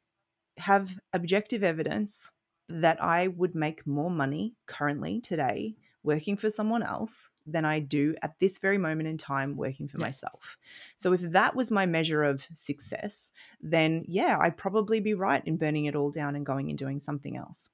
have 0.57 0.99
objective 1.13 1.63
evidence 1.63 2.31
that 2.67 3.01
I 3.01 3.27
would 3.27 3.55
make 3.55 3.87
more 3.87 4.11
money 4.11 4.55
currently 4.67 5.21
today 5.21 5.75
working 6.03 6.37
for 6.37 6.49
someone 6.51 6.83
else 6.83 7.29
than 7.51 7.65
I 7.65 7.79
do 7.79 8.15
at 8.21 8.39
this 8.39 8.57
very 8.57 8.77
moment 8.77 9.09
in 9.09 9.17
time 9.17 9.55
working 9.55 9.87
for 9.87 9.97
Yeah. 9.97 10.05
myself. 10.05 10.57
So 10.95 11.13
if 11.13 11.21
that 11.21 11.55
was 11.55 11.71
my 11.71 11.85
measure 11.85 12.23
of 12.23 12.47
success, 12.53 13.31
then 13.61 14.05
yeah, 14.07 14.37
I'd 14.39 14.57
probably 14.57 14.99
be 14.99 15.13
right 15.13 15.45
in 15.45 15.57
burning 15.57 15.85
it 15.85 15.95
all 15.95 16.11
down 16.11 16.35
and 16.35 16.45
going 16.45 16.69
and 16.69 16.77
doing 16.77 16.99
something 16.99 17.37
else. 17.37 17.69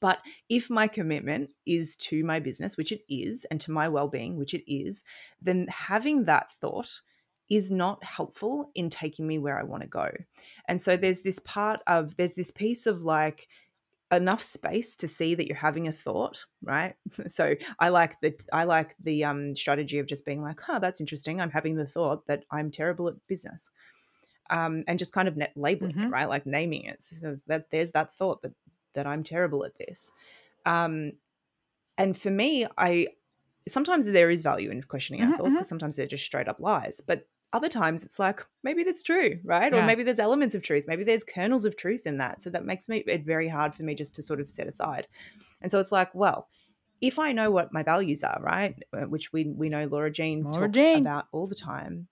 But 0.00 0.18
if 0.48 0.68
my 0.68 0.88
commitment 0.88 1.50
is 1.64 1.96
to 1.98 2.24
my 2.24 2.40
business, 2.40 2.76
which 2.76 2.92
it 2.92 3.02
is, 3.08 3.44
and 3.50 3.60
to 3.60 3.70
my 3.70 3.88
well 3.88 4.08
being, 4.08 4.36
which 4.36 4.54
it 4.54 4.70
is, 4.70 5.04
then 5.40 5.68
having 5.68 6.24
that 6.24 6.52
thought 6.52 7.00
is 7.48 7.70
not 7.70 8.02
helpful 8.02 8.72
in 8.74 8.90
taking 8.90 9.26
me 9.26 9.38
where 9.38 9.56
I 9.56 9.62
want 9.62 9.82
to 9.84 9.88
go. 9.88 10.10
And 10.66 10.80
so 10.80 10.96
there's 10.96 11.22
this 11.22 11.38
part 11.38 11.80
of, 11.86 12.16
there's 12.16 12.34
this 12.34 12.50
piece 12.50 12.86
of 12.86 13.02
like, 13.02 13.46
enough 14.12 14.40
space 14.42 14.94
to 14.96 15.08
see 15.08 15.34
that 15.34 15.46
you're 15.48 15.56
having 15.56 15.88
a 15.88 15.92
thought 15.92 16.46
right? 16.62 16.94
So 17.28 17.56
i 17.80 17.88
like 17.88 18.20
the 18.20 18.38
i 18.52 18.64
like 18.64 18.94
the 19.00 19.24
um 19.24 19.54
strategy 19.54 19.98
of 19.98 20.06
just 20.06 20.24
being 20.26 20.42
like 20.42 20.60
huh 20.60 20.78
that's 20.78 21.00
interesting 21.00 21.40
i'm 21.40 21.50
having 21.50 21.74
the 21.76 21.86
thought 21.88 22.26
that 22.26 22.44
i'm 22.50 22.70
terrible 22.70 23.08
at 23.08 23.26
business. 23.26 23.70
Um 24.50 24.84
and 24.88 24.98
just 24.98 25.12
kind 25.12 25.28
of 25.28 25.36
net 25.36 25.52
labeling 25.56 25.96
it 25.96 25.96
Mhm. 25.96 26.12
right? 26.12 26.28
Like 26.28 26.46
naming 26.46 26.84
it 26.84 27.02
so 27.02 27.40
that 27.46 27.70
there's 27.70 27.92
that 27.92 28.14
thought 28.14 28.42
that 28.42 28.54
that 28.94 29.06
i'm 29.06 29.22
terrible 29.24 29.64
at 29.64 29.76
this. 29.76 30.12
Um 30.66 31.12
and 31.98 32.16
for 32.16 32.30
me 32.30 32.66
i 32.78 33.08
sometimes 33.68 34.06
there 34.06 34.30
is 34.30 34.42
value 34.42 34.70
in 34.70 34.82
questioning 34.82 35.22
our 35.22 35.32
Mhm, 35.32 35.34
thoughts 35.34 35.56
because 35.56 35.68
sometimes 35.68 35.96
they're 35.96 36.06
just 36.06 36.24
straight 36.24 36.48
up 36.48 36.60
lies 36.60 37.00
but 37.00 37.28
other 37.52 37.68
times 37.68 38.04
it's 38.04 38.18
like 38.18 38.44
maybe 38.62 38.82
that's 38.82 39.02
true 39.02 39.38
right 39.44 39.72
or 39.72 39.82
maybe 39.82 40.02
there's 40.02 40.18
elements 40.18 40.54
of 40.54 40.62
truth 40.62 40.84
maybe 40.86 41.04
there's 41.04 41.24
kernels 41.24 41.64
of 41.64 41.76
truth 41.76 42.06
in 42.06 42.18
that 42.18 42.42
so 42.42 42.50
that 42.50 42.64
makes 42.64 42.88
me 42.88 43.02
it 43.06 43.24
very 43.24 43.48
hard 43.48 43.74
for 43.74 43.82
me 43.82 43.94
just 43.94 44.14
to 44.14 44.22
sort 44.22 44.40
of 44.40 44.50
set 44.50 44.66
aside 44.66 45.06
and 45.62 45.70
so 45.70 45.78
it's 45.78 45.92
like 45.92 46.14
well 46.14 46.48
if 47.00 47.18
i 47.18 47.32
know 47.32 47.50
what 47.50 47.72
my 47.72 47.82
values 47.82 48.22
are 48.22 48.38
right 48.42 48.82
uh, 48.92 49.02
which 49.02 49.32
we 49.32 49.44
we 49.44 49.68
know 49.68 49.86
laura 49.86 50.10
jean 50.10 50.42
Laura 50.42 50.66
talks 50.66 50.74
Jean. 50.74 51.00
about 51.00 51.26
all 51.32 51.46
the 51.46 51.54
time 51.54 52.08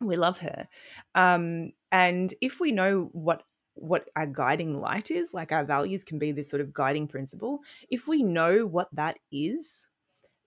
we 0.00 0.16
love 0.16 0.38
her 0.38 0.68
um 1.14 1.72
and 1.92 2.34
if 2.40 2.60
we 2.60 2.72
know 2.72 3.08
what 3.12 3.44
what 3.74 4.08
our 4.16 4.26
guiding 4.26 4.80
light 4.80 5.10
is 5.10 5.32
like 5.32 5.52
our 5.52 5.64
values 5.64 6.02
can 6.02 6.18
be 6.18 6.32
this 6.32 6.50
sort 6.50 6.60
of 6.60 6.74
guiding 6.74 7.06
principle 7.06 7.60
if 7.90 8.08
we 8.08 8.22
know 8.22 8.66
what 8.66 8.88
that 8.92 9.18
is 9.30 9.86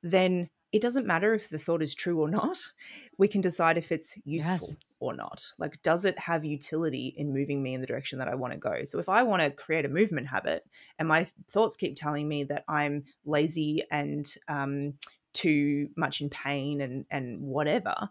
then 0.03 0.49
it 0.71 0.81
doesn't 0.81 1.05
matter 1.05 1.33
if 1.33 1.49
the 1.49 1.57
thought 1.57 1.81
is 1.81 1.93
true 1.93 2.21
or 2.21 2.29
not. 2.29 2.57
We 3.21 3.27
can 3.27 3.41
decide 3.41 3.77
if 3.77 3.91
it's 3.91 4.17
useful 4.25 4.69
Yes. 4.69 4.77
or 4.99 5.13
not. 5.13 5.45
Like, 5.59 5.79
does 5.83 6.05
it 6.05 6.17
have 6.17 6.43
utility 6.43 7.13
in 7.15 7.31
moving 7.31 7.61
me 7.61 7.75
in 7.75 7.81
the 7.81 7.85
direction 7.85 8.17
that 8.17 8.27
I 8.27 8.33
want 8.33 8.53
to 8.53 8.59
go? 8.59 8.83
So, 8.83 8.97
if 8.97 9.09
I 9.09 9.21
want 9.21 9.43
to 9.43 9.51
create 9.51 9.85
a 9.85 9.89
movement 9.89 10.27
habit 10.27 10.65
and 10.97 11.07
my 11.07 11.27
thoughts 11.51 11.75
keep 11.75 11.95
telling 11.95 12.27
me 12.27 12.43
that 12.45 12.63
I'm 12.67 13.03
lazy 13.23 13.83
and 13.91 14.25
um, 14.47 14.95
too 15.33 15.89
much 15.95 16.21
in 16.21 16.29
pain 16.31 16.81
and, 16.81 17.05
and 17.11 17.41
whatever, 17.41 18.09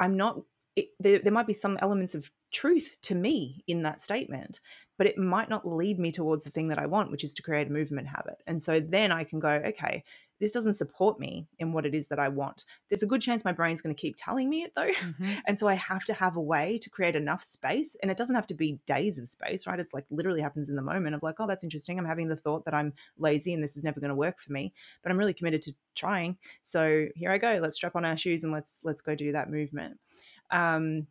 I'm 0.00 0.16
not, 0.16 0.42
it, 0.74 0.88
there, 0.98 1.20
there 1.20 1.32
might 1.32 1.46
be 1.46 1.52
some 1.52 1.78
elements 1.80 2.16
of 2.16 2.32
truth 2.50 2.96
to 3.02 3.14
me 3.14 3.62
in 3.68 3.82
that 3.82 4.00
statement, 4.00 4.60
but 4.98 5.06
it 5.06 5.16
might 5.16 5.48
not 5.48 5.68
lead 5.68 5.98
me 6.00 6.10
towards 6.10 6.42
the 6.42 6.50
thing 6.50 6.68
that 6.68 6.78
I 6.78 6.86
want, 6.86 7.12
which 7.12 7.22
is 7.22 7.34
to 7.34 7.42
create 7.42 7.68
a 7.68 7.72
movement 7.72 8.08
habit. 8.08 8.42
And 8.48 8.60
so 8.60 8.80
then 8.80 9.12
I 9.12 9.24
can 9.24 9.38
go, 9.38 9.50
okay, 9.66 10.02
this 10.40 10.52
doesn't 10.52 10.74
support 10.74 11.18
me 11.18 11.46
in 11.58 11.72
what 11.72 11.86
it 11.86 11.94
is 11.94 12.08
that 12.08 12.18
I 12.18 12.28
want. 12.28 12.64
There's 12.88 13.02
a 13.02 13.06
good 13.06 13.20
chance 13.20 13.44
my 13.44 13.52
brain's 13.52 13.80
going 13.80 13.94
to 13.94 14.00
keep 14.00 14.16
telling 14.16 14.48
me 14.48 14.62
it 14.62 14.72
though. 14.74 14.90
Mhm. 14.90 15.42
And 15.46 15.58
so 15.58 15.68
I 15.68 15.74
have 15.74 16.04
to 16.06 16.14
have 16.14 16.36
a 16.36 16.40
way 16.40 16.78
to 16.78 16.90
create 16.90 17.16
enough 17.16 17.42
space. 17.42 17.96
And 18.02 18.10
it 18.10 18.16
doesn't 18.16 18.34
have 18.34 18.46
to 18.48 18.54
be 18.54 18.80
days 18.86 19.18
of 19.18 19.28
space, 19.28 19.66
right? 19.66 19.78
It's 19.78 19.94
like 19.94 20.04
literally 20.10 20.40
happens 20.40 20.68
in 20.68 20.76
the 20.76 20.82
moment 20.82 21.14
of 21.14 21.22
like, 21.22 21.36
oh, 21.38 21.46
that's 21.46 21.64
interesting. 21.64 21.98
I'm 21.98 22.04
having 22.04 22.28
the 22.28 22.36
thought 22.36 22.64
that 22.64 22.74
I'm 22.74 22.92
lazy 23.18 23.54
and 23.54 23.62
this 23.62 23.76
is 23.76 23.84
never 23.84 24.00
going 24.00 24.10
to 24.10 24.14
work 24.14 24.40
for 24.40 24.52
me, 24.52 24.72
but 25.02 25.10
I'm 25.12 25.18
really 25.18 25.34
committed 25.34 25.62
to 25.62 25.74
trying. 25.94 26.36
So 26.62 27.06
here 27.14 27.30
I 27.30 27.38
go. 27.38 27.58
Let's 27.62 27.76
strap 27.76 27.96
on 27.96 28.04
our 28.04 28.16
shoes 28.16 28.44
and 28.44 28.52
let's 28.52 28.80
let's 28.84 29.00
go 29.00 29.14
do 29.14 29.32
that 29.32 29.50
movement. 29.50 29.98
Um, 30.50 31.06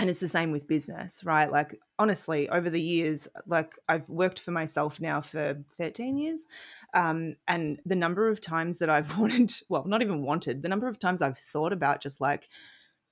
and 0.00 0.10
it's 0.10 0.20
the 0.20 0.28
same 0.28 0.50
with 0.50 0.66
business, 0.66 1.22
right? 1.24 1.52
Like 1.52 1.78
honestly, 1.98 2.48
over 2.48 2.70
the 2.70 2.80
years, 2.80 3.28
like 3.46 3.78
I've 3.88 4.08
worked 4.08 4.40
for 4.40 4.50
myself 4.50 5.00
now 5.00 5.20
for 5.20 5.62
13 5.74 6.16
years. 6.18 6.46
Um, 6.94 7.36
and 7.46 7.80
the 7.84 7.96
number 7.96 8.28
of 8.28 8.40
times 8.40 8.78
that 8.78 8.90
I've 8.90 9.18
wanted, 9.20 9.52
well, 9.68 9.84
not 9.86 10.02
even 10.02 10.22
wanted, 10.22 10.62
the 10.62 10.70
number 10.70 10.88
of 10.88 10.98
times 10.98 11.22
I've 11.22 11.38
thought 11.38 11.72
about 11.74 12.02
just 12.02 12.20
like 12.20 12.48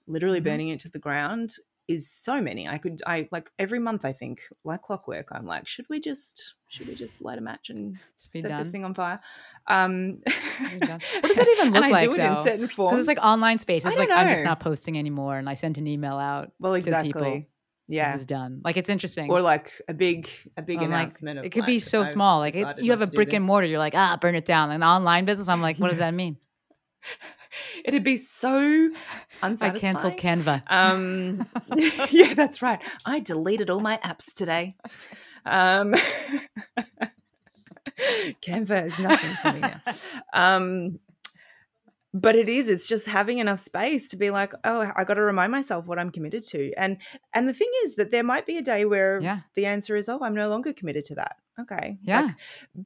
literally 0.07 0.41
Mhm. 0.41 0.41
burning 0.41 0.69
it 0.69 0.81
to 0.81 0.89
the 0.91 0.99
ground 0.99 1.55
is 1.89 2.11
so 2.11 2.41
many. 2.41 2.69
I 2.69 2.79
could, 2.79 3.03
I 3.07 3.29
like 3.33 3.51
every 3.59 3.79
month, 3.79 4.05
I 4.05 4.13
think, 4.13 4.43
like 4.65 4.83
clockwork, 4.83 5.29
I'm 5.33 5.47
like, 5.47 5.67
should 5.67 5.87
we 5.89 6.01
just, 6.01 6.55
should 6.69 6.87
we 6.87 6.95
just 6.95 7.23
light 7.23 7.39
a 7.39 7.41
match 7.41 7.71
and 7.71 7.99
set 8.17 8.43
this 8.45 8.71
thing 8.71 8.85
on 8.85 8.95
fire? 8.95 9.21
Um, 9.67 10.19
What 10.27 11.23
does 11.23 11.37
that 11.37 11.49
even 11.49 11.67
and 11.69 11.75
look 11.75 11.85
I 11.85 11.91
like, 11.91 12.03
do 12.03 12.15
it 12.15 12.21
in 12.21 12.37
certain 12.37 12.69
forms. 12.69 12.99
It's 12.99 13.09
like 13.09 13.19
online 13.19 13.59
space. 13.59 13.85
I 13.85 13.89
It's 13.89 13.97
don't 13.97 14.09
like 14.09 14.19
I'm 14.19 14.29
just 14.29 14.45
not 14.45 14.61
posting 14.61 14.99
anymore, 14.99 15.39
and 15.39 15.49
I 15.49 15.55
sent 15.55 15.79
an 15.79 15.87
email 15.87 16.15
out. 16.15 16.53
well, 16.59 16.73
to 16.73 16.79
exactly. 16.79 17.13
people. 17.13 17.43
Yeah. 17.89 18.13
This 18.13 18.21
is 18.21 18.27
done. 18.27 18.61
Like 18.63 18.77
it's 18.77 18.91
interesting. 18.91 19.31
Or 19.31 19.41
like 19.41 19.73
a 19.89 19.95
big, 19.95 20.29
a 20.59 20.63
big 20.63 20.77
like, 20.79 20.87
announcement. 20.87 21.39
of 21.39 21.45
it 21.47 21.51
could 21.51 21.65
be 21.65 21.79
so 21.79 22.03
I've 22.03 22.11
small. 22.11 22.41
Like 22.41 22.55
it, 22.55 22.83
you 22.83 22.91
have 22.91 23.01
a 23.01 23.07
brick 23.07 23.33
and 23.33 23.43
mortar. 23.43 23.67
You're 23.67 23.79
like, 23.79 23.95
ah, 23.95 24.19
burn 24.21 24.35
it 24.35 24.45
down. 24.45 24.71
An 24.71 24.83
online 24.83 25.25
business. 25.25 25.49
I'm 25.49 25.63
like, 25.63 25.79
what 25.79 25.89
does 25.89 25.99
that 26.01 26.13
mean? 26.13 26.37
It'd 27.85 28.05
be 28.05 28.17
so 28.17 28.91
unsatisfying. 29.43 29.77
I 29.77 29.79
canceled 29.79 30.17
Canva. 30.17 30.63
Um, 30.67 31.47
yeah, 32.11 32.35
that's 32.35 32.61
right. 32.63 32.81
I 33.05 33.21
deleted 33.21 33.71
all 33.71 33.81
my 33.81 33.99
apps 34.05 34.35
today. 34.37 34.77
Um, 35.45 35.95
Canva 38.43 38.87
is 38.87 38.99
nothing 38.99 39.31
to 39.43 39.53
me 39.53 39.61
now. 39.61 39.81
Um, 40.33 40.99
but 42.15 42.37
it 42.37 42.49
is. 42.49 42.69
It's 42.69 42.89
just 42.89 43.07
having 43.07 43.39
enough 43.39 43.61
space 43.61 44.09
to 44.09 44.17
be 44.17 44.31
like, 44.31 44.53
oh, 44.65 44.91
I 44.97 45.05
got 45.05 45.15
to 45.15 45.23
remind 45.23 45.53
myself 45.53 45.87
what 45.87 45.99
I'm 45.99 46.11
committed 46.11 46.45
to. 46.49 46.73
And 46.75 46.97
and 47.35 47.49
the 47.49 47.53
thing 47.53 47.71
is 47.85 47.97
that 47.97 48.11
there 48.11 48.23
might 48.23 48.47
be 48.47 48.57
a 48.57 48.63
day 48.63 48.85
where 48.85 49.21
Yeah. 49.21 49.41
the 49.55 49.67
answer 49.67 49.95
is, 49.97 50.09
oh, 50.09 50.21
I'm 50.23 50.35
no 50.35 50.49
longer 50.49 50.73
committed 50.73 51.05
to 51.07 51.17
that. 51.17 51.37
Okay, 51.61 51.99
Yeah, 52.03 52.21
Like, 52.23 52.35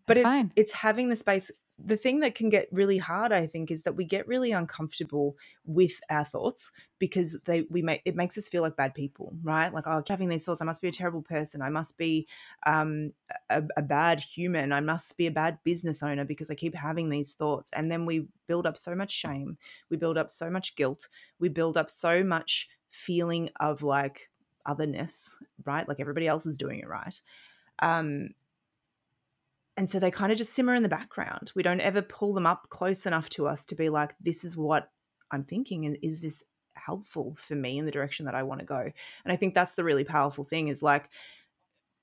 but 0.06 0.16
it's 0.16 0.24
fine. 0.24 0.52
it's 0.56 0.72
having 0.72 1.10
the 1.10 1.16
space 1.16 1.50
the 1.84 1.96
thing 1.96 2.20
that 2.20 2.34
can 2.34 2.48
get 2.48 2.68
really 2.72 2.98
hard 2.98 3.32
i 3.32 3.46
think 3.46 3.70
is 3.70 3.82
that 3.82 3.96
we 3.96 4.04
get 4.04 4.26
really 4.28 4.52
uncomfortable 4.52 5.36
with 5.64 6.00
our 6.10 6.24
thoughts 6.24 6.70
because 6.98 7.38
they 7.46 7.62
we 7.70 7.82
make 7.82 8.00
it 8.04 8.14
makes 8.14 8.38
us 8.38 8.48
feel 8.48 8.62
like 8.62 8.76
bad 8.76 8.94
people 8.94 9.34
right? 9.42 9.74
Like 9.74 9.86
oh 9.86 10.02
having 10.08 10.28
these 10.28 10.44
thoughts 10.44 10.60
i 10.60 10.64
must 10.64 10.80
be 10.80 10.88
a 10.88 10.92
terrible 10.92 11.22
person. 11.22 11.62
I 11.62 11.68
must 11.68 11.96
be 11.96 12.28
um, 12.66 13.12
a, 13.50 13.62
a 13.76 13.82
bad 13.82 14.20
human. 14.20 14.72
I 14.72 14.80
must 14.80 15.16
be 15.16 15.26
a 15.26 15.32
bad 15.32 15.58
business 15.64 16.02
owner 16.02 16.24
because 16.24 16.50
i 16.50 16.54
keep 16.54 16.74
having 16.74 17.08
these 17.08 17.32
thoughts. 17.32 17.70
And 17.72 17.90
then 17.90 18.06
we 18.06 18.28
build 18.46 18.66
up 18.66 18.78
so 18.78 18.94
much 18.94 19.10
shame. 19.10 19.58
We 19.90 19.96
build 19.96 20.16
up 20.16 20.30
so 20.30 20.50
much 20.50 20.76
guilt. 20.76 21.08
We 21.40 21.48
build 21.48 21.76
up 21.76 21.90
so 21.90 22.22
much 22.22 22.68
feeling 22.90 23.50
of 23.58 23.82
like 23.82 24.30
otherness 24.64 25.38
right? 25.64 25.88
Like 25.88 25.98
everybody 25.98 26.28
else 26.28 26.46
is 26.46 26.58
doing 26.58 26.78
it 26.78 26.88
right. 26.88 27.20
Um 27.80 28.30
and 29.76 29.88
so 29.88 29.98
they 29.98 30.10
kind 30.10 30.30
of 30.30 30.38
just 30.38 30.52
simmer 30.52 30.74
in 30.74 30.82
the 30.82 30.88
background. 30.88 31.52
We 31.54 31.62
don't 31.62 31.80
ever 31.80 32.02
pull 32.02 32.34
them 32.34 32.46
up 32.46 32.68
close 32.68 33.06
enough 33.06 33.28
to 33.30 33.46
us 33.46 33.64
to 33.66 33.74
be 33.74 33.88
like, 33.88 34.14
this 34.20 34.44
is 34.44 34.56
what 34.56 34.90
I'm 35.30 35.44
thinking. 35.44 35.86
And 35.86 35.96
is 36.02 36.20
this 36.20 36.42
helpful 36.76 37.34
for 37.38 37.54
me 37.54 37.78
in 37.78 37.86
the 37.86 37.90
direction 37.90 38.26
that 38.26 38.34
I 38.34 38.42
want 38.42 38.60
to 38.60 38.66
go? 38.66 38.80
And 38.80 39.32
I 39.32 39.36
think 39.36 39.54
that's 39.54 39.74
the 39.74 39.84
really 39.84 40.04
powerful 40.04 40.44
thing 40.44 40.68
is 40.68 40.82
like, 40.82 41.08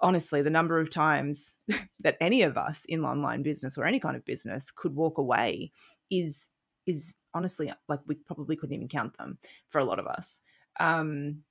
honestly, 0.01 0.41
the 0.41 0.49
number 0.49 0.79
of 0.79 0.89
times 0.89 1.59
that 1.99 2.17
any 2.19 2.41
of 2.41 2.57
us 2.57 2.85
in 2.85 3.05
online 3.05 3.43
business 3.43 3.77
or 3.77 3.85
any 3.85 3.99
kind 3.99 4.15
of 4.15 4.25
business 4.25 4.71
could 4.71 4.95
walk 4.95 5.19
away 5.19 5.71
is, 6.09 6.49
is 6.87 7.13
honestly 7.35 7.71
like 7.87 7.99
we 8.07 8.15
probably 8.15 8.55
couldn't 8.55 8.75
even 8.75 8.87
count 8.87 9.15
them 9.17 9.37
for 9.69 9.77
a 9.77 9.85
lot 9.85 9.99
of 9.99 10.07
us. 10.07 10.41
Um, 10.79 11.43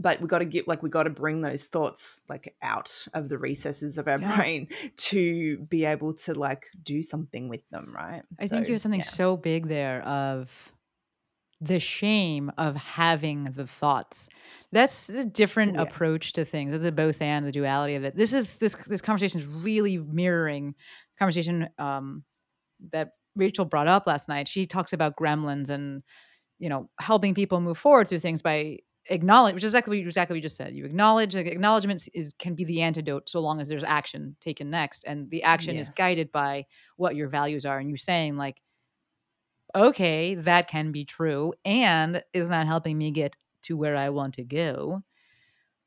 but 0.00 0.20
we 0.20 0.28
got 0.28 0.38
to 0.40 0.44
get 0.44 0.66
like 0.68 0.82
we 0.82 0.90
got 0.90 1.04
to 1.04 1.10
bring 1.10 1.40
those 1.42 1.64
thoughts 1.66 2.20
like 2.28 2.54
out 2.62 3.06
of 3.14 3.28
the 3.28 3.38
recesses 3.38 3.98
of 3.98 4.08
our 4.08 4.18
Yeah. 4.20 4.36
brain 4.36 4.68
to 4.96 5.58
be 5.68 5.84
able 5.84 6.14
to 6.14 6.34
like 6.34 6.66
do 6.82 7.02
something 7.02 7.48
with 7.48 7.62
them 7.70 7.92
right 7.94 8.22
I 8.40 8.46
think 8.46 8.66
you 8.68 8.74
have 8.74 8.80
something 8.80 9.00
yeah. 9.00 9.06
so 9.06 9.36
big 9.36 9.68
there 9.68 10.02
of 10.02 10.50
the 11.60 11.80
shame 11.80 12.52
of 12.58 12.76
having 12.76 13.44
the 13.44 13.66
thoughts. 13.66 14.28
That's 14.72 15.08
a 15.08 15.24
different 15.24 15.72
Oh, 15.72 15.74
yeah. 15.76 15.82
approach 15.84 16.34
to 16.34 16.44
things. 16.44 16.78
The 16.78 16.92
both 16.92 17.22
and 17.22 17.46
the 17.46 17.52
duality 17.52 17.94
of 17.94 18.04
it. 18.04 18.14
This 18.14 18.34
is 18.34 18.58
this 18.58 18.76
this 18.86 19.00
conversation 19.00 19.40
is 19.40 19.46
really 19.46 19.96
mirroring 19.96 20.74
conversation 21.18 21.68
um, 21.78 22.24
that 22.92 23.12
Rachel 23.36 23.64
brought 23.64 23.88
up 23.88 24.06
last 24.06 24.28
night. 24.28 24.48
She 24.48 24.66
talks 24.66 24.92
about 24.92 25.16
gremlins 25.16 25.70
and 25.70 26.02
you 26.58 26.68
know 26.68 26.90
helping 27.00 27.32
people 27.34 27.60
move 27.60 27.78
forward 27.78 28.08
through 28.08 28.18
things 28.18 28.42
by 28.42 28.78
acknowledge, 29.10 29.54
which 29.54 29.64
is 29.64 29.72
exactly 29.72 29.92
what 29.96 30.02
you, 30.02 30.06
exactly 30.06 30.34
what 30.34 30.38
you 30.38 30.42
just 30.42 30.56
said. 30.56 30.74
You 30.74 30.84
acknowledge 30.84 31.34
acknowledgement 31.34 32.08
is 32.14 32.34
can 32.38 32.54
be 32.54 32.64
the 32.64 32.82
antidote 32.82 33.28
so 33.28 33.40
long 33.40 33.60
as 33.60 33.68
there's 33.68 33.84
action 33.84 34.36
taken 34.40 34.70
next, 34.70 35.04
and 35.04 35.30
the 35.30 35.42
action 35.42 35.78
is 35.78 35.90
guided 35.90 36.32
by 36.32 36.66
what 36.96 37.16
your 37.16 37.28
values 37.28 37.64
are. 37.66 37.78
And 37.78 37.88
you're 37.90 37.96
saying 37.98 38.36
like, 38.36 38.60
okay, 39.74 40.34
that 40.34 40.68
can 40.68 40.92
be 40.92 41.04
true, 41.04 41.52
and 41.64 42.22
is 42.32 42.48
not 42.48 42.66
helping 42.66 42.96
me 42.98 43.10
get 43.10 43.36
to 43.62 43.76
where 43.76 43.96
I 43.96 44.10
want 44.10 44.34
to 44.34 44.44
go. 44.44 45.02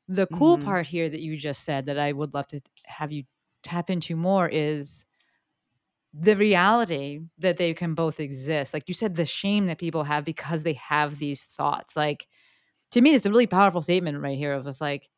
The 0.08 0.26
cool 0.26 0.58
Mhm. 0.58 0.64
part 0.64 0.86
here 0.86 1.08
that 1.08 1.20
you 1.20 1.36
just 1.36 1.64
said 1.64 1.86
that 1.86 1.98
I 1.98 2.12
would 2.12 2.34
love 2.34 2.48
to 2.48 2.60
have 2.86 3.12
you 3.12 3.24
tap 3.62 3.90
into 3.90 4.16
more 4.16 4.48
is 4.48 5.04
the 6.12 6.36
reality 6.36 7.20
that 7.38 7.56
they 7.56 7.72
can 7.72 7.94
both 7.94 8.18
exist. 8.18 8.74
Like 8.74 8.88
you 8.88 8.94
said, 8.94 9.14
the 9.14 9.24
shame 9.24 9.66
that 9.66 9.78
people 9.78 10.04
have 10.04 10.24
because 10.24 10.62
they 10.62 10.72
have 10.74 11.18
these 11.18 11.44
thoughts. 11.44 11.96
Like 11.96 12.26
to 12.92 13.00
me, 13.00 13.14
it's 13.14 13.26
a 13.26 13.30
really 13.30 13.46
powerful 13.46 13.80
statement 13.80 14.20
right 14.20 14.38
here 14.38 14.52
of 14.52 14.64
just 14.64 14.80
like, 14.80 15.08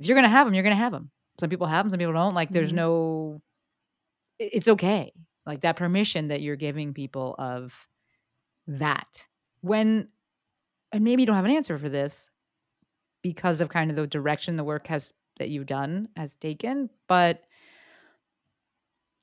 if 0.00 0.06
you're 0.06 0.16
gonna 0.16 0.28
have 0.28 0.46
them, 0.46 0.54
you're 0.54 0.64
gonna 0.64 0.76
have 0.76 0.92
them. 0.92 1.10
Some 1.40 1.50
people 1.50 1.66
have 1.66 1.84
them, 1.84 1.90
some 1.90 1.98
people 1.98 2.14
don't. 2.14 2.34
Like 2.34 2.52
there's 2.52 2.72
Mhm. 2.72 2.76
no, 2.76 3.42
it's 4.38 4.68
okay. 4.68 5.12
Like 5.46 5.62
that 5.62 5.76
permission 5.76 6.28
that 6.28 6.42
you're 6.42 6.56
giving 6.56 6.94
people 6.94 7.34
of 7.38 7.86
that 8.68 9.28
when, 9.62 10.08
and 10.92 11.04
maybe 11.04 11.22
you 11.22 11.26
don't 11.26 11.36
have 11.36 11.44
an 11.44 11.50
answer 11.52 11.78
for 11.78 11.88
this 11.88 12.30
because 13.22 13.60
of 13.60 13.68
kind 13.68 13.90
of 13.90 13.96
the 13.96 14.06
direction 14.06 14.56
the 14.56 14.64
work 14.64 14.86
has 14.88 15.12
that 15.38 15.50
you've 15.50 15.66
done 15.66 16.08
has 16.16 16.34
taken, 16.36 16.90
but 17.08 17.44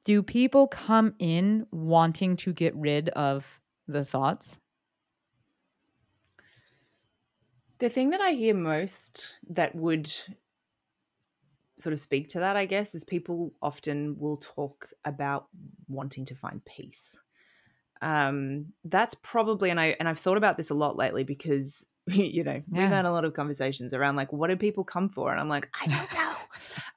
do 0.05 0.21
people 0.21 0.67
come 0.67 1.15
in 1.19 1.65
wanting 1.71 2.35
to 2.37 2.53
get 2.53 2.75
rid 2.75 3.09
of 3.09 3.59
the 3.87 4.03
thoughts? 4.03 4.59
The 7.83 7.89
thing 7.89 8.11
that 8.11 8.21
I 8.21 8.31
hear 8.31 8.53
most 8.53 9.35
that 9.49 9.75
would 9.75 10.09
sort 11.77 11.91
of 11.91 11.99
speak 11.99 12.29
to 12.29 12.39
that, 12.39 12.55
I 12.55 12.65
guess, 12.65 12.95
is 12.95 13.03
people 13.03 13.51
often 13.61 14.15
will 14.17 14.37
talk 14.37 14.87
about 15.03 15.47
wanting 15.89 16.23
to 16.27 16.33
find 16.33 16.63
peace. 16.63 17.19
Um, 18.01 18.67
that's 18.85 19.15
probably, 19.15 19.69
and 19.69 19.81
I 19.81 19.97
and 19.99 20.07
I've 20.07 20.17
thought 20.17 20.37
about 20.37 20.55
this 20.55 20.69
a 20.69 20.73
lot 20.73 20.95
lately 20.95 21.25
because 21.25 21.85
you 22.07 22.45
know 22.45 22.63
we've 22.69 22.87
had 22.87 23.03
a 23.03 23.11
lot 23.11 23.25
of 23.25 23.33
conversations 23.33 23.93
around 23.93 24.15
like 24.15 24.31
what 24.31 24.47
do 24.47 24.55
people 24.55 24.85
come 24.85 25.09
for, 25.09 25.31
and 25.31 25.41
I'm 25.41 25.49
like 25.49 25.67
I 25.81 25.87
don't 25.87 26.13
know. 26.13 26.35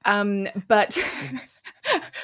um, 0.05 0.63
but 0.69 0.97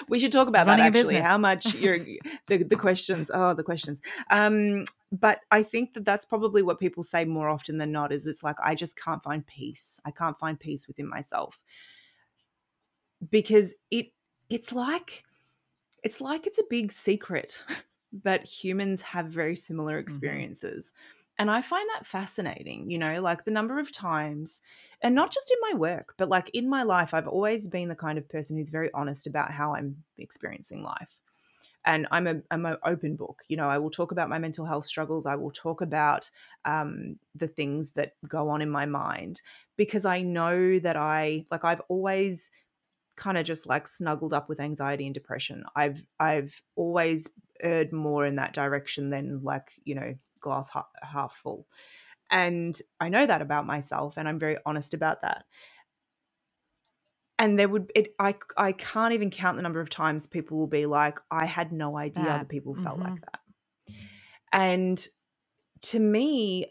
we 0.08 0.18
should 0.18 0.32
talk 0.32 0.48
about 0.48 0.66
that 0.66 0.78
Running 0.78 0.94
a 0.94 0.98
actually. 0.98 1.20
How 1.20 1.38
much 1.38 1.74
you're 1.74 1.98
the 2.48 2.58
the 2.58 2.76
questions? 2.76 3.30
Oh, 3.32 3.54
the 3.54 3.62
questions. 3.62 4.00
Um, 4.30 4.84
but 5.10 5.40
I 5.50 5.62
think 5.62 5.94
that 5.94 6.04
that's 6.04 6.24
probably 6.24 6.62
what 6.62 6.80
people 6.80 7.02
say 7.02 7.24
more 7.24 7.48
often 7.48 7.76
than 7.76 7.92
not 7.92 8.12
is 8.12 8.26
it's 8.26 8.42
like 8.42 8.56
I 8.62 8.74
just 8.74 8.96
can't 8.96 9.22
find 9.22 9.46
peace. 9.46 10.00
I 10.04 10.10
can't 10.10 10.38
find 10.38 10.58
peace 10.58 10.86
within 10.86 11.08
myself 11.08 11.60
because 13.30 13.74
it 13.90 14.06
it's 14.48 14.72
like 14.72 15.24
it's 16.02 16.20
like 16.20 16.46
it's 16.46 16.58
a 16.58 16.64
big 16.68 16.92
secret 16.92 17.64
that 18.24 18.46
humans 18.46 19.02
have 19.02 19.26
very 19.26 19.56
similar 19.56 19.98
experiences. 19.98 20.92
And 21.42 21.50
I 21.50 21.60
find 21.60 21.88
that 21.90 22.06
fascinating, 22.06 22.88
you 22.88 22.98
know, 22.98 23.20
like 23.20 23.44
the 23.44 23.50
number 23.50 23.80
of 23.80 23.90
times, 23.90 24.60
and 25.02 25.12
not 25.12 25.32
just 25.32 25.50
in 25.50 25.58
my 25.72 25.76
work, 25.76 26.14
but 26.16 26.28
like 26.28 26.48
in 26.54 26.70
my 26.70 26.84
life, 26.84 27.12
I've 27.12 27.26
always 27.26 27.66
been 27.66 27.88
the 27.88 27.96
kind 27.96 28.16
of 28.16 28.28
person 28.28 28.56
who's 28.56 28.68
very 28.68 28.90
honest 28.94 29.26
about 29.26 29.50
how 29.50 29.74
I'm 29.74 30.04
experiencing 30.18 30.84
life 30.84 31.18
and 31.84 32.06
I'm 32.12 32.28
a 32.28 32.42
I'm 32.52 32.64
an 32.64 32.76
open 32.84 33.16
book. 33.16 33.42
You 33.48 33.56
know, 33.56 33.68
I 33.68 33.78
will 33.78 33.90
talk 33.90 34.12
about 34.12 34.28
my 34.28 34.38
mental 34.38 34.64
health 34.64 34.84
struggles. 34.84 35.26
I 35.26 35.34
will 35.34 35.50
talk 35.50 35.80
about 35.80 36.30
um, 36.64 37.18
the 37.34 37.48
things 37.48 37.90
that 37.96 38.12
go 38.28 38.48
on 38.48 38.62
in 38.62 38.70
my 38.70 38.86
mind 38.86 39.42
because 39.76 40.04
I 40.04 40.22
know 40.22 40.78
that 40.78 40.94
I 40.94 41.44
like 41.50 41.64
I've 41.64 41.82
always 41.88 42.52
kind 43.16 43.36
of 43.36 43.44
just 43.44 43.66
like 43.66 43.88
snuggled 43.88 44.32
up 44.32 44.48
with 44.48 44.60
anxiety 44.60 45.06
and 45.06 45.14
depression. 45.14 45.64
I've 45.74 46.06
I've 46.20 46.62
always 46.76 47.28
erred 47.60 47.92
more 47.92 48.24
in 48.26 48.36
that 48.36 48.52
direction 48.52 49.10
than 49.10 49.42
like 49.42 49.72
you 49.82 49.96
know 49.96 50.14
glass 50.42 50.70
half, 50.70 50.86
half 51.02 51.32
full, 51.32 51.66
and 52.30 52.78
I 53.00 53.08
know 53.08 53.26
that 53.26 53.42
about 53.42 53.66
myself, 53.66 54.16
and 54.16 54.28
I'm 54.28 54.38
very 54.38 54.58
honest 54.66 54.94
about 54.94 55.22
that 55.22 55.44
and 57.42 57.58
there 57.58 57.68
would 57.68 57.90
it 57.94 58.14
I 58.20 58.36
I 58.56 58.72
can't 58.72 59.12
even 59.14 59.28
count 59.30 59.56
the 59.56 59.62
number 59.62 59.80
of 59.80 59.90
times 59.90 60.26
people 60.28 60.58
will 60.58 60.68
be 60.68 60.86
like 60.86 61.18
I 61.30 61.44
had 61.44 61.72
no 61.72 61.96
idea 61.96 62.24
That, 62.24 62.36
other 62.36 62.44
people 62.44 62.74
felt 62.76 63.00
mhm. 63.00 63.10
like 63.10 63.20
that. 63.20 63.40
And 64.52 65.08
to 65.82 65.98
me 65.98 66.66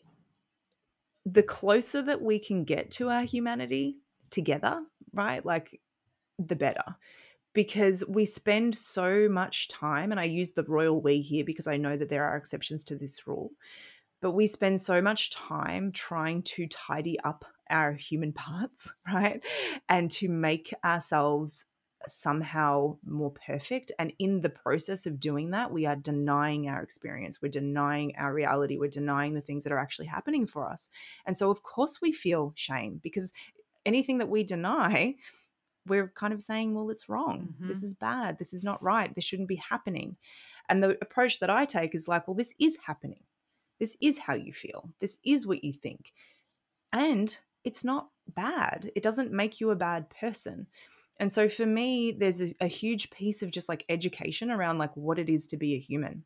the 1.26 1.43
closer 1.43 2.01
that 2.01 2.22
we 2.22 2.39
can 2.39 2.63
get 2.63 2.89
to 2.91 3.09
our 3.09 3.24
humanity 3.24 3.97
together, 4.30 4.82
right? 5.13 5.45
Like 5.45 5.80
the 6.39 6.55
better. 6.55 6.95
Because 7.54 8.04
we 8.08 8.26
spend 8.26 8.76
so 8.76 9.28
much 9.30 9.68
time 9.68 10.12
and 10.12 10.20
I 10.20 10.26
use 10.26 10.52
the 10.52 10.64
royal 10.64 11.02
we 11.02 11.22
here 11.22 11.43
because 11.43 11.68
I 11.68 11.78
know 11.78 11.97
that 11.97 12.10
there 12.10 12.26
are 12.26 12.38
exceptions 12.38 12.84
to 12.86 12.95
this 12.95 13.28
rule. 13.28 13.52
But 14.22 14.32
we 14.32 14.47
spend 14.47 14.80
so 14.80 15.02
much 15.02 15.32
time 15.32 15.91
trying 15.91 16.43
to 16.43 16.68
tidy 16.68 17.20
up 17.22 17.43
our 17.70 17.93
human 17.93 18.34
parts, 18.34 18.93
right? 19.12 19.43
And 19.89 20.10
to 20.12 20.30
make 20.30 20.74
ourselves 20.86 21.66
somehow 22.08 22.97
more 23.06 23.32
perfect. 23.32 23.91
And 23.99 24.14
in 24.20 24.41
the 24.41 24.49
process 24.49 25.06
of 25.06 25.20
doing 25.20 25.52
that, 25.52 25.72
we 25.72 25.86
are 25.86 25.95
denying 25.95 26.68
our 26.68 26.82
experience. 26.82 27.41
We're 27.41 27.49
denying 27.49 28.14
our 28.18 28.34
reality. 28.34 28.78
We're 28.78 28.89
denying 28.89 29.34
the 29.34 29.41
things 29.41 29.64
that 29.64 29.74
are 29.74 29.80
actually 29.80 30.08
happening 30.08 30.47
for 30.47 30.70
us. 30.70 30.89
And 31.26 31.36
so, 31.36 31.52
of 31.52 31.64
course, 31.64 31.99
we 32.02 32.12
feel 32.12 32.54
shame 32.56 32.99
because 33.04 33.34
anything 33.86 34.20
that 34.20 34.30
we 34.30 34.43
deny, 34.43 35.16
we're 35.88 36.10
kind 36.10 36.34
of 36.34 36.42
saying, 36.42 36.74
well, 36.74 36.90
it's 36.90 37.10
wrong. 37.10 37.56
This 37.60 37.78
mm-hmm. 37.78 37.86
is 37.86 37.94
bad. 37.94 38.38
This 38.38 38.54
is 38.54 38.64
not 38.64 38.82
right. 38.84 39.14
This 39.14 39.24
shouldn't 39.24 39.50
be 39.50 39.62
happening. 39.70 40.18
And 40.70 40.84
the 40.84 40.98
approach 41.02 41.40
that 41.40 41.50
I 41.50 41.66
take 41.66 41.96
is 41.96 42.08
like, 42.08 42.28
well, 42.28 42.36
this 42.36 42.54
is 42.60 42.78
happening. 42.86 43.24
This 43.80 43.98
is 44.00 44.20
how 44.20 44.36
you 44.36 44.54
feel. 44.54 44.94
This 45.00 45.18
is 45.26 45.46
what 45.48 45.64
you 45.64 45.74
think. 45.74 46.14
And 46.94 47.36
it's 47.64 47.84
not 47.84 48.10
bad. 48.28 48.92
It 48.96 49.04
doesn't 49.04 49.32
make 49.32 49.60
you 49.60 49.72
a 49.72 49.76
bad 49.76 50.10
person. 50.10 50.68
And 51.20 51.32
so 51.32 51.50
for 51.50 51.66
me, 51.66 52.12
there's 52.12 52.42
a, 52.42 52.54
a 52.62 52.68
huge 52.68 53.10
piece 53.10 53.42
of 53.42 53.52
just 53.52 53.70
like 53.70 53.86
education 53.90 54.52
around 54.52 54.78
like 54.78 54.96
what 54.96 55.20
it 55.20 55.30
is 55.30 55.48
to 55.48 55.58
be 55.58 55.76
a 55.76 55.80
human. 55.80 56.26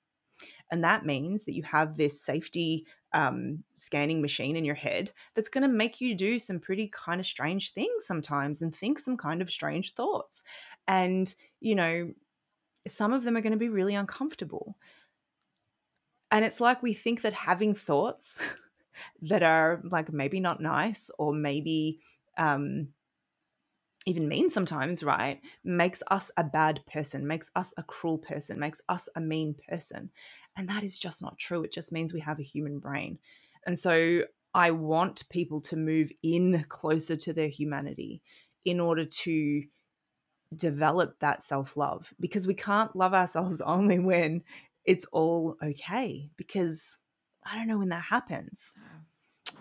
And 0.72 0.84
that 0.84 1.06
means 1.06 1.46
that 1.46 1.54
you 1.54 1.64
have 1.64 1.96
this 1.96 2.22
safety 2.22 2.86
um, 3.16 3.64
scanning 3.78 4.22
machine 4.22 4.58
in 4.58 4.66
your 4.66 4.76
head 4.76 5.12
that's 5.34 5.50
going 5.50 5.64
to 5.64 5.68
make 5.70 6.02
you 6.02 6.16
do 6.16 6.38
some 6.38 6.60
pretty 6.60 6.90
kind 6.90 7.20
of 7.20 7.26
strange 7.26 7.74
things 7.74 8.06
sometimes 8.06 8.62
and 8.62 8.76
think 8.76 9.00
some 9.00 9.18
kind 9.18 9.42
of 9.42 9.50
strange 9.50 9.96
thoughts. 9.96 10.44
And, 10.88 11.34
you 11.62 11.76
know, 11.76 12.14
some 12.88 13.14
of 13.14 13.24
them 13.24 13.38
are 13.38 13.42
going 13.42 13.54
to 13.54 13.58
be 13.60 13.70
really 13.70 13.96
uncomfortable. 13.96 14.78
And 16.32 16.44
it's 16.44 16.60
like 16.60 16.82
we 16.84 16.94
think 16.94 17.22
that 17.22 17.34
having 17.34 17.74
thoughts 17.74 18.44
that 19.22 19.44
are 19.44 19.82
like 19.86 20.12
maybe 20.12 20.40
not 20.40 20.62
nice 20.62 21.10
or 21.18 21.34
maybe 21.34 22.02
um, 22.38 22.90
even 24.06 24.28
mean 24.28 24.50
sometimes, 24.52 25.04
right, 25.04 25.42
makes 25.64 26.04
us 26.12 26.30
a 26.38 26.44
bad 26.44 26.86
person, 26.86 27.26
makes 27.26 27.50
us 27.56 27.74
a 27.78 27.84
cruel 27.84 28.20
person, 28.20 28.60
makes 28.60 28.82
us 28.88 29.10
a 29.16 29.22
mean 29.22 29.56
person. 29.68 30.12
And 30.56 30.70
that 30.70 30.84
is 30.84 30.98
just 30.98 31.22
not 31.22 31.38
true. 31.38 31.64
It 31.64 31.72
just 31.72 31.92
means 31.92 32.14
we 32.14 32.22
have 32.22 32.40
a 32.40 32.44
human 32.44 32.80
brain. 32.80 33.20
And 33.66 33.78
so 33.78 34.24
I 34.54 34.72
want 34.72 35.28
people 35.30 35.60
to 35.62 35.76
move 35.76 36.12
in 36.24 36.66
closer 36.70 37.16
to 37.18 37.34
their 37.34 37.50
humanity 37.50 38.22
in 38.64 38.80
order 38.80 39.06
to 39.06 39.64
develop 40.56 41.20
that 41.20 41.44
self 41.44 41.76
love 41.76 42.14
because 42.20 42.48
we 42.48 42.54
can't 42.54 42.96
love 42.96 43.14
ourselves 43.14 43.62
only 43.66 44.00
when 44.00 44.44
it's 44.86 45.06
all 45.12 45.58
okay 45.62 46.30
because 46.38 47.00
I 47.44 47.58
don't 47.58 47.68
know 47.68 47.80
when 47.80 47.90
that 47.90 48.06
happens. 48.06 48.74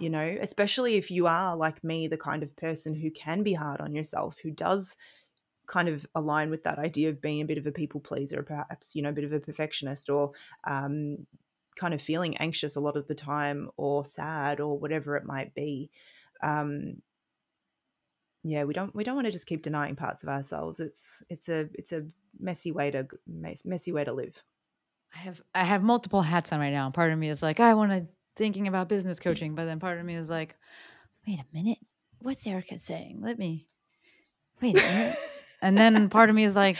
You 0.01 0.11
know, 0.11 0.37
especially 0.41 0.97
if 0.97 1.11
you 1.11 1.29
are 1.29 1.57
like 1.57 1.85
me, 1.85 2.09
the 2.09 2.17
kind 2.17 2.43
of 2.43 2.57
person 2.57 2.95
who 2.95 3.13
can 3.13 3.45
be 3.45 3.53
hard 3.53 3.81
on 3.81 3.95
yourself, 3.95 4.39
who 4.43 4.51
does 4.51 4.97
kind 5.67 5.89
of 5.89 6.07
align 6.15 6.51
with 6.51 6.65
that 6.65 6.79
idea 6.79 7.09
of 7.09 7.21
being 7.21 7.41
a 7.41 7.47
bit 7.47 7.59
of 7.59 7.67
a 7.67 7.73
people 7.73 8.01
pleaser, 8.01 8.43
perhaps, 8.43 8.95
you 8.95 9.03
know, 9.03 9.09
a 9.09 9.13
bit 9.13 9.25
of 9.25 9.33
a 9.33 9.41
perfectionist 9.41 10.11
or 10.11 10.33
um, 10.65 11.27
kind 11.77 11.95
of 11.95 12.01
feeling 12.01 12.37
anxious 12.37 12.77
a 12.77 12.81
lot 12.81 12.97
of 12.97 13.07
the 13.07 13.15
time 13.15 13.71
or 13.77 14.05
sad 14.05 14.61
or 14.61 14.79
whatever 14.79 15.17
it 15.17 15.25
might 15.25 15.55
be. 15.55 15.91
Um, 16.43 17.03
yeah, 18.43 18.65
we 18.65 18.75
don't 18.75 18.95
we 18.95 19.05
don't 19.05 19.15
want 19.15 19.27
to 19.27 19.33
just 19.33 19.47
keep 19.47 19.63
denying 19.63 19.97
parts 19.97 20.23
of 20.23 20.29
ourselves. 20.29 20.79
It's 20.79 21.23
it's 21.31 21.49
a 21.49 21.69
it's 21.73 21.93
a 21.93 22.05
messy 22.39 22.73
way 22.73 22.91
to 22.91 23.09
messy 23.27 23.91
way 23.91 24.05
to 24.05 24.13
live. 24.13 24.43
I 25.15 25.19
have 25.19 25.43
I 25.55 25.65
have 25.65 25.83
multiple 25.83 26.21
hats 26.21 26.53
on 26.53 26.61
right 26.61 26.73
now. 26.73 26.91
Part 26.91 27.11
of 27.11 27.19
me 27.19 27.31
is 27.31 27.43
like, 27.43 27.59
I 27.59 27.73
want 27.75 27.93
to 27.93 28.07
thinking 28.37 28.69
about 28.69 28.89
business 28.89 29.19
coaching, 29.19 29.55
but 29.55 29.65
then 29.65 29.81
part 29.81 29.99
of 29.99 30.05
me 30.05 30.15
is 30.15 30.29
like, 30.29 30.57
wait 31.27 31.41
a 31.41 31.57
minute, 31.57 31.79
what's 32.19 32.47
Erica 32.47 32.79
saying? 32.79 33.21
Let 33.23 33.39
me 33.39 33.67
wait 34.61 34.79
a 34.79 34.83
minute. 34.83 35.19
And 35.65 35.77
then 35.77 36.09
part 36.09 36.31
of 36.31 36.37
me 36.37 36.45
is 36.45 36.55
like, 36.55 36.77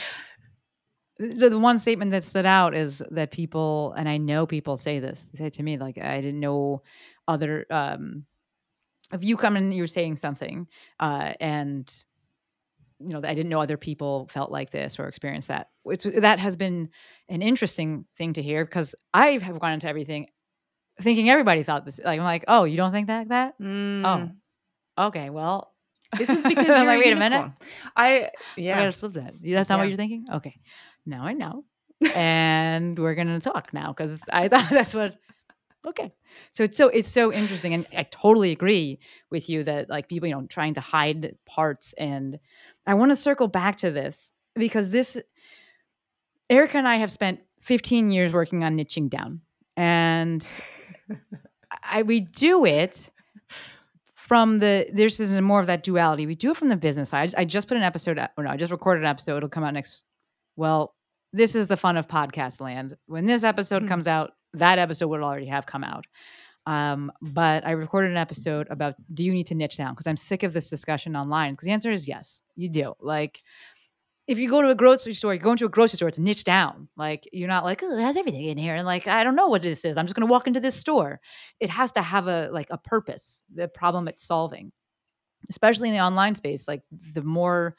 the, 1.17 1.49
the 1.49 1.59
one 1.59 1.79
statement 1.79 2.11
that 2.11 2.23
stood 2.23 2.45
out 2.45 2.75
is 2.75 3.01
that 3.11 3.31
people, 3.31 3.93
and 3.97 4.07
I 4.07 4.17
know 4.17 4.45
people 4.45 4.77
say 4.77 4.99
this, 4.99 5.25
they 5.25 5.45
say 5.45 5.49
to 5.49 5.63
me 5.63 5.77
like, 5.77 5.97
I 5.97 6.21
didn't 6.21 6.39
know 6.39 6.81
other 7.27 7.65
um, 7.69 8.25
if 9.11 9.23
you 9.23 9.37
come 9.37 9.55
and 9.55 9.73
you're 9.73 9.87
saying 9.87 10.15
something 10.17 10.67
uh, 10.99 11.33
and 11.39 11.93
you 12.99 13.09
know 13.09 13.19
i 13.25 13.33
didn't 13.33 13.49
know 13.49 13.59
other 13.59 13.75
people 13.77 14.25
felt 14.31 14.51
like 14.51 14.69
this 14.71 14.99
or 14.99 15.07
experienced 15.07 15.49
that 15.49 15.69
it's, 15.85 16.05
that 16.05 16.39
has 16.39 16.55
been 16.55 16.89
an 17.27 17.41
interesting 17.41 18.05
thing 18.17 18.31
to 18.31 18.41
hear 18.41 18.63
because 18.63 18.95
i 19.13 19.31
have 19.31 19.59
gone 19.59 19.73
into 19.73 19.87
everything 19.87 20.27
thinking 21.01 21.29
everybody 21.29 21.61
thought 21.61 21.83
this 21.83 21.99
like 22.03 22.17
i'm 22.19 22.23
like 22.25 22.45
oh 22.47 22.63
you 22.63 22.77
don't 22.77 22.93
think 22.93 23.07
that 23.07 23.27
that 23.27 23.59
Mm. 23.59 24.05
oh 24.97 25.07
okay 25.07 25.29
well 25.29 25.73
This 26.17 26.29
is 26.29 26.43
because 26.43 26.67
you're 26.67 26.85
like, 26.85 26.99
wait 26.99 27.13
a 27.13 27.15
minute. 27.15 27.51
I 27.95 28.23
I 28.23 28.31
yeah. 28.57 28.79
gotta 28.79 28.93
split 28.93 29.13
that. 29.13 29.33
That's 29.41 29.69
not 29.69 29.79
what 29.79 29.87
you're 29.87 29.97
thinking? 29.97 30.25
Okay. 30.31 30.59
Now 31.05 31.25
I 31.25 31.33
know. 31.33 31.65
and 32.15 32.97
we're 32.99 33.15
gonna 33.15 33.39
talk 33.39 33.73
now 33.73 33.93
because 33.93 34.19
I 34.31 34.47
thought 34.49 34.69
that's 34.69 34.93
what 34.93 35.15
okay. 35.85 36.13
So 36.51 36.63
it's 36.63 36.77
so 36.77 36.89
it's 36.89 37.09
so 37.09 37.31
interesting. 37.31 37.73
And 37.73 37.85
I 37.95 38.03
totally 38.03 38.51
agree 38.51 38.99
with 39.29 39.49
you 39.49 39.63
that 39.63 39.89
like 39.89 40.09
people, 40.09 40.27
you 40.27 40.35
know, 40.35 40.45
trying 40.47 40.73
to 40.75 40.81
hide 40.81 41.35
parts. 41.45 41.93
And 41.97 42.39
I 42.85 42.95
want 42.95 43.11
to 43.11 43.15
circle 43.15 43.47
back 43.47 43.77
to 43.77 43.91
this 43.91 44.31
because 44.55 44.89
this 44.89 45.17
Erica 46.49 46.77
and 46.77 46.87
I 46.87 46.97
have 46.97 47.11
spent 47.11 47.39
15 47.59 48.11
years 48.11 48.33
working 48.33 48.63
on 48.63 48.77
niching 48.77 49.09
down. 49.09 49.41
And 49.77 50.45
I 51.83 52.03
we 52.03 52.19
do 52.19 52.65
it 52.65 53.09
from 54.27 54.57
the 54.59 54.87
there's 54.91 55.17
this 55.17 55.31
is 55.31 55.39
more 55.41 55.59
of 55.59 55.67
that 55.67 55.83
duality. 55.83 56.25
We 56.25 56.35
do 56.35 56.51
it 56.51 56.57
from 56.57 56.69
the 56.69 56.75
business 56.75 57.09
side. 57.09 57.19
I 57.21 57.25
just, 57.25 57.37
I 57.37 57.45
just 57.45 57.67
put 57.67 57.77
an 57.77 57.83
episode, 57.83 58.17
out- 58.17 58.31
or 58.37 58.43
no, 58.43 58.49
I 58.49 58.57
just 58.57 58.71
recorded 58.71 59.01
an 59.03 59.07
episode. 59.09 59.37
It'll 59.37 59.49
come 59.49 59.63
out 59.63 59.73
next. 59.73 60.03
Well, 60.55 60.95
this 61.31 61.53
is 61.53 61.67
the 61.67 61.77
fun 61.77 61.95
of 61.97 62.07
podcast 62.07 62.59
land. 62.61 62.95
When 63.05 63.25
this 63.25 63.43
episode 63.43 63.83
Mhm. 63.83 63.87
comes 63.87 64.07
out, 64.07 64.31
that 64.53 64.79
episode 64.79 65.07
would 65.09 65.21
already 65.21 65.45
have 65.47 65.65
come 65.65 65.83
out. 65.83 66.05
Um, 66.65 67.11
but 67.21 67.65
I 67.67 67.71
recorded 67.71 68.09
an 68.11 68.17
episode 68.17 68.67
about 68.71 68.95
do 69.13 69.23
you 69.23 69.33
need 69.33 69.45
to 69.47 69.55
niche 69.55 69.77
down? 69.77 69.93
Because 69.93 70.07
I'm 70.07 70.17
sick 70.17 70.41
of 70.43 70.53
this 70.53 70.69
discussion 70.69 71.15
online. 71.15 71.53
Because 71.53 71.65
the 71.67 71.71
answer 71.73 71.91
is 71.91 72.07
yes, 72.07 72.41
you 72.55 72.69
do. 72.69 72.93
Like 72.99 73.41
if 74.27 74.39
you 74.39 74.49
go 74.49 74.61
to 74.61 74.69
a 74.69 74.75
grocery 74.75 75.13
store, 75.13 75.33
you 75.33 75.39
go 75.39 75.51
into 75.51 75.65
a 75.65 75.69
grocery 75.69 75.97
store, 75.97 76.07
it's 76.07 76.19
niche 76.19 76.43
down. 76.43 76.87
Like 76.97 77.27
you're 77.31 77.47
not 77.47 77.63
like, 77.63 77.83
oh, 77.83 77.97
it 77.97 78.01
has 78.01 78.17
everything 78.17 78.43
in 78.45 78.57
here. 78.57 78.75
And 78.75 78.85
like, 78.85 79.07
I 79.07 79.23
don't 79.23 79.35
know 79.35 79.47
what 79.47 79.61
this 79.61 79.85
is. 79.85 79.97
I'm 79.97 80.05
just 80.05 80.15
gonna 80.15 80.25
walk 80.25 80.47
into 80.47 80.59
this 80.59 80.75
store. 80.75 81.19
It 81.59 81.69
has 81.69 81.91
to 81.93 82.01
have 82.01 82.27
a 82.27 82.49
like 82.51 82.67
a 82.71 82.77
purpose, 82.77 83.43
the 83.53 83.67
problem 83.67 84.07
it's 84.07 84.25
solving. 84.25 84.71
Especially 85.49 85.89
in 85.89 85.95
the 85.95 86.01
online 86.01 86.35
space, 86.35 86.67
like 86.67 86.81
the 87.13 87.21
more 87.21 87.75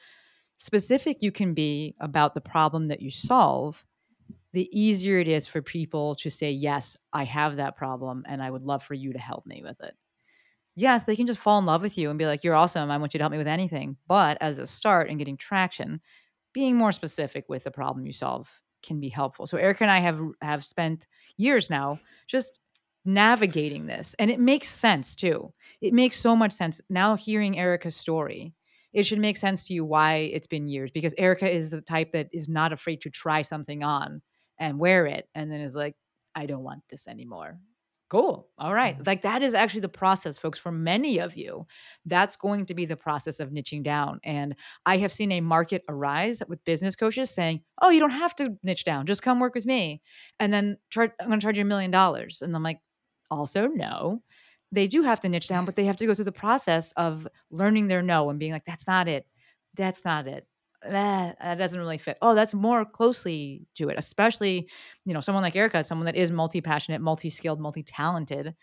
specific 0.57 1.23
you 1.23 1.33
can 1.33 1.55
be 1.55 1.95
about 2.01 2.35
the 2.35 2.41
problem 2.41 2.89
that 2.89 3.03
you 3.03 3.11
solve, 3.11 3.85
the 4.53 4.69
easier 4.79 5.19
it 5.19 5.29
is 5.29 5.47
for 5.47 5.63
people 5.63 6.15
to 6.17 6.31
say, 6.31 6.51
Yes, 6.51 6.97
I 7.13 7.25
have 7.25 7.57
that 7.57 7.77
problem 7.77 8.25
and 8.29 8.43
I 8.43 8.51
would 8.51 8.63
love 8.63 8.83
for 8.83 8.95
you 8.95 9.13
to 9.13 9.19
help 9.19 9.47
me 9.47 9.63
with 9.63 9.81
it. 9.83 9.95
Yes, 10.77 11.05
they 11.05 11.17
can 11.17 11.27
just 11.27 11.41
fall 11.41 11.59
in 11.59 11.67
love 11.67 11.83
with 11.83 11.99
you 11.99 12.11
and 12.11 12.19
be 12.19 12.27
like, 12.27 12.45
You're 12.45 12.55
awesome. 12.55 12.91
I 12.91 12.99
want 12.99 13.15
you 13.15 13.19
to 13.19 13.23
help 13.25 13.33
me 13.33 13.39
with 13.39 13.49
anything. 13.49 13.97
But 14.09 14.39
as 14.41 14.59
a 14.59 14.67
start 14.67 15.09
and 15.11 15.19
getting 15.19 15.37
traction, 15.37 16.01
being 16.57 16.75
more 16.75 16.91
specific 16.91 17.45
with 17.51 17.65
the 17.65 17.71
problem 17.71 18.07
you 18.07 18.15
solve 18.15 18.51
can 18.83 18.99
be 18.99 19.11
helpful. 19.11 19.47
So 19.47 19.59
Erica 19.59 19.85
and 19.85 19.91
I 19.91 19.99
have 19.99 20.19
have 20.41 20.65
spent 20.65 21.07
years 21.37 21.69
now 21.69 21.99
just 22.27 22.61
navigating 23.05 23.85
this 23.85 24.17
and 24.19 24.31
it 24.31 24.41
makes 24.41 24.69
sense 24.69 25.15
too. 25.15 25.53
It 25.83 25.93
makes 25.93 26.17
so 26.19 26.35
much 26.35 26.53
sense 26.53 26.81
now 26.89 27.15
hearing 27.15 27.59
Erica's 27.59 27.95
story. 27.95 28.55
It 28.95 29.05
should 29.05 29.19
make 29.19 29.37
sense 29.37 29.67
to 29.67 29.75
you 29.75 29.85
why 29.85 30.31
it's 30.33 30.47
been 30.47 30.67
years 30.67 30.91
because 30.91 31.13
Erica 31.19 31.47
is 31.47 31.73
the 31.73 31.83
type 31.83 32.13
that 32.13 32.29
is 32.33 32.49
not 32.49 32.73
afraid 32.73 33.03
to 33.03 33.11
try 33.11 33.43
something 33.43 33.85
on 33.85 34.23
and 34.59 34.79
wear 34.79 35.05
it 35.05 35.29
and 35.35 35.53
then 35.53 35.61
is 35.61 35.77
like 35.77 35.95
I 36.35 36.47
don't 36.47 36.65
want 36.65 36.85
this 36.89 37.07
anymore. 37.07 37.59
Cool. 38.09 38.49
All 38.57 38.73
right. 38.73 38.97
Mm. 38.99 39.07
Like 39.07 39.23
that 39.23 39.43
is 39.43 39.53
actually 39.53 39.81
the 39.81 39.89
process 39.89 40.39
folks 40.39 40.59
for 40.61 40.71
many 40.71 41.19
of 41.19 41.37
you. 41.37 41.67
That's 42.05 42.37
going 42.37 42.67
to 42.67 42.75
be 42.75 42.85
the 42.85 42.97
process 42.97 43.41
of 43.41 43.51
niching 43.51 43.83
down 43.83 44.21
and 44.23 44.55
I 44.85 44.99
have 44.99 45.13
seen 45.13 45.33
a 45.33 45.41
market 45.41 45.83
arise 45.89 46.41
with 46.49 46.65
business 46.65 46.95
coaches 46.95 47.31
saying, 47.31 47.63
"Oh, 47.83 47.91
you 47.91 47.99
don't 47.99 48.11
have 48.11 48.35
to 48.37 48.57
niche 48.63 48.85
down. 48.85 49.07
Just 49.07 49.23
come 49.23 49.41
work 49.41 49.55
with 49.57 49.67
me." 49.67 50.03
And 50.39 50.53
then 50.53 50.79
char- 50.91 51.15
I'm 51.21 51.27
going 51.29 51.41
to 51.41 51.45
charge 51.45 51.59
you 51.59 51.63
a 51.63 51.67
million 51.67 51.91
dollars. 51.91 52.43
And 52.43 52.55
I'm 52.55 52.63
like, 52.63 52.81
"Also, 53.31 53.67
no. 53.67 54.23
They 54.73 54.87
do 54.87 55.03
have 55.03 55.21
to 55.21 55.29
niche 55.29 55.49
down, 55.49 55.65
but 55.65 55.75
they 55.77 55.85
have 55.87 55.97
to 55.97 56.07
go 56.07 56.15
through 56.15 56.25
the 56.27 56.33
process 56.33 56.93
of 56.93 57.27
learning 57.51 57.89
their 57.89 58.03
no 58.03 58.31
and 58.31 58.39
being 58.39 58.53
like, 58.53 58.65
that's 58.67 58.87
not 58.87 59.09
it. 59.09 59.27
That's 59.75 60.05
not 60.05 60.27
it. 60.29 60.47
Eh, 60.87 61.33
that 61.41 61.59
doesn't 61.59 61.79
really 61.79 61.99
fit. 61.99 62.19
Oh, 62.23 62.35
that's 62.35 62.55
more 62.55 62.85
closely 62.85 63.67
to 63.75 63.89
it, 63.89 63.99
especially, 63.99 64.69
you 65.05 65.15
know, 65.15 65.21
someone 65.21 65.43
like 65.43 65.57
Erica, 65.57 65.85
someone 65.85 66.07
that 66.07 66.17
is 66.17 66.31
multi-passionate, 66.31 67.01
multi-skilled, 67.01 67.61
multi-talented. 67.61 68.55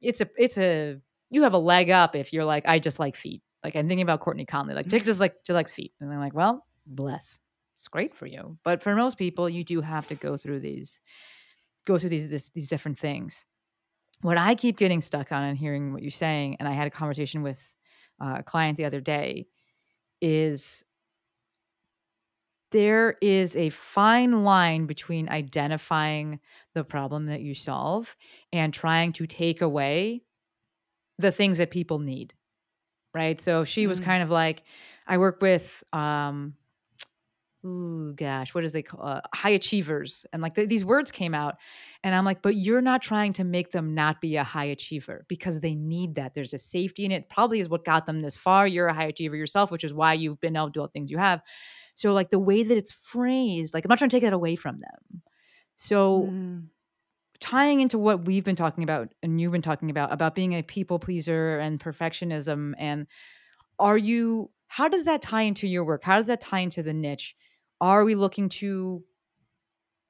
It's 0.00 0.20
a 0.20 0.28
it's 0.36 0.58
a 0.58 0.98
you 1.30 1.42
have 1.42 1.54
a 1.54 1.58
leg 1.58 1.90
up 1.90 2.16
if 2.16 2.32
you're 2.32 2.44
like, 2.44 2.66
I 2.66 2.78
just 2.78 2.98
like 2.98 3.16
feet. 3.16 3.42
Like 3.64 3.76
I'm 3.76 3.88
thinking 3.88 4.02
about 4.02 4.20
Courtney 4.20 4.44
Conley. 4.44 4.74
Like 4.74 4.86
Jake 4.86 5.04
just 5.04 5.20
like 5.20 5.34
just 5.44 5.54
likes 5.54 5.70
feet. 5.70 5.92
And 6.00 6.10
they're 6.10 6.18
like, 6.18 6.34
well, 6.34 6.64
bless. 6.86 7.40
It's 7.76 7.88
great 7.88 8.14
for 8.14 8.26
you. 8.26 8.58
But 8.64 8.82
for 8.82 8.94
most 8.94 9.18
people, 9.18 9.48
you 9.48 9.62
do 9.64 9.80
have 9.80 10.08
to 10.08 10.14
go 10.14 10.36
through 10.36 10.60
these, 10.60 11.00
go 11.86 11.96
through 11.98 12.10
these 12.10 12.28
this, 12.28 12.50
these 12.50 12.68
different 12.68 12.98
things. 12.98 13.46
What 14.22 14.36
I 14.36 14.56
keep 14.56 14.78
getting 14.78 15.00
stuck 15.00 15.30
on 15.30 15.44
and 15.44 15.56
hearing 15.56 15.92
what 15.92 16.02
you're 16.02 16.10
saying, 16.10 16.56
and 16.58 16.68
I 16.68 16.72
had 16.72 16.88
a 16.88 16.90
conversation 16.90 17.42
with 17.42 17.74
uh, 18.20 18.36
a 18.38 18.42
client 18.42 18.76
the 18.76 18.84
other 18.84 19.00
day, 19.00 19.46
is 20.20 20.84
there 22.70 23.16
is 23.22 23.56
a 23.56 23.70
fine 23.70 24.44
line 24.44 24.86
between 24.86 25.28
identifying 25.28 26.40
the 26.74 26.84
problem 26.84 27.26
that 27.26 27.40
you 27.40 27.54
solve 27.54 28.16
and 28.52 28.74
trying 28.74 29.12
to 29.14 29.26
take 29.26 29.60
away 29.62 30.22
the 31.18 31.32
things 31.32 31.58
that 31.58 31.70
people 31.70 31.98
need 31.98 32.34
right 33.14 33.40
so 33.40 33.64
she 33.64 33.86
was 33.86 34.00
Mm. 34.00 34.04
kind 34.04 34.22
of 34.22 34.30
like 34.30 34.62
i 35.06 35.18
work 35.18 35.40
with 35.42 35.82
um 35.92 36.54
ooh, 37.68 38.12
gosh 38.14 38.54
what 38.54 38.64
is 38.64 38.72
they 38.72 38.82
call 38.82 39.04
uh, 39.06 39.20
high 39.34 39.50
achievers 39.50 40.24
and 40.32 40.42
like 40.42 40.54
th- 40.54 40.68
these 40.68 40.84
words 40.84 41.10
came 41.12 41.34
out 41.34 41.56
and 42.02 42.14
i'm 42.14 42.24
like 42.24 42.42
but 42.42 42.56
you're 42.56 42.80
not 42.80 43.02
trying 43.02 43.32
to 43.32 43.44
make 43.44 43.70
them 43.72 43.94
not 43.94 44.20
be 44.20 44.36
a 44.36 44.44
high 44.44 44.64
achiever 44.64 45.24
because 45.28 45.60
they 45.60 45.74
need 45.74 46.14
that 46.14 46.34
there's 46.34 46.54
a 46.54 46.58
safety 46.58 47.04
in 47.04 47.12
it 47.12 47.28
probably 47.28 47.60
is 47.60 47.68
what 47.68 47.84
got 47.84 48.06
them 48.06 48.20
this 48.20 48.36
far 48.36 48.66
you're 48.66 48.86
a 48.88 48.94
high 48.94 49.06
achiever 49.06 49.36
yourself 49.36 49.70
which 49.70 49.84
is 49.84 49.92
why 49.94 50.12
you've 50.14 50.40
been 50.40 50.56
able 50.56 50.66
to 50.66 50.72
do 50.72 50.80
all 50.80 50.86
the 50.86 50.92
things 50.92 51.10
you 51.10 51.18
have. 51.18 51.42
So 51.94 52.12
like 52.12 52.30
the 52.30 52.38
way 52.38 52.62
that 52.62 52.76
it's 52.76 52.92
phrased 53.08 53.74
like 53.74 53.84
i'm 53.84 53.88
not 53.88 53.98
trying 53.98 54.10
to 54.10 54.16
take 54.16 54.22
that 54.24 54.32
away 54.32 54.56
from 54.56 54.80
them. 54.80 55.22
So 55.76 56.34
Mm. 56.34 56.70
tying 57.40 57.80
into 57.80 57.98
what 57.98 58.24
we've 58.24 58.44
been 58.44 58.56
talking 58.56 58.82
about 58.82 59.14
and 59.22 59.40
you've 59.40 59.52
been 59.52 59.62
talking 59.62 59.90
about 59.90 60.12
about 60.12 60.34
being 60.34 60.54
a 60.54 60.62
people 60.62 60.98
pleaser 60.98 61.58
and 61.58 61.78
perfectionism 61.80 62.74
and 62.78 63.06
are 63.78 63.98
you 63.98 64.50
how 64.68 64.88
does 64.88 65.04
that 65.04 65.22
tie 65.22 65.42
into 65.42 65.68
your 65.68 65.84
work? 65.84 66.04
How 66.04 66.16
does 66.16 66.26
that 66.26 66.40
tie 66.40 66.60
into 66.60 66.82
the 66.82 66.92
niche 66.92 67.36
are 67.80 68.04
we 68.04 68.14
looking 68.14 68.48
to 68.48 69.04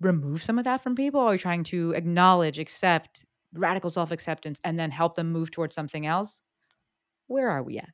remove 0.01 0.41
some 0.43 0.59
of 0.59 0.65
that 0.65 0.83
from 0.83 0.95
people 0.95 1.21
are 1.21 1.31
we 1.31 1.39
trying 1.39 1.65
to 1.65 1.93
acknowledge 1.93 2.59
accept 2.59 3.25
radical 3.55 3.91
self-acceptance 3.91 4.61
and 4.65 4.79
then 4.79 4.91
help 4.91 5.15
them 5.17 5.33
move 5.33 5.51
towards 5.51 5.75
something 5.75 6.07
else 6.07 6.43
where 7.27 7.49
are 7.49 7.63
we 7.63 7.79
at 7.79 7.89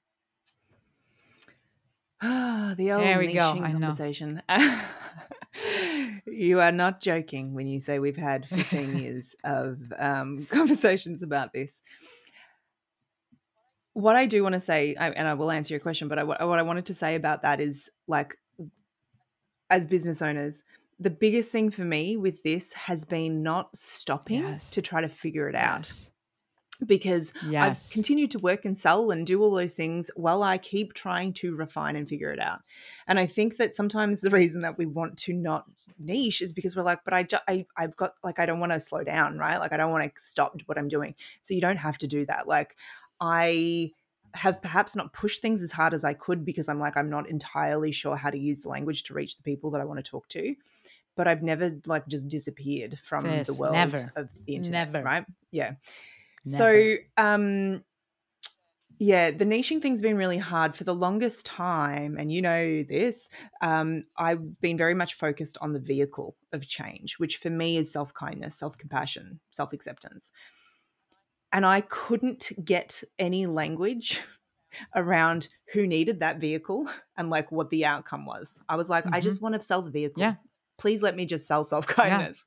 the 2.77 2.93
old 2.93 3.03
There 3.03 3.19
we 3.19 3.33
go, 3.33 3.41
niching 3.41 3.63
I 3.63 3.73
know. 3.73 3.93
conversation. 3.93 4.43
you 6.27 6.61
are 6.61 6.73
not 6.73 7.01
joking 7.03 7.55
when 7.55 7.67
you 7.67 7.81
say 7.81 7.99
we've 7.99 8.17
had 8.17 8.49
15 8.49 8.99
years 9.03 9.37
of 9.45 9.79
um, 9.99 10.47
conversations 10.51 11.23
about 11.23 11.53
this. 11.53 11.83
What 13.93 14.17
I 14.17 14.27
do 14.27 14.43
want 14.43 14.55
to 14.55 14.61
say, 14.61 14.95
and 14.95 15.29
I 15.29 15.35
will 15.35 15.51
answer 15.51 15.75
your 15.75 15.81
question, 15.81 16.09
but 16.09 16.19
I, 16.19 16.25
what 16.25 16.41
I 16.41 16.63
wanted 16.63 16.87
to 16.87 16.95
say 16.95 17.15
about 17.15 17.43
that 17.43 17.61
is 17.61 17.91
like, 18.09 18.37
as 19.71 19.87
business 19.87 20.23
owners, 20.23 20.63
the 21.01 21.11
biggest 21.11 21.51
thing 21.51 21.71
for 21.71 21.83
me 21.83 22.17
with 22.17 22.43
this 22.43 22.73
has 22.75 23.05
been 23.05 23.43
not 23.43 23.77
stopping 23.77 24.43
Yes. 24.43 24.71
to 24.71 24.83
try 24.83 25.01
to 25.01 25.09
figure 25.09 25.49
it 25.49 25.55
out 25.55 25.87
yes 25.89 26.11
because 26.87 27.33
yes 27.49 27.63
I've 27.87 27.93
continued 27.93 28.33
to 28.33 28.39
work 28.41 28.65
and 28.65 28.77
sell 28.77 29.11
and 29.13 29.25
do 29.27 29.41
all 29.41 29.53
those 29.53 29.75
things 29.75 30.11
while 30.17 30.43
I 30.43 30.59
keep 30.59 30.93
trying 30.93 31.33
to 31.35 31.55
refine 31.55 31.95
and 31.95 32.09
figure 32.09 32.33
it 32.33 32.41
out. 32.41 32.61
And 33.07 33.19
I 33.19 33.27
think 33.27 33.59
that 33.59 33.75
sometimes 33.75 34.21
the 34.21 34.31
reason 34.31 34.63
that 34.63 34.77
we 34.77 34.85
want 34.85 35.17
to 35.19 35.33
not 35.33 35.67
niche 36.01 36.43
is 36.43 36.53
because 36.53 36.75
we're 36.75 36.83
like, 36.83 36.99
but 37.05 37.15
I, 37.15 37.23
ju- 37.23 37.37
I 37.49 37.65
I've 37.77 37.97
got 37.97 38.15
like 38.25 38.41
I 38.41 38.47
don't 38.47 38.59
want 38.59 38.73
to 38.73 38.81
slow 38.81 39.05
down, 39.05 39.39
right? 39.39 39.59
Like 39.59 39.73
I 39.73 39.77
don't 39.77 39.93
want 39.93 40.03
to 40.05 40.11
stop 40.21 40.61
what 40.67 40.77
I'm 40.77 40.89
doing. 40.89 41.15
So 41.43 41.55
you 41.55 41.61
don't 41.61 41.77
have 41.77 41.97
to 41.99 42.09
do 42.09 42.27
that. 42.27 42.49
Like 42.49 42.77
I 43.21 43.93
have 44.35 44.61
perhaps 44.61 44.97
not 44.97 45.13
pushed 45.13 45.41
things 45.43 45.63
as 45.63 45.73
hard 45.73 45.95
as 45.95 46.05
I 46.05 46.15
could 46.15 46.45
because 46.45 46.69
I'm 46.69 46.81
like 46.81 46.97
I'm 46.97 47.11
not 47.11 47.29
entirely 47.29 47.93
sure 47.93 48.17
how 48.17 48.31
to 48.31 48.39
use 48.39 48.61
the 48.61 48.69
language 48.69 49.05
to 49.05 49.15
reach 49.15 49.37
the 49.37 49.43
people 49.43 49.71
that 49.73 49.81
I 49.81 49.85
want 49.85 50.05
to 50.05 50.11
talk 50.11 50.29
to. 50.31 50.55
But 51.17 51.29
I've 51.29 51.43
never 51.43 51.71
like 51.87 52.09
just 52.09 52.29
disappeared 52.29 52.99
from 52.99 53.25
the 53.25 53.55
world 53.55 53.75
never. 53.75 54.13
of 54.17 54.29
the 54.47 54.57
internet, 54.57 54.91
Never. 54.91 55.05
right? 55.05 55.25
Yeah. 55.53 55.75
Never. 56.45 56.57
So, 56.57 56.95
um, 57.17 57.85
yeah, 58.99 59.31
the 59.31 59.45
niching 59.45 59.83
thing's 59.83 60.03
been 60.03 60.17
really 60.17 60.39
hard 60.39 60.75
for 60.75 60.85
the 60.85 60.95
longest 60.95 61.47
time, 61.47 62.17
and 62.19 62.33
you 62.33 62.43
know 62.43 62.83
this. 62.83 63.29
Um, 63.61 64.05
I've 64.17 64.61
been 64.61 64.77
very 64.77 64.95
much 64.95 65.15
focused 65.15 65.59
on 65.61 65.73
the 65.73 65.81
vehicle 65.81 66.37
of 66.53 66.67
change, 66.67 67.19
which 67.19 67.37
for 67.37 67.51
me 67.51 67.77
is 67.77 67.93
self 67.93 68.15
kindness, 68.15 68.57
self 68.57 68.79
compassion, 68.79 69.41
self 69.51 69.73
acceptance. 69.73 70.31
And 71.55 71.65
I 71.65 71.81
couldn't 71.81 72.53
get 72.63 73.03
any 73.19 73.47
language 73.47 74.21
around 74.95 75.49
who 75.73 75.87
needed 75.87 76.21
that 76.21 76.39
vehicle 76.41 76.87
and 77.17 77.31
like 77.31 77.51
what 77.53 77.71
the 77.71 77.85
outcome 77.87 78.27
was. 78.27 78.61
I 78.69 78.77
was 78.77 78.91
like, 78.91 79.07
I 79.07 79.21
Mhm. 79.21 79.23
just 79.23 79.41
want 79.41 79.55
to 79.55 79.63
sell 79.63 79.81
the 79.83 79.91
vehicle. 79.91 80.21
Yeah. 80.23 80.35
Please 80.77 81.03
let 81.05 81.15
me 81.15 81.25
just 81.25 81.47
sell 81.47 81.63
self 81.63 81.87
kindness. 81.87 82.45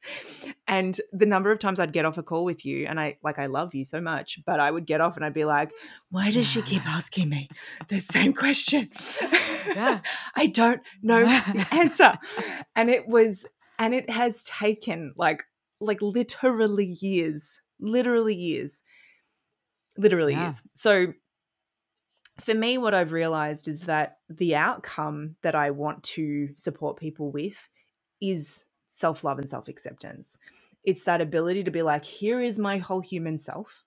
And 0.68 1.00
the 1.14 1.26
number 1.26 1.50
of 1.50 1.60
times 1.60 1.80
I'd 1.80 1.94
get 1.94 2.04
off 2.04 2.18
a 2.18 2.24
call 2.24 2.44
with 2.44 2.66
you, 2.66 2.86
and 2.86 3.00
I 3.00 3.18
like, 3.24 3.40
I 3.40 3.46
love 3.46 3.74
you 3.74 3.86
so 3.86 4.02
much, 4.02 4.40
but 4.46 4.60
I 4.60 4.70
would 4.70 4.86
get 4.86 5.00
off 5.00 5.16
and 5.16 5.24
I'd 5.24 5.34
be 5.34 5.46
like, 5.46 5.72
why 6.10 6.30
does 6.32 6.46
she 6.46 6.62
keep 6.62 6.86
asking 6.98 7.30
me 7.30 7.48
the 7.88 8.00
same 8.00 8.34
question? 8.34 8.90
Yeah. 9.70 10.02
I 10.36 10.48
don't 10.48 10.82
know 11.02 11.24
the 11.54 11.66
answer. 11.72 12.16
And 12.76 12.90
it 12.90 13.08
was, 13.08 13.46
and 13.80 13.94
it 13.94 14.10
has 14.10 14.44
taken 14.44 15.14
like, 15.16 15.46
like 15.80 16.02
literally 16.02 16.98
years, 17.00 17.62
literally 17.80 18.36
years, 18.36 18.84
literally 19.98 20.34
Yeah. 20.34 20.46
years. 20.46 20.64
So 20.74 21.14
for 22.40 22.54
me, 22.54 22.78
what 22.78 22.94
I've 22.94 23.12
realized 23.12 23.68
is 23.68 23.82
that 23.82 24.18
the 24.30 24.56
outcome 24.56 25.36
that 25.42 25.56
I 25.56 25.72
want 25.72 26.04
to 26.04 26.50
support 26.56 26.98
people 26.98 27.32
with 27.32 27.70
is 28.22 28.66
self 28.88 29.24
love 29.24 29.40
and 29.40 29.50
self 29.50 29.68
acceptance. 29.68 30.38
It's 30.84 31.04
that 31.04 31.22
ability 31.22 31.64
to 31.64 31.72
be 31.72 31.82
like, 31.82 32.06
here 32.06 32.42
is 32.42 32.60
my 32.60 32.78
whole 32.78 33.02
human 33.02 33.38
self. 33.38 33.84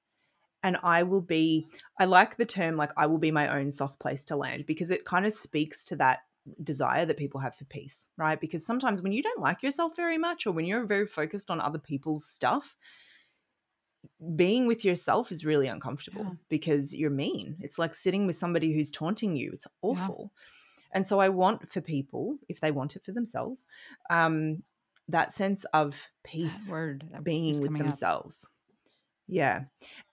And 0.62 0.76
I 0.82 1.04
will 1.04 1.22
be, 1.22 1.66
I 1.98 2.04
like 2.04 2.36
the 2.36 2.44
term 2.44 2.76
like, 2.76 2.90
I 2.96 3.06
will 3.06 3.18
be 3.18 3.30
my 3.30 3.56
own 3.56 3.70
soft 3.70 3.98
place 3.98 4.24
to 4.24 4.36
land 4.36 4.66
because 4.66 4.90
it 4.90 5.06
kind 5.06 5.24
of 5.24 5.32
speaks 5.32 5.86
to 5.86 5.96
that 5.96 6.20
desire 6.62 7.06
that 7.06 7.16
people 7.16 7.40
have 7.40 7.54
for 7.54 7.64
peace, 7.64 8.08
right? 8.18 8.38
Because 8.38 8.66
sometimes 8.66 9.00
when 9.00 9.12
you 9.12 9.22
don't 9.22 9.40
like 9.40 9.62
yourself 9.62 9.96
very 9.96 10.18
much 10.18 10.46
or 10.46 10.52
when 10.52 10.66
you're 10.66 10.84
very 10.84 11.06
focused 11.06 11.50
on 11.50 11.60
other 11.60 11.78
people's 11.78 12.26
stuff, 12.26 12.76
being 14.36 14.66
with 14.66 14.84
yourself 14.84 15.32
is 15.32 15.44
really 15.44 15.66
uncomfortable 15.66 16.24
Yeah. 16.24 16.32
because 16.48 16.94
you're 16.94 17.10
mean. 17.10 17.56
It's 17.60 17.78
like 17.78 17.94
sitting 17.94 18.26
with 18.26 18.36
somebody 18.36 18.72
who's 18.72 18.90
taunting 18.90 19.36
you. 19.36 19.50
It's 19.52 19.66
awful. 19.82 20.32
And 20.92 21.06
so 21.06 21.20
I 21.20 21.28
want 21.28 21.70
for 21.70 21.80
people, 21.80 22.36
if 22.48 22.60
they 22.60 22.70
want 22.70 22.96
it 22.96 23.04
for 23.04 23.12
themselves, 23.12 23.66
um, 24.10 24.62
that 25.08 25.32
sense 25.32 25.64
of 25.72 25.92
That 26.24 26.30
peace 26.30 26.70
word 26.70 27.04
that 27.12 27.24
being 27.24 27.54
with 27.60 27.66
coming 27.68 27.82
up. 27.82 27.86
themselves. 27.88 28.48
Yeah. 29.26 29.64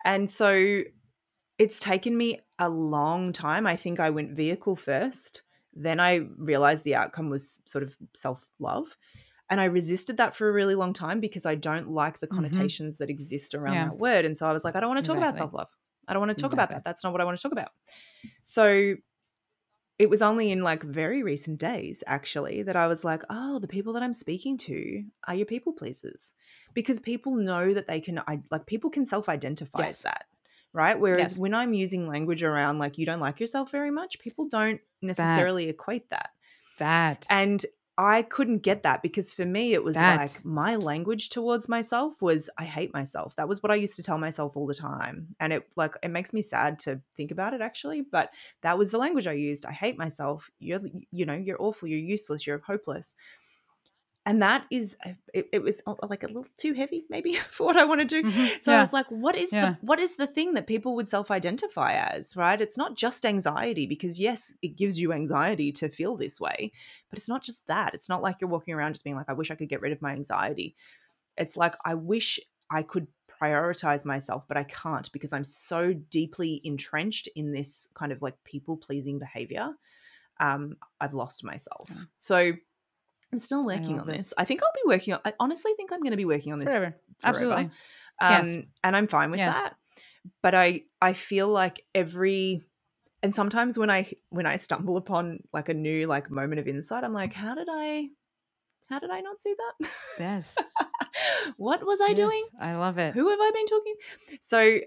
And 0.06 0.30
so 0.30 0.84
it's 1.58 1.80
taken 1.80 2.16
me 2.16 2.40
a 2.60 2.70
long 2.70 3.34
time. 3.34 3.66
I 3.68 3.76
think 3.76 4.00
I 4.00 4.10
went 4.12 4.36
vehicle 4.36 4.76
first. 4.76 5.42
Then 5.74 6.00
I 6.00 6.28
realized 6.38 6.84
the 6.84 6.96
outcome 6.96 7.30
was 7.30 7.60
sort 7.66 7.84
of 7.84 7.98
self 8.16 8.48
love. 8.60 8.98
And 9.50 9.62
I 9.62 9.66
resisted 9.66 10.18
that 10.18 10.36
for 10.36 10.50
a 10.50 10.52
really 10.52 10.76
long 10.76 10.94
time 10.94 11.20
because 11.20 11.46
I 11.46 11.56
don't 11.56 11.90
like 11.90 12.20
the 12.20 12.28
Mhm. 12.28 12.36
connotations 12.36 12.98
that 12.98 13.10
exist 13.10 13.56
around 13.56 13.74
Yeah. 13.76 13.86
that 13.86 13.98
word. 13.98 14.26
And 14.26 14.38
so 14.38 14.46
I 14.48 14.52
was 14.52 14.64
like, 14.66 14.76
I 14.76 14.80
don't 14.82 14.90
want 14.90 15.04
to 15.04 15.08
talk 15.10 15.18
about 15.18 15.36
self 15.36 15.54
love. 15.54 15.70
I 16.08 16.14
don't 16.14 16.22
want 16.26 16.38
to 16.38 16.42
talk 16.42 16.54
about 16.54 16.70
that. 16.70 16.84
That's 16.86 17.04
not 17.04 17.12
what 17.14 17.22
I 17.22 17.26
want 17.26 17.38
to 17.38 17.42
talk 17.44 17.52
about. 17.52 17.72
So 18.44 18.96
it 20.00 20.10
was 20.10 20.22
only 20.22 20.52
in 20.52 20.62
like 20.62 20.84
very 20.84 21.24
recent 21.24 21.60
days 21.60 22.04
actually 22.06 22.62
that 22.64 22.76
I 22.76 22.88
was 22.88 23.04
like, 23.04 23.24
oh, 23.30 23.58
the 23.60 23.68
people 23.68 23.94
that 23.94 24.04
I'm 24.04 24.14
speaking 24.14 24.58
to 24.60 25.04
are 25.28 25.34
your 25.36 25.46
people 25.48 25.74
pleasers 25.74 26.34
because 26.74 27.00
people 27.00 27.36
know 27.36 27.74
that 27.74 27.88
they 27.88 28.00
can, 28.00 28.20
I 28.28 28.42
like 28.52 28.68
people 28.68 28.90
can 28.90 29.06
self 29.06 29.28
identify 29.28 29.80
Yes. 29.80 29.90
as 30.00 30.02
that. 30.04 30.26
Right. 30.74 31.00
Whereas 31.00 31.32
Yes. 31.32 31.38
when 31.38 31.56
I'm 31.56 31.74
using 31.74 32.06
language 32.08 32.44
around 32.44 32.78
like 32.78 32.98
you 33.00 33.06
don't 33.06 33.20
like 33.22 33.40
yourself 33.40 33.72
very 33.72 33.90
much, 33.90 34.20
people 34.20 34.48
don't 34.48 34.80
necessarily 35.02 35.70
equate 35.70 36.10
that. 36.12 36.30
That. 36.78 37.26
And 37.32 37.66
I 38.00 38.22
couldn't 38.22 38.60
get 38.60 38.84
that 38.84 39.02
because 39.02 39.34
for 39.34 39.44
me, 39.46 39.74
it 39.74 39.84
was 39.84 39.96
That. 39.96 40.18
like 40.18 40.46
my 40.46 40.76
language 40.76 41.30
towards 41.30 41.68
myself 41.68 42.22
was 42.22 42.48
I 42.58 42.64
hate 42.64 42.94
myself. 42.94 43.36
That 43.38 43.48
was 43.48 43.64
what 43.64 43.72
I 43.72 43.76
used 43.76 43.96
to 43.96 44.04
tell 44.04 44.20
myself 44.20 44.56
all 44.56 44.68
the 44.68 44.76
time. 44.76 45.36
And 45.40 45.52
it 45.52 45.68
like 45.76 45.96
it 46.04 46.10
makes 46.10 46.32
me 46.32 46.44
sad 46.44 46.78
to 46.80 47.02
think 47.16 47.32
about 47.32 47.56
it 47.56 47.62
actually, 47.62 48.02
but 48.02 48.30
that 48.62 48.78
was 48.78 48.92
the 48.92 49.00
language 49.00 49.26
I 49.26 49.34
used. 49.34 49.66
I 49.66 49.72
hate 49.72 49.98
myself. 49.98 50.52
You're 50.60 50.82
you 51.12 51.26
know, 51.26 51.34
you're 51.34 51.62
awful, 51.62 51.88
you're 51.88 51.98
useless, 51.98 52.46
you're 52.46 52.60
hopeless. 52.60 53.16
And 54.28 54.42
that 54.42 54.66
is 54.70 54.96
uh, 55.06 55.14
it, 55.34 55.48
it 55.54 55.64
was 55.64 55.82
uh, 55.88 55.96
like 56.10 56.24
a 56.24 56.28
little 56.28 56.46
too 56.58 56.74
heavy 56.74 57.06
maybe 57.10 57.34
for 57.50 57.66
what 57.66 57.78
I 57.78 57.86
want 57.86 58.02
to 58.02 58.06
do. 58.06 58.30
Mhm. 58.30 58.62
So 58.62 58.74
I 58.74 58.82
was 58.82 58.92
like, 58.94 59.08
what 59.10 59.36
is 59.36 59.54
Yeah. 59.54 59.72
the 59.72 59.78
what 59.82 60.00
is 60.00 60.18
the 60.18 60.28
thing 60.28 60.54
that 60.56 60.68
people 60.68 60.96
would 60.96 61.08
self-identify 61.10 61.94
as, 61.94 62.36
right? 62.36 62.60
It's 62.60 62.78
not 62.78 62.98
just 62.98 63.26
anxiety 63.26 63.86
because 63.88 64.20
yes, 64.20 64.54
it 64.62 64.76
gives 64.76 65.00
you 65.00 65.14
anxiety 65.14 65.72
to 65.72 65.90
feel 65.90 66.18
this 66.18 66.40
way, 66.42 66.72
but 67.10 67.18
it's 67.18 67.30
not 67.30 67.42
just 67.42 67.66
that. 67.68 67.94
It's 67.94 68.10
not 68.10 68.22
like 68.22 68.36
you're 68.42 68.50
walking 68.50 68.74
around 68.74 68.94
just 68.94 69.06
being 69.06 69.16
like, 69.16 69.30
I 69.30 69.34
wish 69.34 69.50
I 69.50 69.56
could 69.56 69.70
get 69.70 69.82
rid 69.82 69.94
of 69.94 70.02
my 70.02 70.12
anxiety. 70.12 70.76
It's 71.38 71.56
like 71.56 71.76
I 71.86 71.94
wish 71.96 72.40
I 72.70 72.84
could 72.84 73.08
prioritize 73.42 74.04
myself, 74.06 74.48
but 74.48 74.58
I 74.58 74.64
can't 74.64 75.10
because 75.12 75.32
I'm 75.32 75.46
so 75.46 75.94
deeply 75.94 76.60
entrenched 76.66 77.30
in 77.36 77.54
this 77.54 77.88
kind 77.94 78.12
of 78.12 78.22
like 78.22 78.36
people-pleasing 78.44 79.20
behavior. 79.20 79.70
Um, 80.40 80.78
I've 81.00 81.14
lost 81.14 81.44
myself. 81.44 81.88
Yeah. 81.90 82.02
So 82.20 82.54
I'm 83.34 83.40
still 83.40 83.66
working 83.66 84.00
on 84.00 84.08
this. 84.08 84.18
this. 84.18 84.34
I 84.38 84.46
think 84.46 84.62
I'll 84.64 84.72
be 84.84 84.88
working 84.88 85.14
on 85.14 85.20
I 85.26 85.34
honestly 85.40 85.74
think 85.76 85.92
I'm 85.92 86.00
going 86.02 86.12
to 86.12 86.18
be 86.18 86.26
working 86.26 86.54
on 86.54 86.60
this 86.60 86.70
Forever. 86.72 86.96
forever. 87.20 87.38
Absolutely. 87.38 87.64
um, 87.66 87.72
Yes. 88.46 88.60
and 88.84 88.96
I'm 88.96 89.08
fine 89.08 89.30
with 89.32 89.40
Yes. 89.40 89.54
that. 89.56 89.76
But 90.42 90.56
I 90.56 90.84
I 91.02 91.14
feel 91.14 91.48
like 91.50 91.84
every 91.96 92.62
and 93.24 93.34
sometimes 93.36 93.78
when 93.78 93.90
I 93.90 94.12
when 94.30 94.46
I 94.46 94.56
stumble 94.58 94.96
upon 94.98 95.40
like 95.54 95.70
a 95.70 95.74
new 95.74 96.08
like 96.08 96.30
moment 96.32 96.60
of 96.60 96.68
insight, 96.68 97.04
I'm 97.04 97.14
like, 97.14 97.34
how 97.34 97.54
did 97.56 97.68
I 97.70 98.10
how 98.90 99.00
did 99.00 99.10
I 99.10 99.20
not 99.22 99.42
see 99.42 99.54
that? 99.58 99.90
Yes. 100.20 100.56
what 101.58 101.86
was 101.86 102.00
I 102.02 102.14
doing? 102.14 102.46
I 102.62 102.74
love 102.74 102.98
it. 102.98 103.14
Who 103.14 103.30
have 103.30 103.40
I 103.42 103.52
been 103.52 103.66
talking? 103.66 103.96
So 104.42 104.80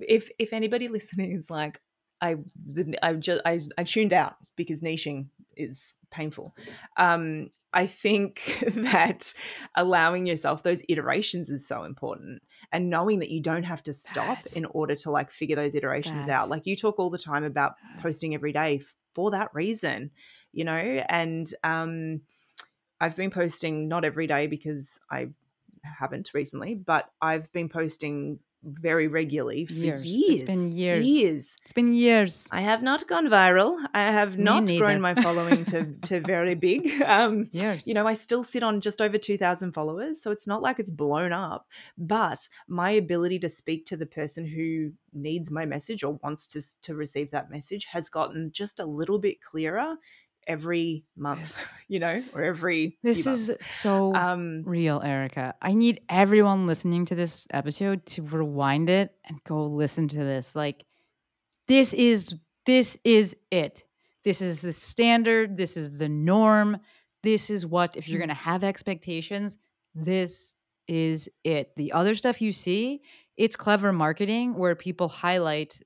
if 0.00 0.28
if 0.38 0.52
anybody 0.52 0.88
listening 0.96 1.32
is 1.32 1.48
like 1.50 1.80
I 2.20 2.36
the- 2.66 2.98
I 3.02 3.14
just 3.14 3.40
I, 3.46 3.60
I 3.78 3.84
tuned 3.84 4.12
out 4.12 4.36
because 4.56 4.82
niching 4.82 5.28
is 5.58 5.94
painful. 6.10 6.54
Um 6.96 7.50
I 7.72 7.86
think 7.86 8.64
that 8.76 9.34
allowing 9.76 10.26
yourself 10.26 10.62
those 10.62 10.82
iterations 10.88 11.50
is 11.50 11.66
so 11.68 11.84
important 11.84 12.42
and 12.72 12.88
knowing 12.88 13.18
that 13.18 13.30
you 13.30 13.42
don't 13.42 13.64
have 13.64 13.82
to 13.84 13.92
stop 13.92 14.42
That- 14.44 14.56
in 14.56 14.64
order 14.66 14.94
to 14.96 15.10
like 15.10 15.30
figure 15.30 15.56
those 15.56 15.74
iterations 15.74 16.26
that- 16.28 16.32
out. 16.34 16.48
Like 16.48 16.66
you 16.66 16.76
talk 16.76 16.98
all 16.98 17.10
the 17.10 17.18
time 17.18 17.44
about 17.44 17.74
posting 18.00 18.34
every 18.34 18.52
day 18.52 18.80
for 19.14 19.30
that 19.32 19.50
reason, 19.52 20.10
you 20.52 20.64
know, 20.64 20.72
and 20.76 21.52
um 21.62 22.22
I've 23.00 23.16
been 23.16 23.30
posting 23.30 23.86
not 23.88 24.04
every 24.04 24.26
day 24.26 24.46
because 24.48 24.98
I 25.10 25.28
haven't 25.82 26.30
recently, 26.34 26.74
but 26.74 27.08
I've 27.22 27.52
been 27.52 27.68
posting 27.68 28.40
very 28.64 29.06
regularly 29.08 29.66
for 29.66 29.74
Years. 29.74 30.04
years. 30.04 30.42
It's 30.42 30.46
been 30.46 30.72
years. 30.72 31.04
Years. 31.04 31.56
It's 31.64 31.72
been 31.72 31.92
years. 31.94 32.46
I 32.50 32.60
have 32.62 32.82
not 32.82 33.06
gone 33.06 33.28
viral. 33.28 33.76
I 33.94 34.10
have 34.10 34.36
Me 34.36 34.44
not 34.44 34.64
neither. 34.64 34.84
grown 34.84 35.00
my 35.00 35.14
following 35.14 35.64
to 35.66 35.94
to 36.06 36.20
very 36.26 36.54
big. 36.54 37.00
Um, 37.02 37.44
Years. 37.52 37.86
you 37.86 37.94
know, 37.94 38.06
I 38.06 38.14
still 38.14 38.42
sit 38.44 38.62
on 38.62 38.80
just 38.80 39.00
over 39.00 39.16
2,000 39.18 39.72
followers. 39.72 40.22
So 40.22 40.30
it's 40.30 40.46
not 40.46 40.62
like 40.62 40.78
it's 40.78 40.90
blown 40.90 41.32
up. 41.32 41.66
But 41.96 42.48
my 42.66 42.90
ability 42.90 43.38
to 43.40 43.48
speak 43.48 43.86
to 43.86 43.96
the 43.96 44.06
person 44.06 44.44
who 44.46 44.92
needs 45.12 45.50
my 45.50 45.64
message 45.64 46.02
or 46.04 46.18
wants 46.22 46.46
to, 46.48 46.62
to 46.82 46.94
receive 46.94 47.30
that 47.30 47.50
message 47.50 47.86
has 47.92 48.08
gotten 48.08 48.50
just 48.52 48.80
a 48.80 48.84
little 48.84 49.18
bit 49.18 49.40
clearer 49.40 49.94
every 50.48 51.04
month, 51.16 51.64
you 51.88 52.00
know, 52.00 52.22
or 52.34 52.42
every. 52.42 52.98
This 53.02 53.26
is 53.26 53.56
so 53.60 54.14
Um, 54.14 54.62
real, 54.64 55.00
Erica. 55.04 55.54
I 55.62 55.74
need 55.74 56.00
everyone 56.08 56.66
listening 56.66 57.04
to 57.06 57.14
this 57.14 57.46
episode 57.52 58.04
to 58.06 58.22
rewind 58.22 58.88
it 58.88 59.12
and 59.24 59.38
go 59.44 59.66
listen 59.66 60.08
to 60.08 60.18
this. 60.18 60.56
Like 60.56 60.84
this 61.68 61.92
is 61.92 62.36
this 62.66 62.98
is 63.04 63.36
it. 63.50 63.84
This 64.24 64.42
is 64.42 64.62
the 64.62 64.72
standard, 64.72 65.56
this 65.56 65.76
is 65.76 65.98
the 65.98 66.08
norm. 66.08 66.78
This 67.22 67.50
is 67.50 67.64
what 67.66 67.96
if 67.96 68.08
you're 68.08 68.18
going 68.18 68.28
to 68.28 68.34
have 68.34 68.64
expectations, 68.64 69.58
this 69.94 70.54
is 70.86 71.28
it. 71.44 71.74
The 71.76 71.92
other 71.92 72.14
stuff 72.14 72.40
you 72.40 72.52
see, 72.52 73.02
it's 73.36 73.56
clever 73.56 73.92
marketing 73.92 74.54
where 74.54 74.74
people 74.74 75.08
highlight 75.08 75.80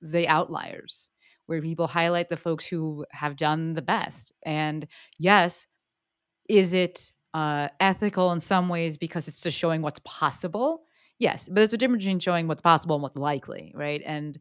the 0.00 0.28
outliers, 0.28 1.08
where 1.46 1.62
people 1.62 1.86
highlight 1.86 2.28
the 2.28 2.36
folks 2.36 2.66
who 2.66 3.06
have 3.10 3.36
done 3.36 3.74
the 3.74 3.82
best. 3.82 4.32
And 4.44 4.86
yes, 5.18 5.66
is 6.48 6.72
it 6.72 7.12
uh, 7.34 7.68
ethical 7.80 8.32
in 8.32 8.40
some 8.40 8.68
ways 8.68 8.96
because 8.96 9.28
it's 9.28 9.42
just 9.42 9.56
showing 9.56 9.82
what's 9.82 10.00
possible? 10.04 10.82
Yes, 11.18 11.46
but 11.46 11.56
there's 11.56 11.72
a 11.72 11.78
difference 11.78 12.04
between 12.04 12.18
showing 12.18 12.48
what's 12.48 12.62
possible 12.62 12.96
and 12.96 13.02
what's 13.02 13.16
likely, 13.16 13.72
right? 13.74 14.02
And 14.04 14.38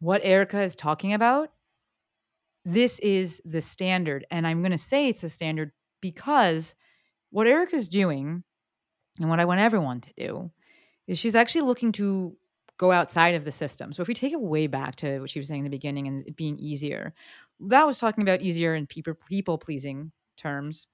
what 0.00 0.20
Erica 0.24 0.62
is 0.62 0.76
talking 0.76 1.12
about, 1.12 1.50
this 2.64 2.98
is 2.98 3.40
the 3.44 3.60
standard. 3.60 4.26
And 4.30 4.46
I'm 4.46 4.60
going 4.60 4.72
to 4.72 4.78
say 4.78 5.08
it's 5.08 5.22
the 5.22 5.30
standard 5.30 5.72
because 6.00 6.74
what 7.30 7.46
Erica's 7.46 7.88
doing 7.88 8.42
and 9.18 9.28
what 9.28 9.40
I 9.40 9.44
want 9.44 9.60
everyone 9.60 10.00
to 10.00 10.10
do 10.16 10.50
is 11.06 11.18
she's 11.18 11.34
actually 11.34 11.62
looking 11.62 11.92
to 11.92 12.36
go 12.80 12.92
outside 12.92 13.34
of 13.34 13.44
the 13.44 13.52
system. 13.52 13.92
So 13.92 14.00
if 14.00 14.08
we 14.08 14.14
take 14.14 14.32
it 14.32 14.40
way 14.40 14.66
back 14.66 14.96
to 14.96 15.20
what 15.20 15.28
she 15.28 15.38
was 15.38 15.48
saying 15.48 15.58
in 15.58 15.64
the 15.64 15.70
beginning 15.70 16.08
and 16.08 16.26
it 16.26 16.34
being 16.34 16.58
easier, 16.58 17.12
that 17.68 17.86
was 17.86 17.98
talking 17.98 18.22
about 18.22 18.40
easier 18.40 18.74
in 18.74 18.86
people 18.86 19.12
people 19.28 19.58
pleasing 19.58 20.12
terms. 20.38 20.88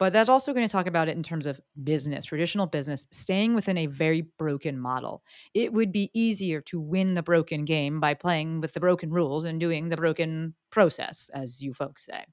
But 0.00 0.12
that's 0.12 0.28
also 0.28 0.52
going 0.52 0.66
to 0.66 0.70
talk 0.70 0.88
about 0.88 1.08
it 1.08 1.16
in 1.16 1.22
terms 1.22 1.46
of 1.46 1.60
business, 1.84 2.24
traditional 2.24 2.66
business, 2.66 3.06
staying 3.12 3.54
within 3.54 3.78
a 3.78 3.86
very 3.86 4.22
broken 4.36 4.78
model. 4.78 5.22
It 5.54 5.72
would 5.72 5.92
be 5.92 6.10
easier 6.12 6.60
to 6.62 6.80
win 6.80 7.14
the 7.14 7.22
broken 7.22 7.64
game 7.64 8.00
by 8.00 8.14
playing 8.14 8.60
with 8.60 8.72
the 8.72 8.80
broken 8.80 9.10
rules 9.10 9.44
and 9.44 9.60
doing 9.60 9.88
the 9.88 9.96
broken 9.96 10.54
process, 10.70 11.30
as 11.34 11.62
you 11.62 11.72
folks 11.72 12.04
say. 12.04 12.24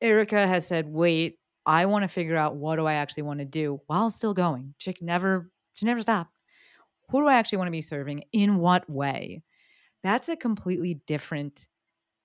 Erica 0.00 0.46
has 0.46 0.66
said, 0.66 0.86
wait, 0.88 1.38
I 1.66 1.86
want 1.86 2.04
to 2.04 2.08
figure 2.08 2.36
out 2.36 2.56
what 2.56 2.76
do 2.76 2.86
I 2.86 2.94
actually 2.94 3.24
want 3.24 3.40
to 3.40 3.44
do 3.44 3.80
while 3.86 4.08
still 4.10 4.34
going. 4.34 4.74
Chick 4.78 5.02
never, 5.02 5.50
she 5.74 5.84
never 5.84 6.00
stopped. 6.00 6.37
Who 7.10 7.20
do 7.22 7.26
I 7.28 7.34
actually 7.34 7.58
want 7.58 7.68
to 7.68 7.72
be 7.72 7.82
serving? 7.82 8.24
In 8.32 8.56
what 8.58 8.88
way? 8.88 9.42
That's 10.02 10.28
a 10.28 10.36
completely 10.36 10.94
different 11.06 11.68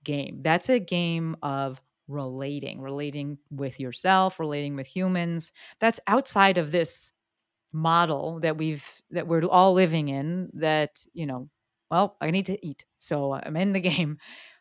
game. 0.04 0.42
That's 0.44 0.70
a 0.70 0.80
game 0.80 1.36
of 1.44 1.82
relating, 2.08 2.82
relating 2.82 3.38
with 3.52 3.80
yourself, 3.80 4.40
relating 4.40 4.76
with 4.76 4.88
humans. 4.88 5.52
That's 5.80 6.00
outside 6.08 6.58
of 6.58 6.72
this 6.72 7.12
model 7.72 8.40
that 8.42 8.58
we've 8.58 8.88
that 9.12 9.28
we're 9.28 9.44
all 9.46 9.74
living 9.74 10.08
in 10.10 10.50
that, 10.54 11.04
you 11.14 11.26
know, 11.26 11.50
well, 11.92 12.18
I 12.22 12.32
need 12.32 12.46
to 12.48 12.66
eat. 12.66 12.86
So 12.98 13.34
I'm 13.34 13.58
in 13.58 13.74
the 13.74 13.80
game, 13.82 14.18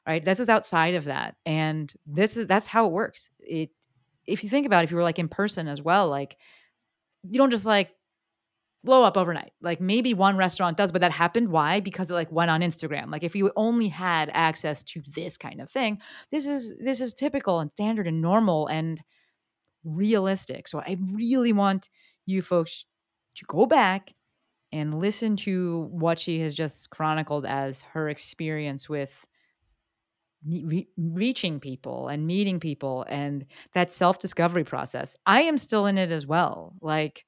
right? 0.07 0.25
That's 0.25 0.49
outside 0.49 0.95
of 0.95 1.05
that. 1.05 1.37
And 1.47 1.93
this 2.07 2.37
is 2.37 2.47
that's 2.47 2.66
how 2.66 2.87
it 2.87 2.93
works. 2.93 3.31
It 3.41 3.70
if 4.27 4.45
you 4.45 4.51
think 4.51 4.66
about 4.66 4.83
it, 4.83 4.85
if 4.85 4.91
you 4.93 4.97
were 4.97 5.03
like 5.03 5.18
in 5.18 5.29
person 5.29 5.68
as 5.68 5.83
well, 5.83 6.09
like 6.09 6.37
you 7.29 7.39
don't 7.39 7.51
just 7.51 7.66
like 7.66 7.91
blow 8.85 9.03
up 9.03 9.16
overnight. 9.16 9.53
Like 9.61 9.80
maybe 9.80 10.14
one 10.14 10.37
restaurant 10.37 10.76
does, 10.76 10.93
but 10.93 11.01
that 11.01 11.12
happened. 11.12 11.49
Why? 11.49 11.80
Because 11.80 12.11
it 12.11 12.14
like 12.14 12.33
went 12.33 12.51
on 12.51 12.61
Instagram. 12.61 13.11
Like 13.11 13.22
if 13.22 13.37
you 13.37 13.53
only 13.57 13.89
had 13.89 14.30
access 14.33 14.83
to 14.85 15.03
this 15.14 15.37
kind 15.37 15.61
of 15.61 15.70
thing, 15.70 16.01
this 16.30 16.47
is 16.47 16.74
this 16.78 17.01
is 17.01 17.14
typical 17.14 17.61
and 17.61 17.70
standard 17.72 18.07
and 18.07 18.20
normal 18.20 18.66
and 18.66 19.01
realistic. 19.85 20.68
So 20.68 20.80
I 20.80 20.97
really 21.12 21.53
want 21.53 21.89
you 22.26 22.43
folks 22.43 22.85
to 23.37 23.45
go 23.47 23.66
back 23.66 24.14
and 24.72 24.99
listen 24.99 25.37
to 25.37 25.89
what 25.91 26.18
she 26.18 26.41
has 26.41 26.55
just 26.55 26.91
chronicled 26.91 27.45
as 27.45 27.83
her 27.83 28.09
experience 28.09 28.89
with 28.89 29.26
re- 30.47 30.89
reaching 30.97 31.61
people 31.61 32.09
and 32.09 32.26
meeting 32.26 32.59
people 32.59 33.05
and 33.09 33.45
that 33.74 33.93
self-discovery 33.93 34.64
process. 34.64 35.16
I 35.26 35.43
am 35.43 35.59
still 35.59 35.87
in 35.87 35.99
it 35.99 36.11
as 36.11 36.26
well. 36.26 36.74
Like 36.80 37.24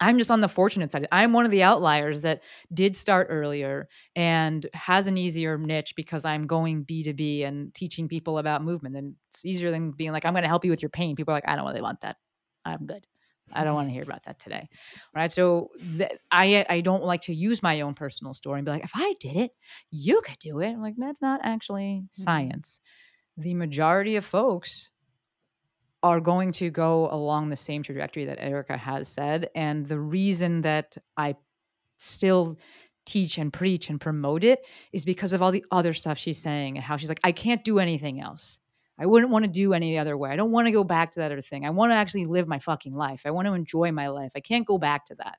I'm 0.00 0.18
just 0.18 0.30
on 0.30 0.40
the 0.40 0.48
fortunate 0.48 0.92
side. 0.92 1.06
I'm 1.12 1.32
one 1.32 1.44
of 1.44 1.50
the 1.50 1.62
outliers 1.62 2.22
that 2.22 2.42
did 2.72 2.96
start 2.96 3.28
earlier 3.30 3.88
and 4.14 4.66
has 4.74 5.06
an 5.06 5.16
easier 5.16 5.58
niche 5.58 5.94
because 5.96 6.24
I'm 6.24 6.46
going 6.46 6.84
B2B 6.84 7.46
and 7.46 7.74
teaching 7.74 8.08
people 8.08 8.38
about 8.38 8.62
movement. 8.62 8.96
And 8.96 9.14
it's 9.30 9.44
easier 9.44 9.70
than 9.70 9.92
being 9.92 10.12
like, 10.12 10.24
I'm 10.24 10.32
going 10.32 10.42
to 10.42 10.48
help 10.48 10.64
you 10.64 10.70
with 10.70 10.82
your 10.82 10.90
pain. 10.90 11.16
People 11.16 11.32
are 11.32 11.36
like, 11.36 11.48
I 11.48 11.56
don't 11.56 11.66
really 11.66 11.82
want 11.82 12.00
that. 12.02 12.16
I'm 12.64 12.86
good. 12.86 13.06
I 13.52 13.64
don't 13.64 13.74
want 13.74 13.88
to 13.88 13.92
hear 13.92 14.02
about 14.02 14.24
that 14.24 14.38
today. 14.38 14.68
Right. 15.14 15.30
So 15.30 15.70
th- 15.98 16.12
I 16.30 16.64
I 16.68 16.80
don't 16.80 17.04
like 17.04 17.22
to 17.22 17.34
use 17.34 17.62
my 17.62 17.82
own 17.82 17.94
personal 17.94 18.32
story 18.32 18.58
and 18.58 18.64
be 18.64 18.72
like, 18.72 18.84
if 18.84 18.92
I 18.94 19.14
did 19.20 19.36
it, 19.36 19.50
you 19.90 20.22
could 20.22 20.38
do 20.38 20.60
it. 20.60 20.70
I'm 20.70 20.80
like, 20.80 20.94
that's 20.96 21.20
not 21.20 21.40
actually 21.42 22.04
mm-hmm. 22.04 22.22
science. 22.22 22.80
The 23.36 23.54
majority 23.54 24.16
of 24.16 24.24
folks 24.24 24.92
are 26.04 26.20
going 26.20 26.52
to 26.52 26.70
go 26.70 27.08
along 27.10 27.48
the 27.48 27.56
same 27.56 27.82
trajectory 27.82 28.26
that 28.26 28.38
Erica 28.38 28.76
has 28.76 29.08
said. 29.08 29.48
And 29.54 29.86
the 29.86 29.98
reason 29.98 30.60
that 30.60 30.98
I 31.16 31.34
still 31.96 32.58
teach 33.06 33.38
and 33.38 33.50
preach 33.50 33.88
and 33.88 33.98
promote 33.98 34.44
it 34.44 34.60
is 34.92 35.06
because 35.06 35.32
of 35.32 35.40
all 35.40 35.50
the 35.50 35.64
other 35.70 35.94
stuff 35.94 36.18
she's 36.18 36.36
saying 36.36 36.76
and 36.76 36.84
how 36.84 36.98
she's 36.98 37.08
like, 37.08 37.20
I 37.24 37.32
can't 37.32 37.64
do 37.64 37.78
anything 37.78 38.20
else. 38.20 38.60
I 38.98 39.06
wouldn't 39.06 39.32
want 39.32 39.46
to 39.46 39.50
do 39.50 39.72
any 39.72 39.98
other 39.98 40.14
way. 40.14 40.28
I 40.28 40.36
don't 40.36 40.52
want 40.52 40.66
to 40.66 40.72
go 40.72 40.84
back 40.84 41.10
to 41.12 41.20
that 41.20 41.32
other 41.32 41.40
thing. 41.40 41.64
I 41.64 41.70
want 41.70 41.90
to 41.90 41.96
actually 41.96 42.26
live 42.26 42.46
my 42.46 42.58
fucking 42.58 42.94
life. 42.94 43.22
I 43.24 43.30
want 43.30 43.48
to 43.48 43.54
enjoy 43.54 43.90
my 43.90 44.08
life. 44.08 44.32
I 44.36 44.40
can't 44.40 44.66
go 44.66 44.76
back 44.76 45.06
to 45.06 45.14
that. 45.14 45.38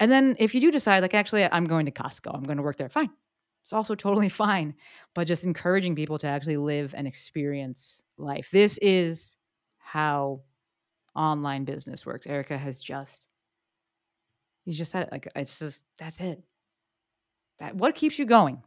And 0.00 0.10
then 0.10 0.34
if 0.38 0.54
you 0.54 0.62
do 0.62 0.72
decide, 0.72 1.02
like, 1.02 1.14
actually, 1.14 1.44
I'm 1.44 1.66
going 1.66 1.84
to 1.86 1.92
Costco, 1.92 2.34
I'm 2.34 2.42
going 2.42 2.56
to 2.56 2.62
work 2.62 2.78
there, 2.78 2.88
fine. 2.88 3.10
It's 3.66 3.72
also 3.72 3.96
totally 3.96 4.28
fine. 4.44 4.74
But 5.12 5.26
just 5.26 5.44
encouraging 5.44 5.96
people 5.96 6.18
to 6.18 6.28
actually 6.28 6.56
live 6.56 6.94
and 6.96 7.04
experience 7.06 8.04
life. 8.16 8.48
This 8.52 8.78
is 8.78 9.38
how 9.78 10.42
online 11.16 11.64
business 11.64 12.06
works. 12.06 12.28
Erica 12.28 12.56
has 12.56 12.78
just, 12.80 13.26
he's 14.64 14.78
just 14.78 14.92
said 14.92 15.02
it. 15.02 15.08
Like, 15.10 15.26
it's 15.34 15.58
just, 15.58 15.80
that's 15.98 16.20
it. 16.20 16.44
That, 17.58 17.74
what 17.74 17.96
keeps 17.96 18.20
you 18.20 18.24
going? 18.24 18.62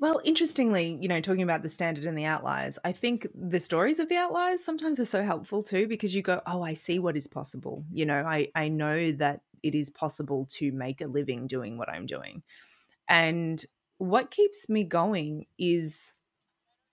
Well, 0.00 0.20
interestingly, 0.24 0.98
you 1.00 1.06
know, 1.08 1.20
talking 1.20 1.42
about 1.42 1.62
the 1.62 1.68
standard 1.68 2.04
and 2.04 2.18
the 2.18 2.24
outliers, 2.24 2.78
I 2.84 2.90
think 2.90 3.28
the 3.34 3.60
stories 3.60 3.98
of 4.00 4.08
the 4.08 4.16
outliers 4.16 4.64
sometimes 4.64 4.98
are 4.98 5.04
so 5.04 5.22
helpful 5.22 5.62
too 5.62 5.86
because 5.86 6.14
you 6.14 6.22
go, 6.22 6.40
"Oh, 6.46 6.62
I 6.62 6.72
see 6.72 6.98
what 6.98 7.18
is 7.18 7.26
possible." 7.26 7.84
You 7.92 8.06
know, 8.06 8.24
I 8.26 8.48
I 8.54 8.68
know 8.68 9.12
that 9.12 9.42
it 9.62 9.74
is 9.74 9.90
possible 9.90 10.46
to 10.52 10.72
make 10.72 11.00
a 11.00 11.06
living 11.06 11.46
doing 11.46 11.78
what 11.78 11.88
I'm 11.88 12.06
doing. 12.06 12.42
And 13.08 13.64
what 13.98 14.30
keeps 14.30 14.68
me 14.68 14.84
going 14.84 15.46
is 15.58 16.14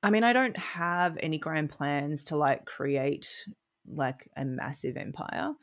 I 0.03 0.09
mean, 0.11 0.23
I 0.23 0.31
don't 0.31 0.57
have 0.57 1.17
any 1.21 1.37
grand 1.39 1.69
plans 1.71 2.25
to 2.25 2.37
like 2.37 2.65
create 2.65 3.45
like 3.89 4.29
a 4.37 4.45
massive 4.45 4.95
empire. 4.95 5.53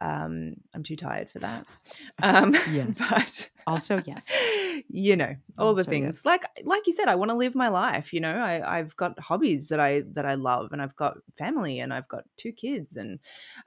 Um, 0.00 0.56
I'm 0.74 0.82
too 0.82 0.96
tired 0.96 1.30
for 1.30 1.38
that. 1.40 1.66
Um, 2.22 2.54
Yes. 2.70 2.98
but 2.98 3.50
Also, 3.66 4.02
yes. 4.06 4.26
you 4.88 5.16
know, 5.16 5.36
all 5.58 5.74
the 5.74 5.84
things 5.84 6.16
yes. 6.18 6.24
like 6.24 6.44
like 6.64 6.86
you 6.86 6.92
said, 6.94 7.08
I 7.08 7.14
want 7.14 7.30
to 7.30 7.36
live 7.36 7.54
my 7.54 7.68
life. 7.68 8.12
You 8.12 8.20
know, 8.20 8.34
I, 8.34 8.78
I've 8.78 8.96
got 8.96 9.18
hobbies 9.18 9.68
that 9.68 9.80
I 9.80 10.02
that 10.12 10.24
I 10.24 10.34
love, 10.34 10.72
and 10.72 10.80
I've 10.80 10.96
got 10.96 11.18
family, 11.36 11.80
and 11.80 11.92
I've 11.92 12.08
got 12.08 12.24
two 12.36 12.52
kids, 12.52 12.96
and 12.96 13.18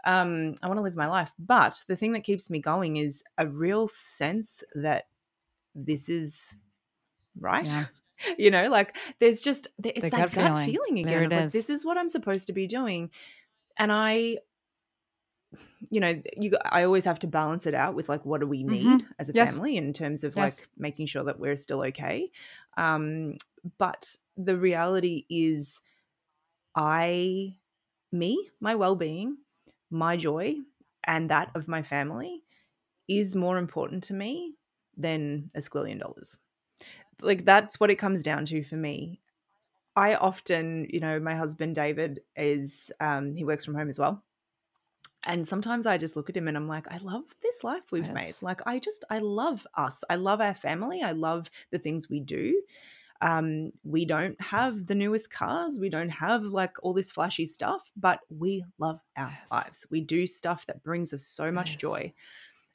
um, 0.06 0.56
I 0.64 0.68
want 0.68 0.78
to 0.80 0.82
live 0.82 0.96
my 0.96 1.08
life. 1.08 1.32
But 1.38 1.84
the 1.88 1.96
thing 1.96 2.14
that 2.14 2.24
keeps 2.24 2.50
me 2.50 2.60
going 2.60 2.98
is 2.98 3.24
a 3.38 3.48
real 3.48 3.88
sense 3.88 4.64
that 4.74 5.06
this 5.76 6.10
is 6.10 6.58
right. 7.40 7.68
Yeah. 7.68 7.86
You 8.38 8.52
know, 8.52 8.70
like 8.70 8.96
there's 9.20 9.42
just 9.42 9.68
it's 9.84 10.02
The 10.02 10.10
that 10.10 10.32
gut 10.34 10.34
gut 10.34 10.66
feeling. 10.66 10.66
feeling, 10.66 11.06
again. 11.06 11.30
like 11.30 11.46
is. 11.46 11.52
this 11.54 11.70
is 11.70 11.86
what 11.86 11.98
I'm 11.98 12.10
supposed 12.10 12.48
to 12.48 12.54
be 12.54 12.68
doing, 12.68 13.12
and 13.78 13.92
I 13.92 14.40
you 15.90 16.00
know 16.00 16.22
you 16.38 16.52
i 16.72 16.84
always 16.84 17.06
have 17.06 17.20
to 17.20 17.28
balance 17.28 17.66
it 17.66 17.74
out 17.74 17.96
with 17.96 18.10
like 18.10 18.26
what 18.26 18.42
do 18.42 18.48
we 18.48 18.64
need 18.64 19.04
Mhm. 19.04 19.08
as 19.20 19.30
a 19.30 19.34
Yes. 19.34 19.60
family 19.60 19.78
in 19.78 19.94
terms 19.94 20.24
of 20.24 20.36
Yes. 20.36 20.62
like 20.62 20.68
making 20.78 21.06
sure 21.06 21.24
that 21.24 21.40
we're 21.40 21.56
still 21.56 21.84
okay 21.84 22.32
um 22.78 23.36
but 23.78 24.16
the 24.38 24.58
reality 24.58 25.26
is 25.30 25.82
i 26.76 27.56
me 28.12 28.50
my 28.60 28.76
well-being 28.76 29.38
my 29.90 30.18
joy 30.18 30.56
and 31.06 31.30
that 31.30 31.52
of 31.56 31.68
my 31.68 31.82
family 31.84 32.44
is 33.08 33.36
more 33.36 33.58
important 33.58 34.04
to 34.06 34.14
me 34.14 34.56
than 34.98 35.52
a 35.56 35.60
squillion 35.60 36.00
dollars 36.00 36.38
like 37.22 37.46
that's 37.46 37.80
what 37.80 37.92
it 37.92 37.96
comes 37.98 38.24
down 38.24 38.46
to 38.46 38.64
for 38.64 38.78
me 38.78 39.22
i 39.96 40.16
often 40.16 40.88
you 40.92 41.00
know 41.00 41.20
my 41.20 41.36
husband 41.36 41.76
david 41.76 42.22
is 42.36 42.92
um 43.00 43.36
he 43.36 43.46
works 43.46 43.66
from 43.66 43.76
home 43.76 43.90
as 43.90 44.00
well 44.00 44.24
and 45.24 45.48
sometimes 45.48 45.86
I 45.86 45.98
just 45.98 46.16
look 46.16 46.30
at 46.30 46.38
him 46.38 46.48
and 46.48 46.56
I'm 46.56 46.68
like, 46.68 46.92
I 46.92 46.98
love 46.98 47.24
this 47.42 47.64
life 47.64 47.92
we've 47.92 48.12
made. 48.14 48.36
Like, 48.42 48.62
I 48.66 48.80
just, 48.80 49.04
I 49.10 49.20
love 49.20 49.68
us. 49.76 50.04
I 50.10 50.16
love 50.16 50.40
our 50.42 50.56
family. 50.56 51.02
I 51.04 51.12
love 51.12 51.50
the 51.72 51.80
things 51.80 52.10
we 52.10 52.20
do. 52.22 52.62
Um, 53.22 53.72
we 53.84 54.06
don't 54.06 54.40
have 54.42 54.88
the 54.88 54.96
newest 54.96 55.30
cars. 55.30 55.78
We 55.78 55.90
don't 55.90 56.10
have 56.10 56.44
like 56.44 56.78
all 56.82 56.94
this 56.94 57.12
flashy 57.12 57.46
stuff, 57.46 57.92
but 57.98 58.22
we 58.30 58.64
love 58.78 59.02
our 59.18 59.30
Yes. 59.30 59.52
lives. 59.52 59.88
We 59.92 60.00
do 60.02 60.26
stuff 60.26 60.66
that 60.68 60.84
brings 60.84 61.12
us 61.14 61.26
so 61.26 61.52
much 61.52 61.72
Yes. 61.72 61.82
joy. 61.82 62.14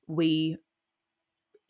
We 0.06 0.58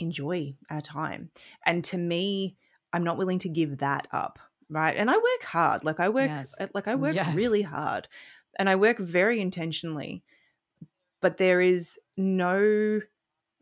enjoy 0.01 0.57
our 0.71 0.81
time. 0.81 1.31
And 1.65 1.85
to 1.85 1.99
me, 1.99 2.57
I'm 2.93 3.05
not 3.05 3.17
willing 3.17 3.39
to 3.41 3.49
give 3.49 3.79
that 3.79 4.09
up. 4.13 4.39
Right. 4.69 4.97
And 4.97 5.11
I 5.11 5.15
work 5.15 5.43
hard. 5.45 5.85
Like 5.85 6.01
I 6.01 6.09
work, 6.09 6.31
Yes. 6.31 6.55
uh, 6.59 6.69
like 6.75 6.89
I 6.89 6.95
work 6.95 7.15
Yes. 7.15 7.35
really 7.35 7.63
hard 7.63 8.09
and 8.59 8.69
I 8.69 8.77
work 8.77 8.99
very 8.99 9.41
intentionally 9.41 10.25
but 11.25 11.39
there 11.39 11.63
is 11.63 11.99
no 12.19 13.01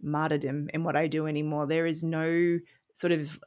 martyrdom 0.02 0.68
in 0.74 0.82
what 0.82 0.96
I 0.96 1.06
do 1.06 1.28
anymore. 1.28 1.68
There 1.68 1.86
is 1.86 2.02
no 2.02 2.58
sort 2.92 3.12
of 3.12 3.38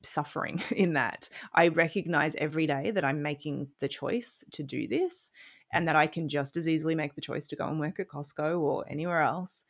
suffering 0.00 0.62
in 0.70 0.94
that. 0.94 1.28
I 1.52 1.68
recognize 1.68 2.34
every 2.36 2.66
day 2.66 2.90
that 2.90 3.04
I'm 3.04 3.20
making 3.20 3.68
the 3.80 3.86
choice 3.86 4.42
to 4.52 4.62
do 4.62 4.88
this 4.88 5.30
and 5.70 5.86
that 5.86 5.94
I 5.94 6.06
can 6.06 6.30
just 6.30 6.56
as 6.56 6.66
easily 6.66 6.94
make 6.94 7.14
the 7.14 7.20
choice 7.20 7.48
to 7.48 7.56
go 7.56 7.68
and 7.68 7.78
work 7.78 8.00
at 8.00 8.08
Costco 8.08 8.58
or 8.58 8.86
anywhere 8.88 9.20
else. 9.20 9.66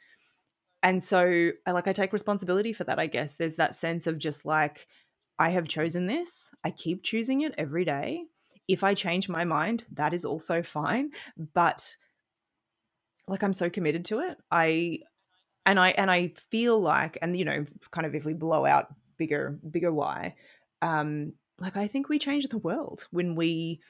And 0.84 1.03
so 1.03 1.51
I 1.66 1.72
like 1.72 1.88
I 1.88 1.93
take 1.93 2.12
responsibility 2.12 2.72
for 2.72 2.84
that, 2.84 3.01
I 3.01 3.09
guess. 3.09 3.34
There's 3.34 3.57
that 3.57 3.74
sense 3.74 4.07
of 4.07 4.18
just 4.18 4.45
like 4.47 4.86
I 5.36 5.49
have 5.49 5.66
chosen 5.66 6.07
this. 6.07 6.53
I 6.62 6.70
keep 6.70 7.03
choosing 7.03 7.41
it 7.41 7.57
every 7.59 7.84
day. 7.84 8.26
If 8.68 8.84
I 8.84 8.95
change 8.95 9.28
my 9.28 9.45
mind, 9.45 9.86
that 9.91 10.14
is 10.14 10.24
also 10.24 10.62
fine, 10.62 11.11
but 11.55 11.97
like 13.30 13.42
I'm 13.42 13.52
so 13.52 13.70
committed 13.70 14.04
to 14.06 14.20
it. 14.20 14.38
I 14.50 15.00
and 15.64 15.78
I 15.78 15.90
and 15.90 16.10
I 16.10 16.32
feel 16.50 16.78
like 16.80 17.16
and 17.22 17.38
you 17.38 17.44
know 17.44 17.64
kind 17.90 18.06
of 18.06 18.14
if 18.14 18.24
we 18.24 18.34
blow 18.34 18.66
out 18.66 18.88
bigger 19.16 19.58
bigger 19.70 19.92
why 19.92 20.34
um 20.82 21.34
like 21.58 21.76
I 21.76 21.86
think 21.86 22.08
we 22.08 22.18
change 22.18 22.48
the 22.48 22.58
world 22.58 23.06
when 23.10 23.34
we 23.34 23.80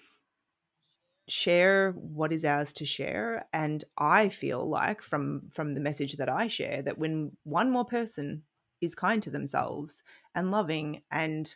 share 1.28 1.92
what 1.92 2.32
is 2.32 2.44
ours 2.44 2.72
to 2.72 2.84
share 2.84 3.46
and 3.52 3.84
i 3.96 4.28
feel 4.28 4.68
like 4.68 5.00
from 5.00 5.42
from 5.52 5.74
the 5.74 5.80
message 5.80 6.14
that 6.14 6.28
i 6.28 6.48
share 6.48 6.82
that 6.82 6.98
when 6.98 7.30
one 7.44 7.70
more 7.70 7.84
person 7.84 8.42
is 8.80 8.96
kind 8.96 9.22
to 9.22 9.30
themselves 9.30 10.02
and 10.34 10.50
loving 10.50 11.02
and 11.12 11.54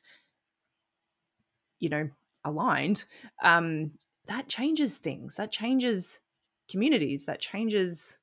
you 1.80 1.88
know 1.88 2.08
aligned 2.44 3.04
um 3.42 3.90
that 4.26 4.48
changes 4.48 4.96
things 4.96 5.34
that 5.34 5.50
changes 5.50 6.20
communities 6.74 7.26
that 7.26 7.40
changes 7.40 8.18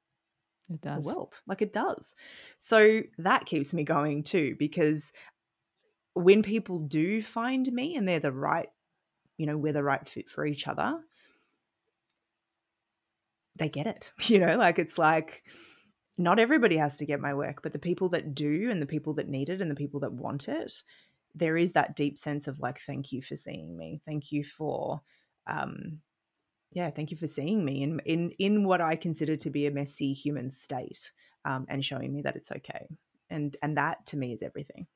It 0.70 0.82
the 0.82 1.00
world 1.00 1.42
like 1.48 1.62
it 1.62 1.72
does. 1.72 2.16
So 2.58 3.02
that 3.18 3.46
keeps 3.46 3.74
me 3.74 3.84
going 3.84 4.24
too 4.24 4.56
because 4.60 5.14
when 6.14 6.44
people 6.44 6.80
do 6.80 7.22
find 7.22 7.72
me 7.72 7.96
and 7.96 8.08
they're 8.08 8.20
the 8.20 8.32
right 8.32 8.70
you 9.38 9.46
know 9.46 9.58
we're 9.58 9.74
the 9.74 9.84
right 9.84 10.06
fit 10.08 10.30
for 10.30 10.46
each 10.46 10.68
other 10.68 11.00
they 13.58 13.70
get 13.70 13.88
it 13.88 14.12
you 14.26 14.38
know 14.38 14.58
like 14.58 14.78
it's 14.78 14.98
like 14.98 15.44
not 16.18 16.38
everybody 16.38 16.76
has 16.76 16.98
to 16.98 17.06
get 17.06 17.22
my 17.22 17.34
work 17.34 17.62
but 17.64 17.72
the 17.72 17.80
people 17.80 18.10
that 18.10 18.36
do 18.36 18.70
and 18.70 18.82
the 18.82 18.86
people 18.86 19.14
that 19.14 19.30
need 19.30 19.48
it 19.48 19.62
and 19.62 19.72
the 19.72 19.76
people 19.76 20.02
that 20.02 20.12
want 20.12 20.50
it 20.50 20.84
there 21.36 21.58
is 21.58 21.74
that 21.74 21.96
deep 21.96 22.18
sense 22.18 22.48
of 22.48 22.60
like 22.60 22.82
thank 22.82 23.12
you 23.12 23.22
for 23.22 23.36
seeing 23.36 23.78
me. 23.78 24.02
Thank 24.06 24.32
you 24.32 24.44
for 24.44 25.02
um 25.48 26.02
yeah 26.74 26.90
thank 26.90 27.12
you 27.12 27.18
for 27.18 27.28
seeing 27.28 27.64
me 27.66 27.84
in 27.84 28.00
in 28.06 28.32
in 28.40 28.64
what 28.64 28.82
i 28.82 28.96
consider 28.96 29.36
to 29.36 29.50
be 29.50 29.66
a 29.68 29.72
messy 29.72 30.14
human 30.14 30.52
state 30.52 31.12
um, 31.46 31.66
and 31.70 31.84
showing 31.84 32.14
me 32.14 32.22
that 32.22 32.36
it's 32.36 32.52
okay 32.52 32.88
and 33.30 33.58
and 33.62 33.78
that 33.78 34.06
to 34.06 34.18
me 34.18 34.34
is 34.34 34.42
everything 34.44 34.88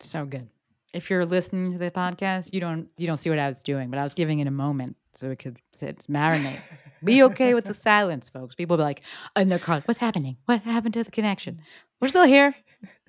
So 0.00 0.24
good. 0.24 0.48
If 0.94 1.10
you're 1.10 1.26
listening 1.26 1.72
to 1.72 1.78
the 1.78 1.90
podcast, 1.90 2.52
you 2.52 2.60
don't 2.60 2.88
you 2.96 3.06
don't 3.06 3.16
see 3.16 3.30
what 3.30 3.38
I 3.38 3.46
was 3.46 3.62
doing, 3.62 3.90
but 3.90 3.98
I 3.98 4.02
was 4.02 4.14
giving 4.14 4.38
it 4.38 4.46
a 4.46 4.50
moment 4.52 4.96
so 5.12 5.30
it 5.30 5.38
could 5.38 5.58
sit, 5.72 5.98
marinate. 6.08 6.60
Be 7.04 7.22
okay 7.24 7.52
with 7.54 7.64
the 7.64 7.74
silence, 7.88 8.28
folks. 8.28 8.54
People 8.54 8.76
be 8.76 8.84
like 8.84 9.02
in 9.36 9.48
their 9.48 9.58
car, 9.58 9.82
what's 9.84 9.98
happening? 10.00 10.36
What 10.46 10.62
happened 10.62 10.94
to 10.94 11.04
the 11.04 11.10
connection? 11.10 11.60
We're 12.00 12.08
still 12.08 12.24
here. 12.24 12.54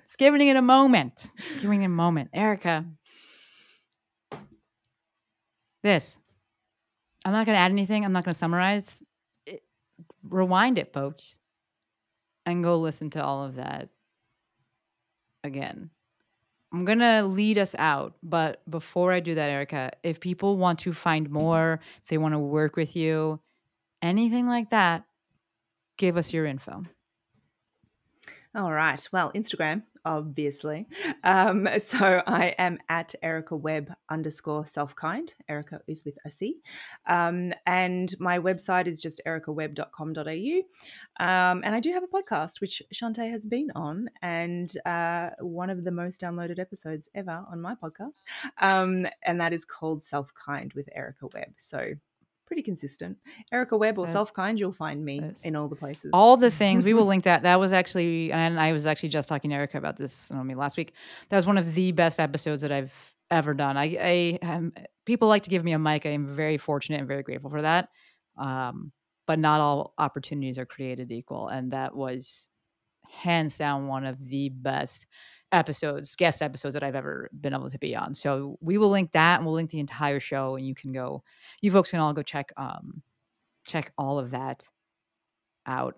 It's 0.04 0.16
giving 0.16 0.46
it 0.46 0.56
a 0.56 0.62
moment. 0.62 1.30
Giving 1.60 1.82
it 1.82 1.86
a 1.86 1.88
moment. 1.88 2.30
Erica. 2.32 2.84
This. 5.82 6.18
I'm 7.24 7.32
not 7.32 7.46
gonna 7.46 7.58
add 7.58 7.70
anything. 7.70 8.04
I'm 8.04 8.12
not 8.12 8.24
gonna 8.24 8.34
summarize. 8.34 9.02
It, 9.46 9.62
rewind 10.28 10.78
it, 10.78 10.92
folks. 10.92 11.38
And 12.46 12.64
go 12.64 12.78
listen 12.78 13.10
to 13.10 13.24
all 13.24 13.44
of 13.44 13.56
that 13.56 13.90
again. 15.44 15.90
I'm 16.72 16.84
gonna 16.84 17.24
lead 17.24 17.58
us 17.58 17.74
out, 17.78 18.14
but 18.22 18.62
before 18.70 19.12
I 19.12 19.20
do 19.20 19.34
that, 19.34 19.50
Erica, 19.50 19.90
if 20.02 20.20
people 20.20 20.56
want 20.56 20.78
to 20.80 20.92
find 20.92 21.28
more, 21.28 21.80
if 22.02 22.08
they 22.08 22.18
want 22.18 22.34
to 22.34 22.38
work 22.38 22.76
with 22.76 22.94
you, 22.94 23.40
anything 24.00 24.46
like 24.46 24.70
that, 24.70 25.04
give 25.96 26.16
us 26.16 26.32
your 26.32 26.46
info. 26.46 26.84
All 28.54 28.72
right. 28.72 29.06
Well, 29.12 29.32
Instagram, 29.32 29.82
obviously. 30.04 30.86
Um, 31.24 31.68
so 31.80 32.22
I 32.26 32.54
am 32.58 32.78
at 32.88 33.14
Erica 33.22 33.56
Webb 33.56 33.92
underscore 34.08 34.66
self 34.66 34.94
kind. 34.94 35.32
Erica 35.48 35.80
is 35.86 36.04
with 36.04 36.16
a 36.24 36.30
C. 36.30 36.60
Um, 37.06 37.52
and 37.66 38.14
my 38.18 38.38
website 38.38 38.86
is 38.86 39.00
just 39.00 39.20
ericawebb.com.au. 39.26 41.24
Um, 41.24 41.62
and 41.64 41.74
I 41.74 41.80
do 41.80 41.92
have 41.92 42.02
a 42.02 42.06
podcast, 42.06 42.60
which 42.60 42.82
Shanté 42.94 43.30
has 43.30 43.46
been 43.46 43.70
on, 43.74 44.08
and 44.22 44.72
uh, 44.86 45.30
one 45.40 45.70
of 45.70 45.84
the 45.84 45.92
most 45.92 46.20
downloaded 46.20 46.58
episodes 46.58 47.08
ever 47.14 47.44
on 47.50 47.60
my 47.60 47.74
podcast. 47.74 48.22
Um, 48.58 49.06
and 49.22 49.40
that 49.40 49.52
is 49.52 49.64
called 49.64 50.02
Self 50.02 50.32
Kind 50.34 50.72
with 50.74 50.88
Erica 50.94 51.26
Webb. 51.34 51.54
So 51.58 51.94
pretty 52.50 52.62
consistent. 52.62 53.16
Erica 53.52 53.76
Webb 53.76 53.96
or 53.96 54.08
So- 54.08 54.12
Self 54.12 54.34
Kind, 54.34 54.58
you'll 54.58 54.72
find 54.72 55.04
me 55.04 55.22
in 55.44 55.54
all 55.54 55.68
the 55.68 55.76
places. 55.76 56.10
All 56.12 56.36
the 56.36 56.50
things 56.50 56.84
we 56.84 56.94
will 56.94 57.06
link 57.12 57.22
that. 57.22 57.44
That 57.44 57.60
was 57.60 57.72
actually, 57.72 58.32
and 58.32 58.58
I 58.58 58.72
was 58.72 58.88
actually 58.88 59.10
just 59.10 59.28
talking 59.28 59.50
to 59.50 59.56
Erica 59.56 59.78
about 59.78 59.96
this. 59.96 60.32
I 60.32 60.42
mean, 60.42 60.56
last 60.58 60.76
week. 60.76 60.92
That 61.28 61.36
was 61.36 61.46
one 61.46 61.58
of 61.58 61.74
the 61.74 61.92
best 61.92 62.18
episodes 62.18 62.62
that 62.62 62.72
I've 62.72 62.92
ever 63.30 63.54
done. 63.54 63.76
I, 63.76 64.38
I 64.42 64.46
um, 64.46 64.72
people 65.06 65.28
like 65.28 65.44
to 65.44 65.50
give 65.50 65.62
me 65.62 65.70
a 65.70 65.78
mic. 65.78 66.06
I 66.06 66.10
am 66.10 66.26
very 66.34 66.58
fortunate 66.58 66.98
and 66.98 67.06
very 67.06 67.22
grateful 67.22 67.50
for 67.50 67.62
that. 67.62 67.88
Um, 68.36 68.90
but 69.28 69.38
not 69.38 69.60
all 69.60 69.94
opportunities 69.96 70.58
are 70.58 70.66
created 70.66 71.12
equal, 71.12 71.46
and 71.46 71.70
that 71.70 71.94
was 71.94 72.48
hands 73.08 73.56
down 73.58 73.86
one 73.86 74.04
of 74.04 74.16
the 74.26 74.48
best 74.48 75.06
episodes, 75.52 76.16
guest 76.16 76.42
episodes 76.42 76.74
that 76.74 76.82
I've 76.82 76.94
ever 76.94 77.28
been 77.40 77.54
able 77.54 77.70
to 77.70 77.78
be 77.78 77.96
on. 77.96 78.14
So 78.14 78.58
we 78.60 78.78
will 78.78 78.90
link 78.90 79.12
that, 79.12 79.36
and 79.36 79.46
we'll 79.46 79.54
link 79.54 79.70
the 79.70 79.80
entire 79.80 80.20
show, 80.20 80.56
and 80.56 80.66
you 80.66 80.74
can 80.74 80.92
go, 80.92 81.22
you 81.60 81.70
folks 81.70 81.90
can 81.90 82.00
all 82.00 82.12
go 82.12 82.22
check, 82.22 82.52
um, 82.56 83.02
check 83.66 83.92
all 83.98 84.18
of 84.18 84.30
that 84.30 84.64
out. 85.66 85.96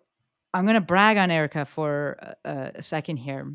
I'm 0.55 0.65
going 0.65 0.75
to 0.75 0.81
brag 0.81 1.17
on 1.17 1.31
Erica 1.31 1.65
for 1.65 2.35
a, 2.45 2.73
a 2.77 2.83
second 2.83 3.17
here 3.17 3.55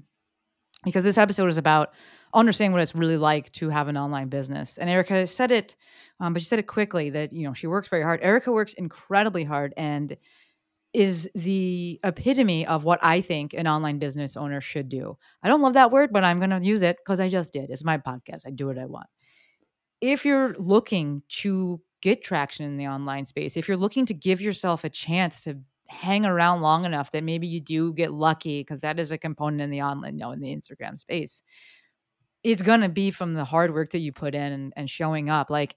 because 0.84 1.04
this 1.04 1.18
episode 1.18 1.48
is 1.48 1.58
about 1.58 1.94
understanding 2.34 2.74
what 2.74 2.82
it's 2.82 2.96
really 2.96 3.18
like 3.18 3.52
to 3.54 3.70
have 3.70 3.88
an 3.88 3.98
online 3.98 4.30
business. 4.30 4.78
And 4.78 4.90
Erica 4.90 5.26
said 5.28 5.52
it, 5.52 5.76
um, 6.20 6.34
but 6.34 6.42
she 6.42 6.48
said 6.48 6.60
it 6.60 6.68
quickly 6.68 7.10
that, 7.12 7.34
you 7.34 7.44
know, 7.44 7.54
she 7.54 7.68
works 7.68 7.88
very 7.88 8.04
hard. 8.04 8.20
Erica 8.22 8.52
works 8.52 8.74
incredibly 8.74 9.44
hard 9.44 9.74
and 9.78 10.16
is 10.94 11.30
the 11.36 12.00
epitome 12.04 12.66
of 12.66 12.84
what 12.84 13.04
I 13.04 13.22
think 13.22 13.54
an 13.54 13.68
online 13.68 14.00
business 14.00 14.38
owner 14.38 14.62
should 14.62 14.90
do. 14.90 15.18
I 15.44 15.48
don't 15.48 15.62
love 15.62 15.74
that 15.74 15.92
word, 15.92 16.12
but 16.12 16.24
I'm 16.24 16.40
going 16.40 16.50
to 16.50 16.66
use 16.66 16.82
it 16.82 16.98
because 16.98 17.20
I 17.20 17.30
just 17.30 17.54
did. 17.54 17.70
It's 17.70 17.84
my 17.84 17.98
podcast. 17.98 18.48
I 18.48 18.52
do 18.52 18.68
what 18.68 18.80
I 18.80 18.86
want. 18.86 19.08
If 20.02 20.26
you're 20.26 20.54
looking 20.58 21.24
to 21.30 21.82
get 22.02 22.24
traction 22.24 22.66
in 22.66 22.78
the 22.78 22.88
online 22.88 23.26
space, 23.26 23.58
if 23.58 23.68
you're 23.68 23.78
looking 23.78 24.06
to 24.06 24.14
give 24.14 24.42
yourself 24.42 24.84
a 24.84 24.90
chance 24.90 25.44
to 25.44 25.60
hang 25.88 26.26
around 26.26 26.62
long 26.62 26.86
enough 26.86 27.12
that 27.12 27.24
maybe 27.24 27.48
you 27.48 27.62
do 27.62 27.94
get 27.94 28.12
lucky, 28.12 28.62
because 28.62 28.82
that 28.82 29.00
is 29.00 29.12
a 29.12 29.18
component 29.18 29.62
in 29.62 29.70
the 29.70 29.82
online, 29.82 30.16
you 30.16 30.20
know, 30.20 30.32
in 30.32 30.40
the 30.40 30.56
Instagram 30.56 31.00
space. 31.00 31.42
It's 32.44 32.62
gonna 32.62 32.88
be 32.90 33.12
from 33.12 33.34
the 33.34 33.44
hard 33.44 33.74
work 33.74 33.92
that 33.92 34.00
you 34.00 34.12
put 34.14 34.34
in 34.36 34.52
and, 34.54 34.74
and 34.78 34.90
showing 34.90 35.30
up. 35.30 35.50
Like 35.50 35.76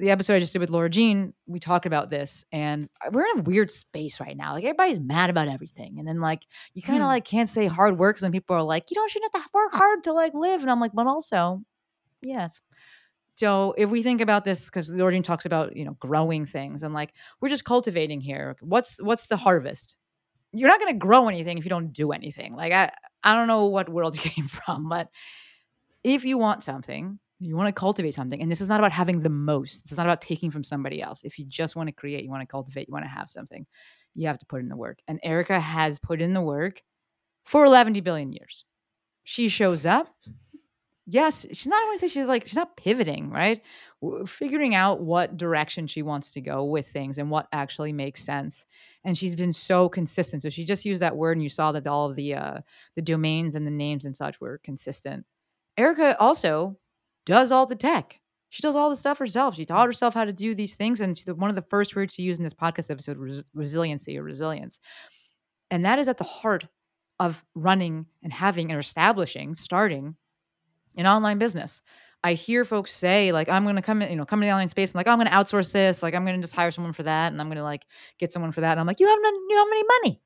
the 0.00 0.10
episode 0.10 0.34
I 0.34 0.38
just 0.40 0.52
did 0.52 0.60
with 0.60 0.70
Laura 0.70 0.88
Jean, 0.88 1.34
we 1.46 1.58
talked 1.58 1.86
about 1.86 2.08
this, 2.08 2.44
and 2.52 2.88
we're 3.12 3.26
in 3.34 3.40
a 3.40 3.42
weird 3.42 3.70
space 3.70 4.20
right 4.20 4.36
now. 4.36 4.54
Like 4.54 4.64
everybody's 4.64 5.00
mad 5.00 5.28
about 5.28 5.48
everything, 5.48 5.98
and 5.98 6.06
then 6.08 6.20
like 6.20 6.46
you 6.74 6.82
kind 6.82 6.98
of 7.02 7.06
Hmm. 7.06 7.08
like 7.08 7.24
can't 7.24 7.48
say 7.48 7.66
hard 7.66 7.98
work, 7.98 8.16
because 8.16 8.22
then 8.22 8.32
people 8.32 8.56
are 8.56 8.62
like, 8.62 8.90
you 8.90 8.94
don't 8.94 9.10
shouldn't 9.10 9.34
have 9.34 9.42
to 9.44 9.48
work 9.52 9.72
hard 9.72 10.04
to 10.04 10.12
like 10.12 10.34
live, 10.34 10.62
and 10.62 10.70
I'm 10.70 10.80
like, 10.80 10.92
but 10.94 11.06
also, 11.06 11.62
yes. 12.22 12.60
So 13.34 13.74
if 13.78 13.90
we 13.90 14.02
think 14.02 14.20
about 14.20 14.44
this, 14.44 14.64
because 14.66 14.90
Laura 14.90 15.12
Jean 15.12 15.22
talks 15.22 15.46
about 15.46 15.76
you 15.76 15.84
know 15.84 15.96
growing 16.00 16.46
things, 16.46 16.82
and 16.82 16.94
like 16.94 17.12
we're 17.40 17.48
just 17.48 17.64
cultivating 17.64 18.20
here. 18.20 18.56
What's 18.60 19.00
what's 19.02 19.26
the 19.26 19.36
harvest? 19.36 19.96
You're 20.52 20.68
not 20.70 20.80
going 20.80 20.92
to 20.94 20.98
grow 20.98 21.28
anything 21.28 21.58
if 21.58 21.64
you 21.64 21.68
don't 21.68 21.92
do 21.92 22.12
anything. 22.12 22.54
Like 22.54 22.72
I 22.72 22.90
I 23.22 23.34
don't 23.34 23.48
know 23.48 23.66
what 23.66 23.88
world 23.90 24.16
you 24.24 24.30
came 24.30 24.48
from, 24.48 24.88
but 24.88 25.08
if 26.14 26.24
you 26.24 26.38
want 26.38 26.62
something, 26.62 27.18
you 27.40 27.56
want 27.56 27.68
to 27.68 27.72
cultivate 27.72 28.14
something, 28.14 28.42
and 28.42 28.50
this 28.50 28.60
is 28.60 28.68
not 28.68 28.80
about 28.80 28.92
having 28.92 29.22
the 29.22 29.28
most. 29.28 29.84
It's 29.84 29.96
not 29.96 30.06
about 30.06 30.20
taking 30.20 30.50
from 30.50 30.64
somebody 30.64 31.00
else. 31.00 31.22
If 31.22 31.38
you 31.38 31.44
just 31.46 31.76
want 31.76 31.88
to 31.88 31.94
create, 31.94 32.24
you 32.24 32.30
want 32.30 32.42
to 32.42 32.46
cultivate, 32.46 32.88
you 32.88 32.92
want 32.92 33.04
to 33.04 33.10
have 33.10 33.30
something, 33.30 33.66
you 34.14 34.26
have 34.26 34.38
to 34.38 34.46
put 34.46 34.60
in 34.60 34.68
the 34.68 34.76
work. 34.76 34.98
And 35.06 35.20
Erica 35.22 35.60
has 35.60 35.98
put 35.98 36.20
in 36.20 36.34
the 36.34 36.40
work 36.40 36.82
for 37.44 37.64
11 37.64 38.00
billion 38.02 38.32
years. 38.32 38.64
She 39.24 39.48
shows 39.48 39.86
up. 39.86 40.14
Yes, 41.06 41.46
she's 41.48 41.66
not. 41.66 41.86
Want 41.86 42.00
to 42.00 42.08
say 42.08 42.12
she's 42.12 42.26
like 42.26 42.44
she's 42.44 42.56
not 42.56 42.76
pivoting, 42.76 43.30
right? 43.30 43.62
Figuring 44.26 44.74
out 44.74 45.00
what 45.00 45.38
direction 45.38 45.86
she 45.86 46.02
wants 46.02 46.32
to 46.32 46.42
go 46.42 46.64
with 46.64 46.88
things 46.88 47.16
and 47.16 47.30
what 47.30 47.46
actually 47.50 47.94
makes 47.94 48.22
sense. 48.22 48.66
And 49.04 49.16
she's 49.16 49.34
been 49.34 49.54
so 49.54 49.88
consistent. 49.88 50.42
So 50.42 50.50
she 50.50 50.66
just 50.66 50.84
used 50.84 51.00
that 51.00 51.16
word, 51.16 51.32
and 51.32 51.42
you 51.42 51.48
saw 51.48 51.72
that 51.72 51.86
all 51.86 52.10
of 52.10 52.16
the 52.16 52.34
uh, 52.34 52.58
the 52.94 53.00
domains 53.00 53.56
and 53.56 53.66
the 53.66 53.70
names 53.70 54.04
and 54.04 54.14
such 54.14 54.38
were 54.38 54.60
consistent. 54.62 55.24
Erica 55.78 56.20
also 56.20 56.76
does 57.24 57.52
all 57.52 57.66
the 57.66 57.76
tech. 57.76 58.20
She 58.50 58.62
does 58.62 58.76
all 58.76 58.90
the 58.90 58.96
stuff 58.96 59.18
herself. 59.18 59.54
She 59.54 59.64
taught 59.64 59.86
herself 59.86 60.14
how 60.14 60.24
to 60.24 60.32
do 60.32 60.54
these 60.54 60.74
things. 60.74 61.00
And 61.00 61.18
one 61.36 61.50
of 61.50 61.56
the 61.56 61.64
first 61.70 61.94
words 61.94 62.14
she 62.14 62.22
used 62.22 62.40
in 62.40 62.44
this 62.44 62.54
podcast 62.54 62.90
episode 62.90 63.18
was 63.18 63.44
resiliency 63.54 64.18
or 64.18 64.22
resilience. 64.22 64.80
And 65.70 65.84
that 65.84 65.98
is 65.98 66.08
at 66.08 66.18
the 66.18 66.24
heart 66.24 66.66
of 67.20 67.44
running 67.54 68.06
and 68.22 68.32
having 68.32 68.70
and 68.70 68.80
establishing, 68.80 69.54
starting 69.54 70.16
an 70.96 71.06
online 71.06 71.38
business. 71.38 71.82
I 72.24 72.32
hear 72.32 72.64
folks 72.64 72.90
say, 72.92 73.32
like, 73.32 73.48
I'm 73.48 73.64
gonna 73.64 73.82
come 73.82 74.02
in, 74.02 74.10
you 74.10 74.16
know, 74.16 74.24
come 74.24 74.40
to 74.40 74.46
the 74.46 74.50
online 74.50 74.68
space 74.70 74.90
and 74.90 74.96
like, 74.96 75.06
oh, 75.06 75.12
I'm 75.12 75.18
gonna 75.18 75.30
outsource 75.30 75.72
this, 75.72 76.02
like 76.02 76.14
I'm 76.14 76.24
gonna 76.24 76.40
just 76.40 76.54
hire 76.54 76.70
someone 76.70 76.92
for 76.92 77.04
that, 77.04 77.30
and 77.30 77.40
I'm 77.40 77.48
gonna 77.48 77.62
like 77.62 77.86
get 78.18 78.32
someone 78.32 78.50
for 78.50 78.62
that. 78.62 78.72
And 78.72 78.80
I'm 78.80 78.86
like, 78.86 78.98
you 78.98 79.06
have 79.06 79.18
none, 79.22 79.34
you 79.34 79.54
don't 79.54 79.68
have 79.68 79.78
any 79.78 79.88
money. 80.02 80.22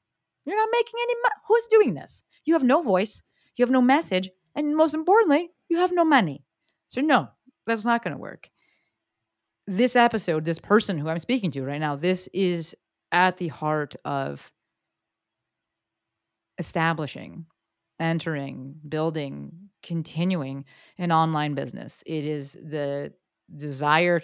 You're 0.47 0.57
not 0.57 0.69
making 0.73 0.95
any 1.03 1.15
money. 1.23 1.35
Who's 1.49 1.67
doing 1.67 1.95
this? 1.95 2.23
You 2.45 2.55
have 2.55 2.63
no 2.63 2.81
voice, 2.81 3.23
you 3.57 3.63
have 3.63 3.71
no 3.71 3.83
message, 3.83 4.31
and 4.55 4.77
most 4.77 4.95
importantly, 4.95 5.51
you 5.69 5.79
have 5.79 5.93
no 5.93 6.05
money. 6.05 6.45
So 6.87 7.01
no, 7.01 7.29
that's 7.67 7.85
not 7.85 8.03
gonna 8.03 8.19
work. 8.19 8.49
This 9.67 9.97
episode, 9.97 10.45
this 10.45 10.59
person 10.59 10.99
who 10.99 11.09
I'm 11.09 11.19
speaking 11.19 11.51
to 11.53 11.63
right 11.63 11.81
now, 11.81 11.97
this 11.97 12.29
is 12.33 12.75
at 13.13 13.37
the 13.37 13.49
heart 13.49 13.95
of 14.05 14.51
establishing 16.59 17.47
entering, 18.03 18.75
building, 18.89 19.53
continuing 19.83 20.65
an 20.99 21.13
online 21.13 21.55
business. 21.55 22.03
It 22.05 22.27
is 22.27 22.53
the 22.53 23.13
desire 23.57 24.21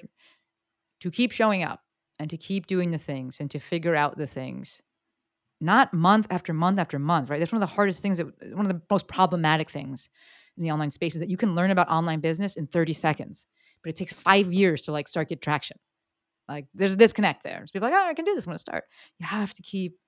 to 1.01 1.11
keep 1.11 1.31
showing 1.31 1.63
up 1.63 1.81
and 2.19 2.29
to 2.31 2.37
keep 2.37 2.67
doing 2.67 2.91
the 2.91 2.99
things 2.99 3.39
and 3.41 3.51
to 3.53 3.61
figure 3.61 3.95
out 3.95 4.19
the 4.19 4.27
things 4.27 4.83
not 5.61 5.93
month 5.93 6.27
after 6.31 6.53
month 6.53 6.79
after 6.79 6.99
month 6.99 7.31
right? 7.31 7.39
That's 7.39 7.53
one 7.53 7.63
of 7.63 7.69
the 7.69 7.75
hardest 7.75 8.03
things 8.03 8.19
that 8.19 8.27
one 8.55 8.67
of 8.67 8.73
the 8.73 8.81
most 8.91 9.09
problematic 9.09 9.71
things 9.71 10.09
in 10.57 10.63
the 10.63 10.71
online 10.71 10.91
space 10.91 11.15
is 11.15 11.21
that 11.21 11.31
you 11.31 11.37
can 11.37 11.55
learn 11.55 11.71
about 11.71 11.89
online 11.89 12.21
business 12.21 12.57
in 12.57 12.67
30 12.67 12.93
seconds 12.93 13.47
but 13.83 13.91
it 13.91 13.97
takes 13.97 14.13
five 14.13 14.53
years 14.53 14.83
to 14.83 14.93
like 14.93 15.09
start 15.09 15.29
get 15.29 15.43
traction. 15.43 15.79
Like 16.49 16.67
there's 16.75 16.95
a 16.95 16.97
disconnect 16.97 17.45
there. 17.45 17.63
So 17.67 17.73
people 17.73 17.89
like 17.89 17.99
oh 17.99 18.09
i 18.09 18.15
can 18.15 18.25
do 18.25 18.35
this 18.35 18.47
when 18.47 18.55
to 18.55 18.59
start. 18.59 18.85
You 19.19 19.27
have 19.27 19.55
to 19.55 19.63
keep 19.63 19.99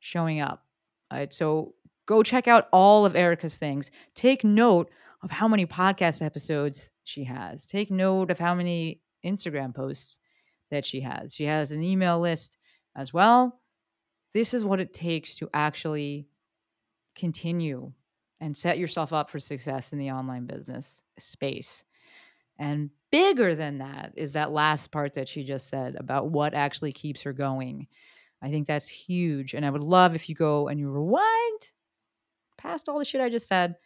showing 0.00 0.40
up 0.40 0.64
right? 1.12 1.32
So 1.32 1.74
go 2.06 2.22
check 2.22 2.48
out 2.48 2.68
all 2.72 3.06
of 3.06 3.16
erica's 3.16 3.58
things. 3.58 3.90
Take 4.14 4.44
note 4.44 4.90
of 5.22 5.30
how 5.30 5.46
many 5.46 5.66
podcast 5.66 6.22
episodes 6.22 6.90
she 7.04 7.24
has. 7.24 7.66
Take 7.66 7.90
note 7.90 8.30
of 8.30 8.38
how 8.38 8.54
many 8.54 9.00
instagram 9.24 9.74
posts 9.74 10.18
that 10.70 10.84
she 10.86 11.00
has. 11.00 11.34
She 11.34 11.44
has 11.44 11.70
an 11.70 11.82
email 11.82 12.18
list 12.18 12.58
as 12.96 13.12
well 13.12 13.60
this 14.34 14.54
is 14.54 14.64
what 14.64 14.80
it 14.80 14.94
takes 14.94 15.36
to 15.36 15.48
actually 15.52 16.28
continue 17.14 17.92
and 18.40 18.56
set 18.56 18.78
yourself 18.78 19.12
up 19.12 19.30
for 19.30 19.38
success 19.38 19.92
in 19.92 19.98
the 19.98 20.10
online 20.10 20.46
business 20.46 21.02
space. 21.18 21.84
And 22.58 22.90
bigger 23.10 23.54
than 23.54 23.78
that 23.78 24.12
is 24.16 24.32
that 24.32 24.52
last 24.52 24.90
part 24.90 25.14
that 25.14 25.28
she 25.28 25.44
just 25.44 25.68
said 25.68 25.96
about 25.96 26.30
what 26.30 26.54
actually 26.54 26.92
keeps 26.92 27.22
her 27.22 27.32
going. 27.32 27.86
I 28.42 28.50
think 28.50 28.66
that's 28.66 28.88
huge. 28.88 29.54
And 29.54 29.64
I 29.64 29.70
would 29.70 29.82
love 29.82 30.14
if 30.14 30.28
you 30.28 30.34
go 30.34 30.68
and 30.68 30.78
you 30.78 30.90
rewind 30.90 31.70
past 32.58 32.88
all 32.88 32.98
the 32.98 33.04
shit 33.04 33.20
I 33.20 33.28
just 33.28 33.48
said 33.48 33.76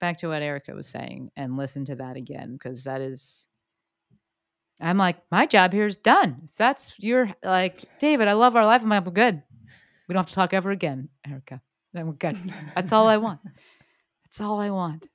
back 0.00 0.18
to 0.18 0.28
what 0.28 0.42
Erica 0.42 0.72
was 0.72 0.86
saying 0.86 1.30
and 1.36 1.56
listen 1.56 1.84
to 1.86 1.96
that 1.96 2.16
again 2.16 2.52
because 2.52 2.84
that 2.84 3.00
is 3.00 3.46
I'm 4.80 4.98
like, 4.98 5.16
my 5.30 5.46
job 5.46 5.72
here 5.72 5.86
is 5.86 5.96
done. 5.96 6.48
If 6.50 6.56
that's 6.56 6.94
your 6.98 7.30
like, 7.42 7.78
David, 7.98 8.28
I 8.28 8.34
love 8.34 8.56
our 8.56 8.66
life. 8.66 8.82
I'm 8.82 8.90
like, 8.90 9.12
good. 9.14 9.42
We 10.08 10.12
don't 10.12 10.20
have 10.20 10.28
to 10.28 10.34
talk 10.34 10.52
ever 10.52 10.70
again, 10.70 11.08
Erica. 11.26 11.60
Then 11.92 12.06
we're 12.06 12.14
good. 12.14 12.36
That's 12.74 12.92
all 12.92 13.08
I 13.08 13.16
want. 13.16 13.40
That's 14.24 14.40
all 14.40 14.60
I 14.60 14.70
want. 14.70 15.06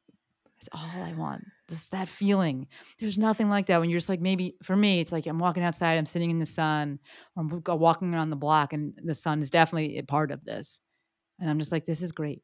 That's 0.61 0.69
all 0.73 1.01
I 1.03 1.13
want. 1.13 1.45
Just 1.69 1.91
that 1.91 2.07
feeling. 2.07 2.67
There's 2.99 3.17
nothing 3.17 3.49
like 3.49 3.67
that 3.67 3.79
when 3.79 3.89
you're 3.89 3.99
just 3.99 4.09
like 4.09 4.21
maybe 4.21 4.55
for 4.61 4.75
me, 4.75 4.99
it's 4.99 5.11
like 5.11 5.25
I'm 5.25 5.39
walking 5.39 5.63
outside, 5.63 5.97
I'm 5.97 6.05
sitting 6.05 6.29
in 6.29 6.39
the 6.39 6.45
sun, 6.45 6.99
or 7.35 7.43
I'm 7.43 7.79
walking 7.79 8.13
around 8.13 8.29
the 8.29 8.35
block, 8.35 8.73
and 8.73 8.93
the 9.03 9.15
sun 9.15 9.41
is 9.41 9.49
definitely 9.49 9.97
a 9.97 10.03
part 10.03 10.31
of 10.31 10.43
this. 10.43 10.81
And 11.39 11.49
I'm 11.49 11.57
just 11.57 11.71
like, 11.71 11.85
this 11.85 12.01
is 12.01 12.11
great, 12.11 12.43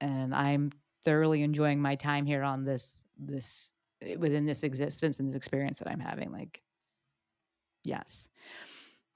and 0.00 0.34
I'm 0.34 0.70
thoroughly 1.04 1.42
enjoying 1.42 1.80
my 1.80 1.96
time 1.96 2.26
here 2.26 2.42
on 2.42 2.64
this 2.64 3.02
this 3.18 3.72
eh, 4.02 4.16
within 4.16 4.46
this 4.46 4.62
existence 4.62 5.18
and 5.18 5.28
this 5.28 5.36
experience 5.36 5.78
that 5.80 5.88
I'm 5.88 6.00
having. 6.00 6.30
Like, 6.30 6.62
yes. 7.84 8.28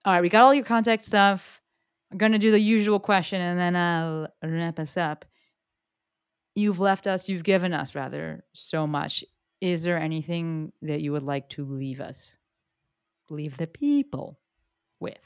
All 0.04 0.12
right, 0.12 0.22
we 0.22 0.28
got 0.28 0.44
all 0.44 0.54
your 0.54 0.64
contact 0.64 1.04
stuff. 1.04 1.60
I'm 2.16 2.32
to 2.32 2.38
do 2.38 2.50
the 2.50 2.58
usual 2.58 2.98
question 2.98 3.42
and 3.42 3.60
then 3.60 3.76
I'll 3.76 4.28
wrap 4.42 4.78
us 4.78 4.96
up. 4.96 5.26
You've 6.54 6.80
left 6.80 7.06
us, 7.06 7.28
you've 7.28 7.44
given 7.44 7.74
us 7.74 7.94
rather 7.94 8.42
so 8.54 8.86
much. 8.86 9.22
Is 9.60 9.82
there 9.82 9.98
anything 9.98 10.72
that 10.80 11.02
you 11.02 11.12
would 11.12 11.24
like 11.24 11.50
to 11.50 11.64
leave 11.66 12.00
us, 12.00 12.38
leave 13.28 13.58
the 13.58 13.66
people 13.66 14.38
with? 14.98 15.18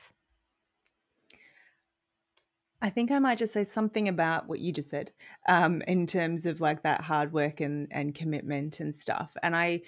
I 2.82 2.90
think 2.90 3.12
I 3.12 3.20
might 3.20 3.38
just 3.38 3.52
say 3.52 3.62
something 3.62 4.08
about 4.08 4.48
what 4.48 4.58
you 4.58 4.72
just 4.72 4.90
said 4.90 5.12
um, 5.48 5.82
in 5.82 6.08
terms 6.08 6.44
of 6.44 6.60
like 6.60 6.82
that 6.82 7.02
hard 7.02 7.32
work 7.32 7.60
and, 7.60 7.86
and 7.92 8.16
commitment 8.16 8.80
and 8.80 8.96
stuff. 8.96 9.36
And 9.44 9.54
I, 9.54 9.82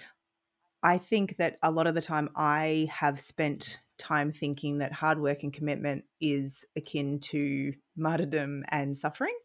I 0.85 0.99
think 0.99 1.39
that 1.39 1.59
a 1.65 1.73
lot 1.73 1.89
of 1.89 1.97
the 1.97 2.01
time 2.01 2.31
I 2.37 2.89
have 2.93 3.21
spent 3.21 3.81
time 4.03 4.33
thinking 4.33 4.79
that 4.79 4.93
hard 4.93 5.21
work 5.21 5.43
and 5.43 5.53
commitment 5.53 6.05
is 6.21 6.67
akin 6.77 7.21
to 7.21 7.73
martyrdom 7.97 8.65
and 8.69 8.97
suffering. 8.97 9.37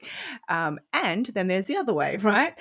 Um, 0.50 0.80
and 0.92 1.28
then 1.28 1.48
there's 1.48 1.68
the 1.68 1.78
other 1.78 1.94
way, 1.94 2.18
right? 2.22 2.54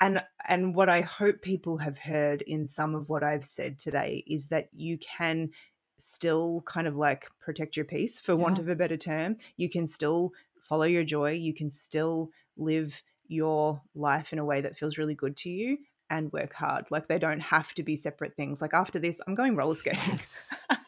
And 0.00 0.22
and 0.48 0.74
what 0.74 0.88
I 0.88 1.02
hope 1.02 1.42
people 1.42 1.78
have 1.78 1.98
heard 1.98 2.42
in 2.42 2.66
some 2.66 2.94
of 2.94 3.10
what 3.10 3.22
I've 3.22 3.44
said 3.44 3.78
today 3.78 4.24
is 4.26 4.46
that 4.46 4.68
you 4.72 4.96
can 4.96 5.50
still 5.98 6.62
kind 6.62 6.86
of 6.86 6.96
like 6.96 7.28
protect 7.38 7.76
your 7.76 7.84
peace 7.84 8.18
for 8.18 8.34
want 8.34 8.58
of 8.58 8.68
a 8.68 8.74
better 8.74 8.96
term. 8.96 9.36
You 9.58 9.68
can 9.68 9.86
still 9.86 10.32
follow 10.58 10.84
your 10.84 11.04
joy. 11.04 11.32
You 11.32 11.52
can 11.52 11.68
still 11.68 12.30
live 12.56 13.02
your 13.28 13.82
life 13.94 14.32
in 14.32 14.38
a 14.38 14.44
way 14.44 14.62
that 14.62 14.78
feels 14.78 14.96
really 14.96 15.14
good 15.14 15.36
to 15.36 15.50
you 15.50 15.78
and 16.10 16.32
work 16.32 16.52
hard. 16.52 16.86
Like 16.90 17.06
they 17.06 17.18
don't 17.18 17.40
have 17.40 17.72
to 17.74 17.82
be 17.82 17.96
separate 17.96 18.36
things. 18.36 18.60
Like 18.60 18.74
after 18.74 18.98
this, 18.98 19.20
I'm 19.26 19.34
going 19.34 19.56
roller 19.56 19.74
skating. 19.74 20.18
Yes. 20.70 20.79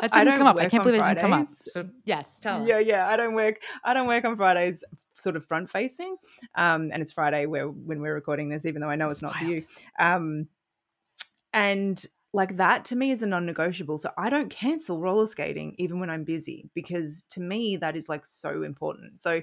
That 0.00 0.12
didn't 0.12 0.14
I 0.14 0.24
don't 0.24 0.38
come 0.38 0.46
up. 0.46 0.56
I 0.56 0.68
can't 0.68 0.84
believe 0.84 1.00
it 1.00 1.04
didn't 1.04 1.20
come 1.20 1.32
up. 1.32 1.46
So 1.46 1.88
yes, 2.04 2.38
tell 2.40 2.66
Yeah, 2.66 2.76
us. 2.76 2.86
yeah. 2.86 3.08
I 3.08 3.16
don't 3.16 3.34
work. 3.34 3.60
I 3.84 3.94
don't 3.94 4.06
work 4.08 4.24
on 4.24 4.36
Fridays, 4.36 4.84
sort 5.14 5.36
of 5.36 5.44
front 5.44 5.70
facing. 5.70 6.16
Um, 6.54 6.90
and 6.92 7.00
it's 7.02 7.12
Friday 7.12 7.46
where 7.46 7.68
when 7.68 8.00
we're 8.00 8.14
recording 8.14 8.48
this, 8.48 8.66
even 8.66 8.80
though 8.82 8.90
I 8.90 8.96
know 8.96 9.08
it's 9.08 9.22
not 9.22 9.34
wild. 9.34 9.44
for 9.46 9.50
you. 9.52 9.64
Um, 9.98 10.48
and 11.52 12.04
like 12.32 12.56
that 12.58 12.84
to 12.84 12.96
me 12.96 13.10
is 13.12 13.22
a 13.22 13.26
non-negotiable 13.26 13.96
so 13.96 14.10
i 14.18 14.28
don't 14.28 14.50
cancel 14.50 15.00
roller 15.00 15.26
skating 15.26 15.74
even 15.78 16.00
when 16.00 16.10
i'm 16.10 16.24
busy 16.24 16.68
because 16.74 17.22
to 17.30 17.40
me 17.40 17.76
that 17.78 17.96
is 17.96 18.08
like 18.10 18.26
so 18.26 18.62
important 18.62 19.18
so 19.18 19.40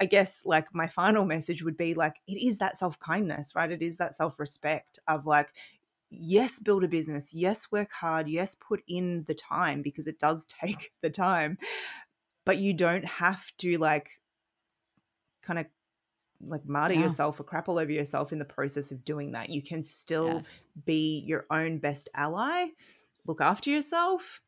i 0.00 0.04
guess 0.04 0.42
like 0.44 0.66
my 0.74 0.86
final 0.86 1.24
message 1.24 1.62
would 1.62 1.76
be 1.76 1.94
like 1.94 2.16
it 2.26 2.34
is 2.44 2.58
that 2.58 2.76
self-kindness 2.76 3.54
right 3.54 3.70
it 3.70 3.80
is 3.80 3.96
that 3.96 4.14
self-respect 4.14 4.98
of 5.08 5.24
like 5.24 5.54
yes 6.18 6.58
build 6.58 6.84
a 6.84 6.88
business 6.88 7.32
yes 7.34 7.70
work 7.70 7.92
hard 7.92 8.28
yes 8.28 8.54
put 8.54 8.82
in 8.86 9.24
the 9.26 9.34
time 9.34 9.82
because 9.82 10.06
it 10.06 10.18
does 10.18 10.46
take 10.60 10.92
the 11.02 11.10
time 11.10 11.58
but 12.44 12.58
you 12.58 12.72
don't 12.72 13.06
have 13.06 13.44
to 13.58 13.78
like 13.78 14.10
kind 15.42 15.58
of 15.58 15.66
like 16.40 16.66
martyr 16.66 16.94
yeah. 16.94 17.04
yourself 17.04 17.38
or 17.40 17.44
crap 17.44 17.68
all 17.68 17.78
over 17.78 17.92
yourself 17.92 18.32
in 18.32 18.38
the 18.38 18.44
process 18.44 18.90
of 18.90 19.04
doing 19.04 19.32
that. 19.32 19.50
You 19.50 19.62
can 19.62 19.82
still 19.82 20.36
yes. 20.36 20.64
be 20.84 21.22
your 21.26 21.46
own 21.50 21.78
best 21.78 22.08
ally, 22.14 22.68
look 23.26 23.40
after 23.40 23.70
yourself, 23.70 24.40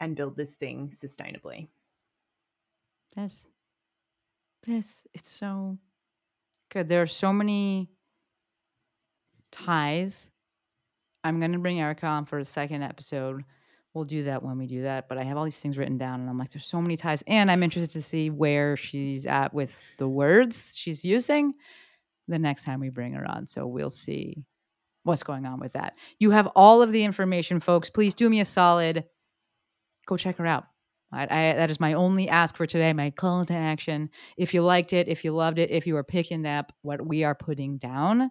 and 0.00 0.16
build 0.16 0.36
this 0.36 0.56
thing 0.56 0.90
sustainably. 0.90 1.68
Yes. 3.16 3.46
Yes. 4.66 5.06
It's 5.14 5.30
so 5.30 5.78
good. 6.70 6.88
There 6.88 7.02
are 7.02 7.06
so 7.06 7.32
many 7.32 7.90
ties. 9.50 10.30
I'm 11.22 11.38
going 11.38 11.52
to 11.52 11.58
bring 11.58 11.80
Erica 11.80 12.06
on 12.06 12.26
for 12.26 12.38
a 12.38 12.44
second 12.44 12.82
episode 12.82 13.44
we'll 13.94 14.04
do 14.04 14.24
that 14.24 14.42
when 14.42 14.58
we 14.58 14.66
do 14.66 14.82
that. 14.82 15.08
But 15.08 15.18
I 15.18 15.24
have 15.24 15.36
all 15.36 15.44
these 15.44 15.58
things 15.58 15.78
written 15.78 15.98
down, 15.98 16.20
and 16.20 16.28
I'm 16.28 16.38
like, 16.38 16.50
there's 16.50 16.66
so 16.66 16.80
many 16.80 16.96
ties, 16.96 17.22
and 17.26 17.50
I'm 17.50 17.62
interested 17.62 17.92
to 17.92 18.02
see 18.02 18.30
where 18.30 18.76
she's 18.76 19.26
at 19.26 19.52
with 19.52 19.78
the 19.98 20.08
words 20.08 20.72
she's 20.74 21.04
using 21.04 21.54
the 22.28 22.38
next 22.38 22.64
time 22.64 22.80
we 22.80 22.90
bring 22.90 23.12
her 23.14 23.28
on. 23.28 23.46
So 23.46 23.66
we'll 23.66 23.90
see 23.90 24.44
what's 25.02 25.22
going 25.22 25.46
on 25.46 25.60
with 25.60 25.72
that. 25.72 25.94
You 26.18 26.30
have 26.30 26.46
all 26.48 26.82
of 26.82 26.92
the 26.92 27.02
information, 27.04 27.60
folks. 27.60 27.90
Please 27.90 28.14
do 28.14 28.28
me 28.28 28.40
a 28.40 28.44
solid. 28.44 29.04
Go 30.06 30.16
check 30.16 30.36
her 30.36 30.46
out. 30.46 30.64
I, 31.12 31.22
I, 31.22 31.54
that 31.54 31.70
is 31.70 31.80
my 31.80 31.94
only 31.94 32.28
ask 32.28 32.56
for 32.56 32.66
today, 32.66 32.92
my 32.92 33.10
call 33.10 33.44
to 33.44 33.54
action. 33.54 34.10
If 34.36 34.54
you 34.54 34.62
liked 34.62 34.92
it, 34.92 35.08
if 35.08 35.24
you 35.24 35.32
loved 35.32 35.58
it, 35.58 35.70
if 35.70 35.86
you 35.88 35.96
are 35.96 36.04
picking 36.04 36.46
up 36.46 36.72
what 36.82 37.04
we 37.04 37.24
are 37.24 37.34
putting 37.34 37.78
down, 37.78 38.30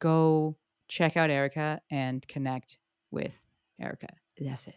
go 0.00 0.56
check 0.90 1.16
out 1.16 1.30
Erica 1.30 1.80
and 1.90 2.26
connect 2.28 2.76
with 3.10 3.40
Erica. 3.80 4.08
That's 4.38 4.66
it. 4.66 4.74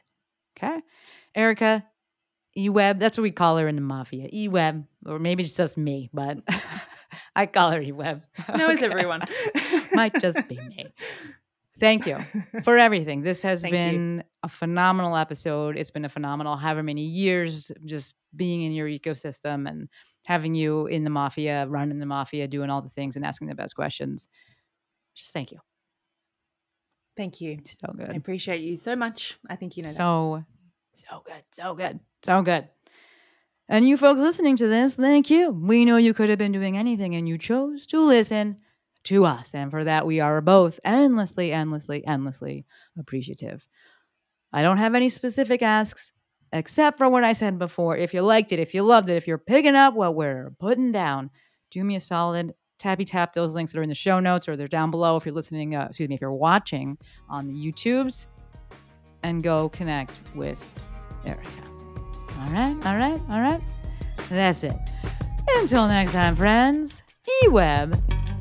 Okay. 0.57 0.79
Erica, 1.35 1.83
E-Web, 2.55 2.99
that's 2.99 3.17
what 3.17 3.23
we 3.23 3.31
call 3.31 3.57
her 3.57 3.67
in 3.67 3.75
the 3.75 3.81
mafia. 3.81 4.29
E-Web, 4.31 4.85
or 5.05 5.19
maybe 5.19 5.43
it's 5.43 5.57
just 5.57 5.77
me, 5.77 6.09
but 6.13 6.37
I 7.35 7.47
call 7.47 7.71
her 7.71 7.81
E-Web. 7.81 8.21
No, 8.55 8.65
okay. 8.65 8.73
it's 8.73 8.83
everyone. 8.83 9.23
Might 9.93 10.19
just 10.21 10.47
be 10.47 10.57
me. 10.57 10.85
Thank 11.79 12.05
you 12.05 12.19
for 12.63 12.77
everything. 12.77 13.23
This 13.23 13.41
has 13.41 13.63
Thank 13.63 13.73
been 13.73 14.17
you. 14.17 14.23
a 14.43 14.49
phenomenal 14.49 15.17
episode. 15.17 15.75
It's 15.75 15.89
been 15.89 16.05
a 16.05 16.09
phenomenal 16.09 16.55
however 16.55 16.83
many 16.83 17.05
years 17.05 17.71
just 17.85 18.13
being 18.35 18.61
in 18.61 18.73
your 18.73 18.87
ecosystem 18.87 19.67
and 19.67 19.89
having 20.27 20.53
you 20.53 20.85
in 20.85 21.03
the 21.03 21.09
mafia, 21.09 21.65
running 21.67 21.99
the 21.99 22.05
mafia, 22.05 22.47
doing 22.47 22.69
all 22.69 22.81
the 22.81 22.89
things 22.89 23.15
and 23.15 23.25
asking 23.25 23.47
the 23.47 23.55
best 23.55 23.75
questions. 23.75 24.27
Just 25.15 25.33
thank 25.33 25.51
you. 25.51 25.59
Thank 27.15 27.41
you. 27.41 27.59
So 27.65 27.93
good. 27.93 28.09
I 28.09 28.15
appreciate 28.15 28.61
you 28.61 28.77
so 28.77 28.95
much. 28.95 29.37
I 29.49 29.55
think 29.55 29.77
you 29.77 29.83
know 29.83 29.91
so, 29.91 30.43
that. 30.93 31.07
So 31.09 31.23
good. 31.25 31.43
So 31.51 31.75
good. 31.75 31.99
So 32.23 32.41
good. 32.41 32.67
And 33.69 33.87
you 33.87 33.97
folks 33.97 34.19
listening 34.19 34.57
to 34.57 34.67
this, 34.67 34.95
thank 34.95 35.29
you. 35.29 35.49
We 35.51 35.85
know 35.85 35.97
you 35.97 36.13
could 36.13 36.29
have 36.29 36.39
been 36.39 36.51
doing 36.51 36.77
anything 36.77 37.15
and 37.15 37.27
you 37.27 37.37
chose 37.37 37.85
to 37.87 37.99
listen 37.99 38.57
to 39.05 39.25
us. 39.25 39.53
And 39.53 39.71
for 39.71 39.83
that, 39.83 40.05
we 40.05 40.19
are 40.19 40.41
both 40.41 40.79
endlessly, 40.83 41.51
endlessly, 41.51 42.05
endlessly 42.05 42.65
appreciative. 42.97 43.65
I 44.51 44.61
don't 44.61 44.77
have 44.77 44.95
any 44.95 45.09
specific 45.09 45.61
asks 45.61 46.13
except 46.51 46.97
for 46.97 47.09
what 47.09 47.23
I 47.23 47.33
said 47.33 47.57
before. 47.57 47.97
If 47.97 48.13
you 48.13 48.21
liked 48.21 48.51
it, 48.51 48.59
if 48.59 48.73
you 48.73 48.83
loved 48.83 49.09
it, 49.09 49.15
if 49.15 49.27
you're 49.27 49.37
picking 49.37 49.75
up 49.75 49.93
what 49.95 50.15
we're 50.15 50.53
putting 50.59 50.91
down, 50.91 51.31
do 51.71 51.83
me 51.83 51.95
a 51.95 51.99
solid 51.99 52.53
tappy 52.83 53.05
tap 53.05 53.33
those 53.33 53.55
links 53.55 53.71
that 53.71 53.79
are 53.79 53.83
in 53.83 53.89
the 53.89 53.95
show 53.95 54.19
notes 54.19 54.49
or 54.49 54.57
they're 54.57 54.67
down 54.67 54.91
below 54.91 55.15
if 55.15 55.25
you're 55.25 55.33
listening, 55.33 55.73
uh, 55.73 55.87
excuse 55.89 56.09
me, 56.09 56.15
if 56.15 56.21
you're 56.21 56.33
watching 56.33 56.97
on 57.29 57.47
the 57.47 57.53
YouTubes 57.53 58.27
and 59.23 59.41
go 59.41 59.69
connect 59.69 60.21
with 60.35 60.61
Erica. 61.25 61.49
All 62.39 62.51
right, 62.51 62.75
all 62.85 62.97
right, 62.97 63.19
all 63.31 63.41
right. 63.41 63.61
That's 64.29 64.65
it. 64.65 64.73
Until 65.55 65.87
next 65.87 66.11
time, 66.11 66.35
friends, 66.35 67.03
eWeb 67.45 67.97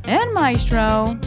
and 0.09 0.35
Maestro. 0.35 1.19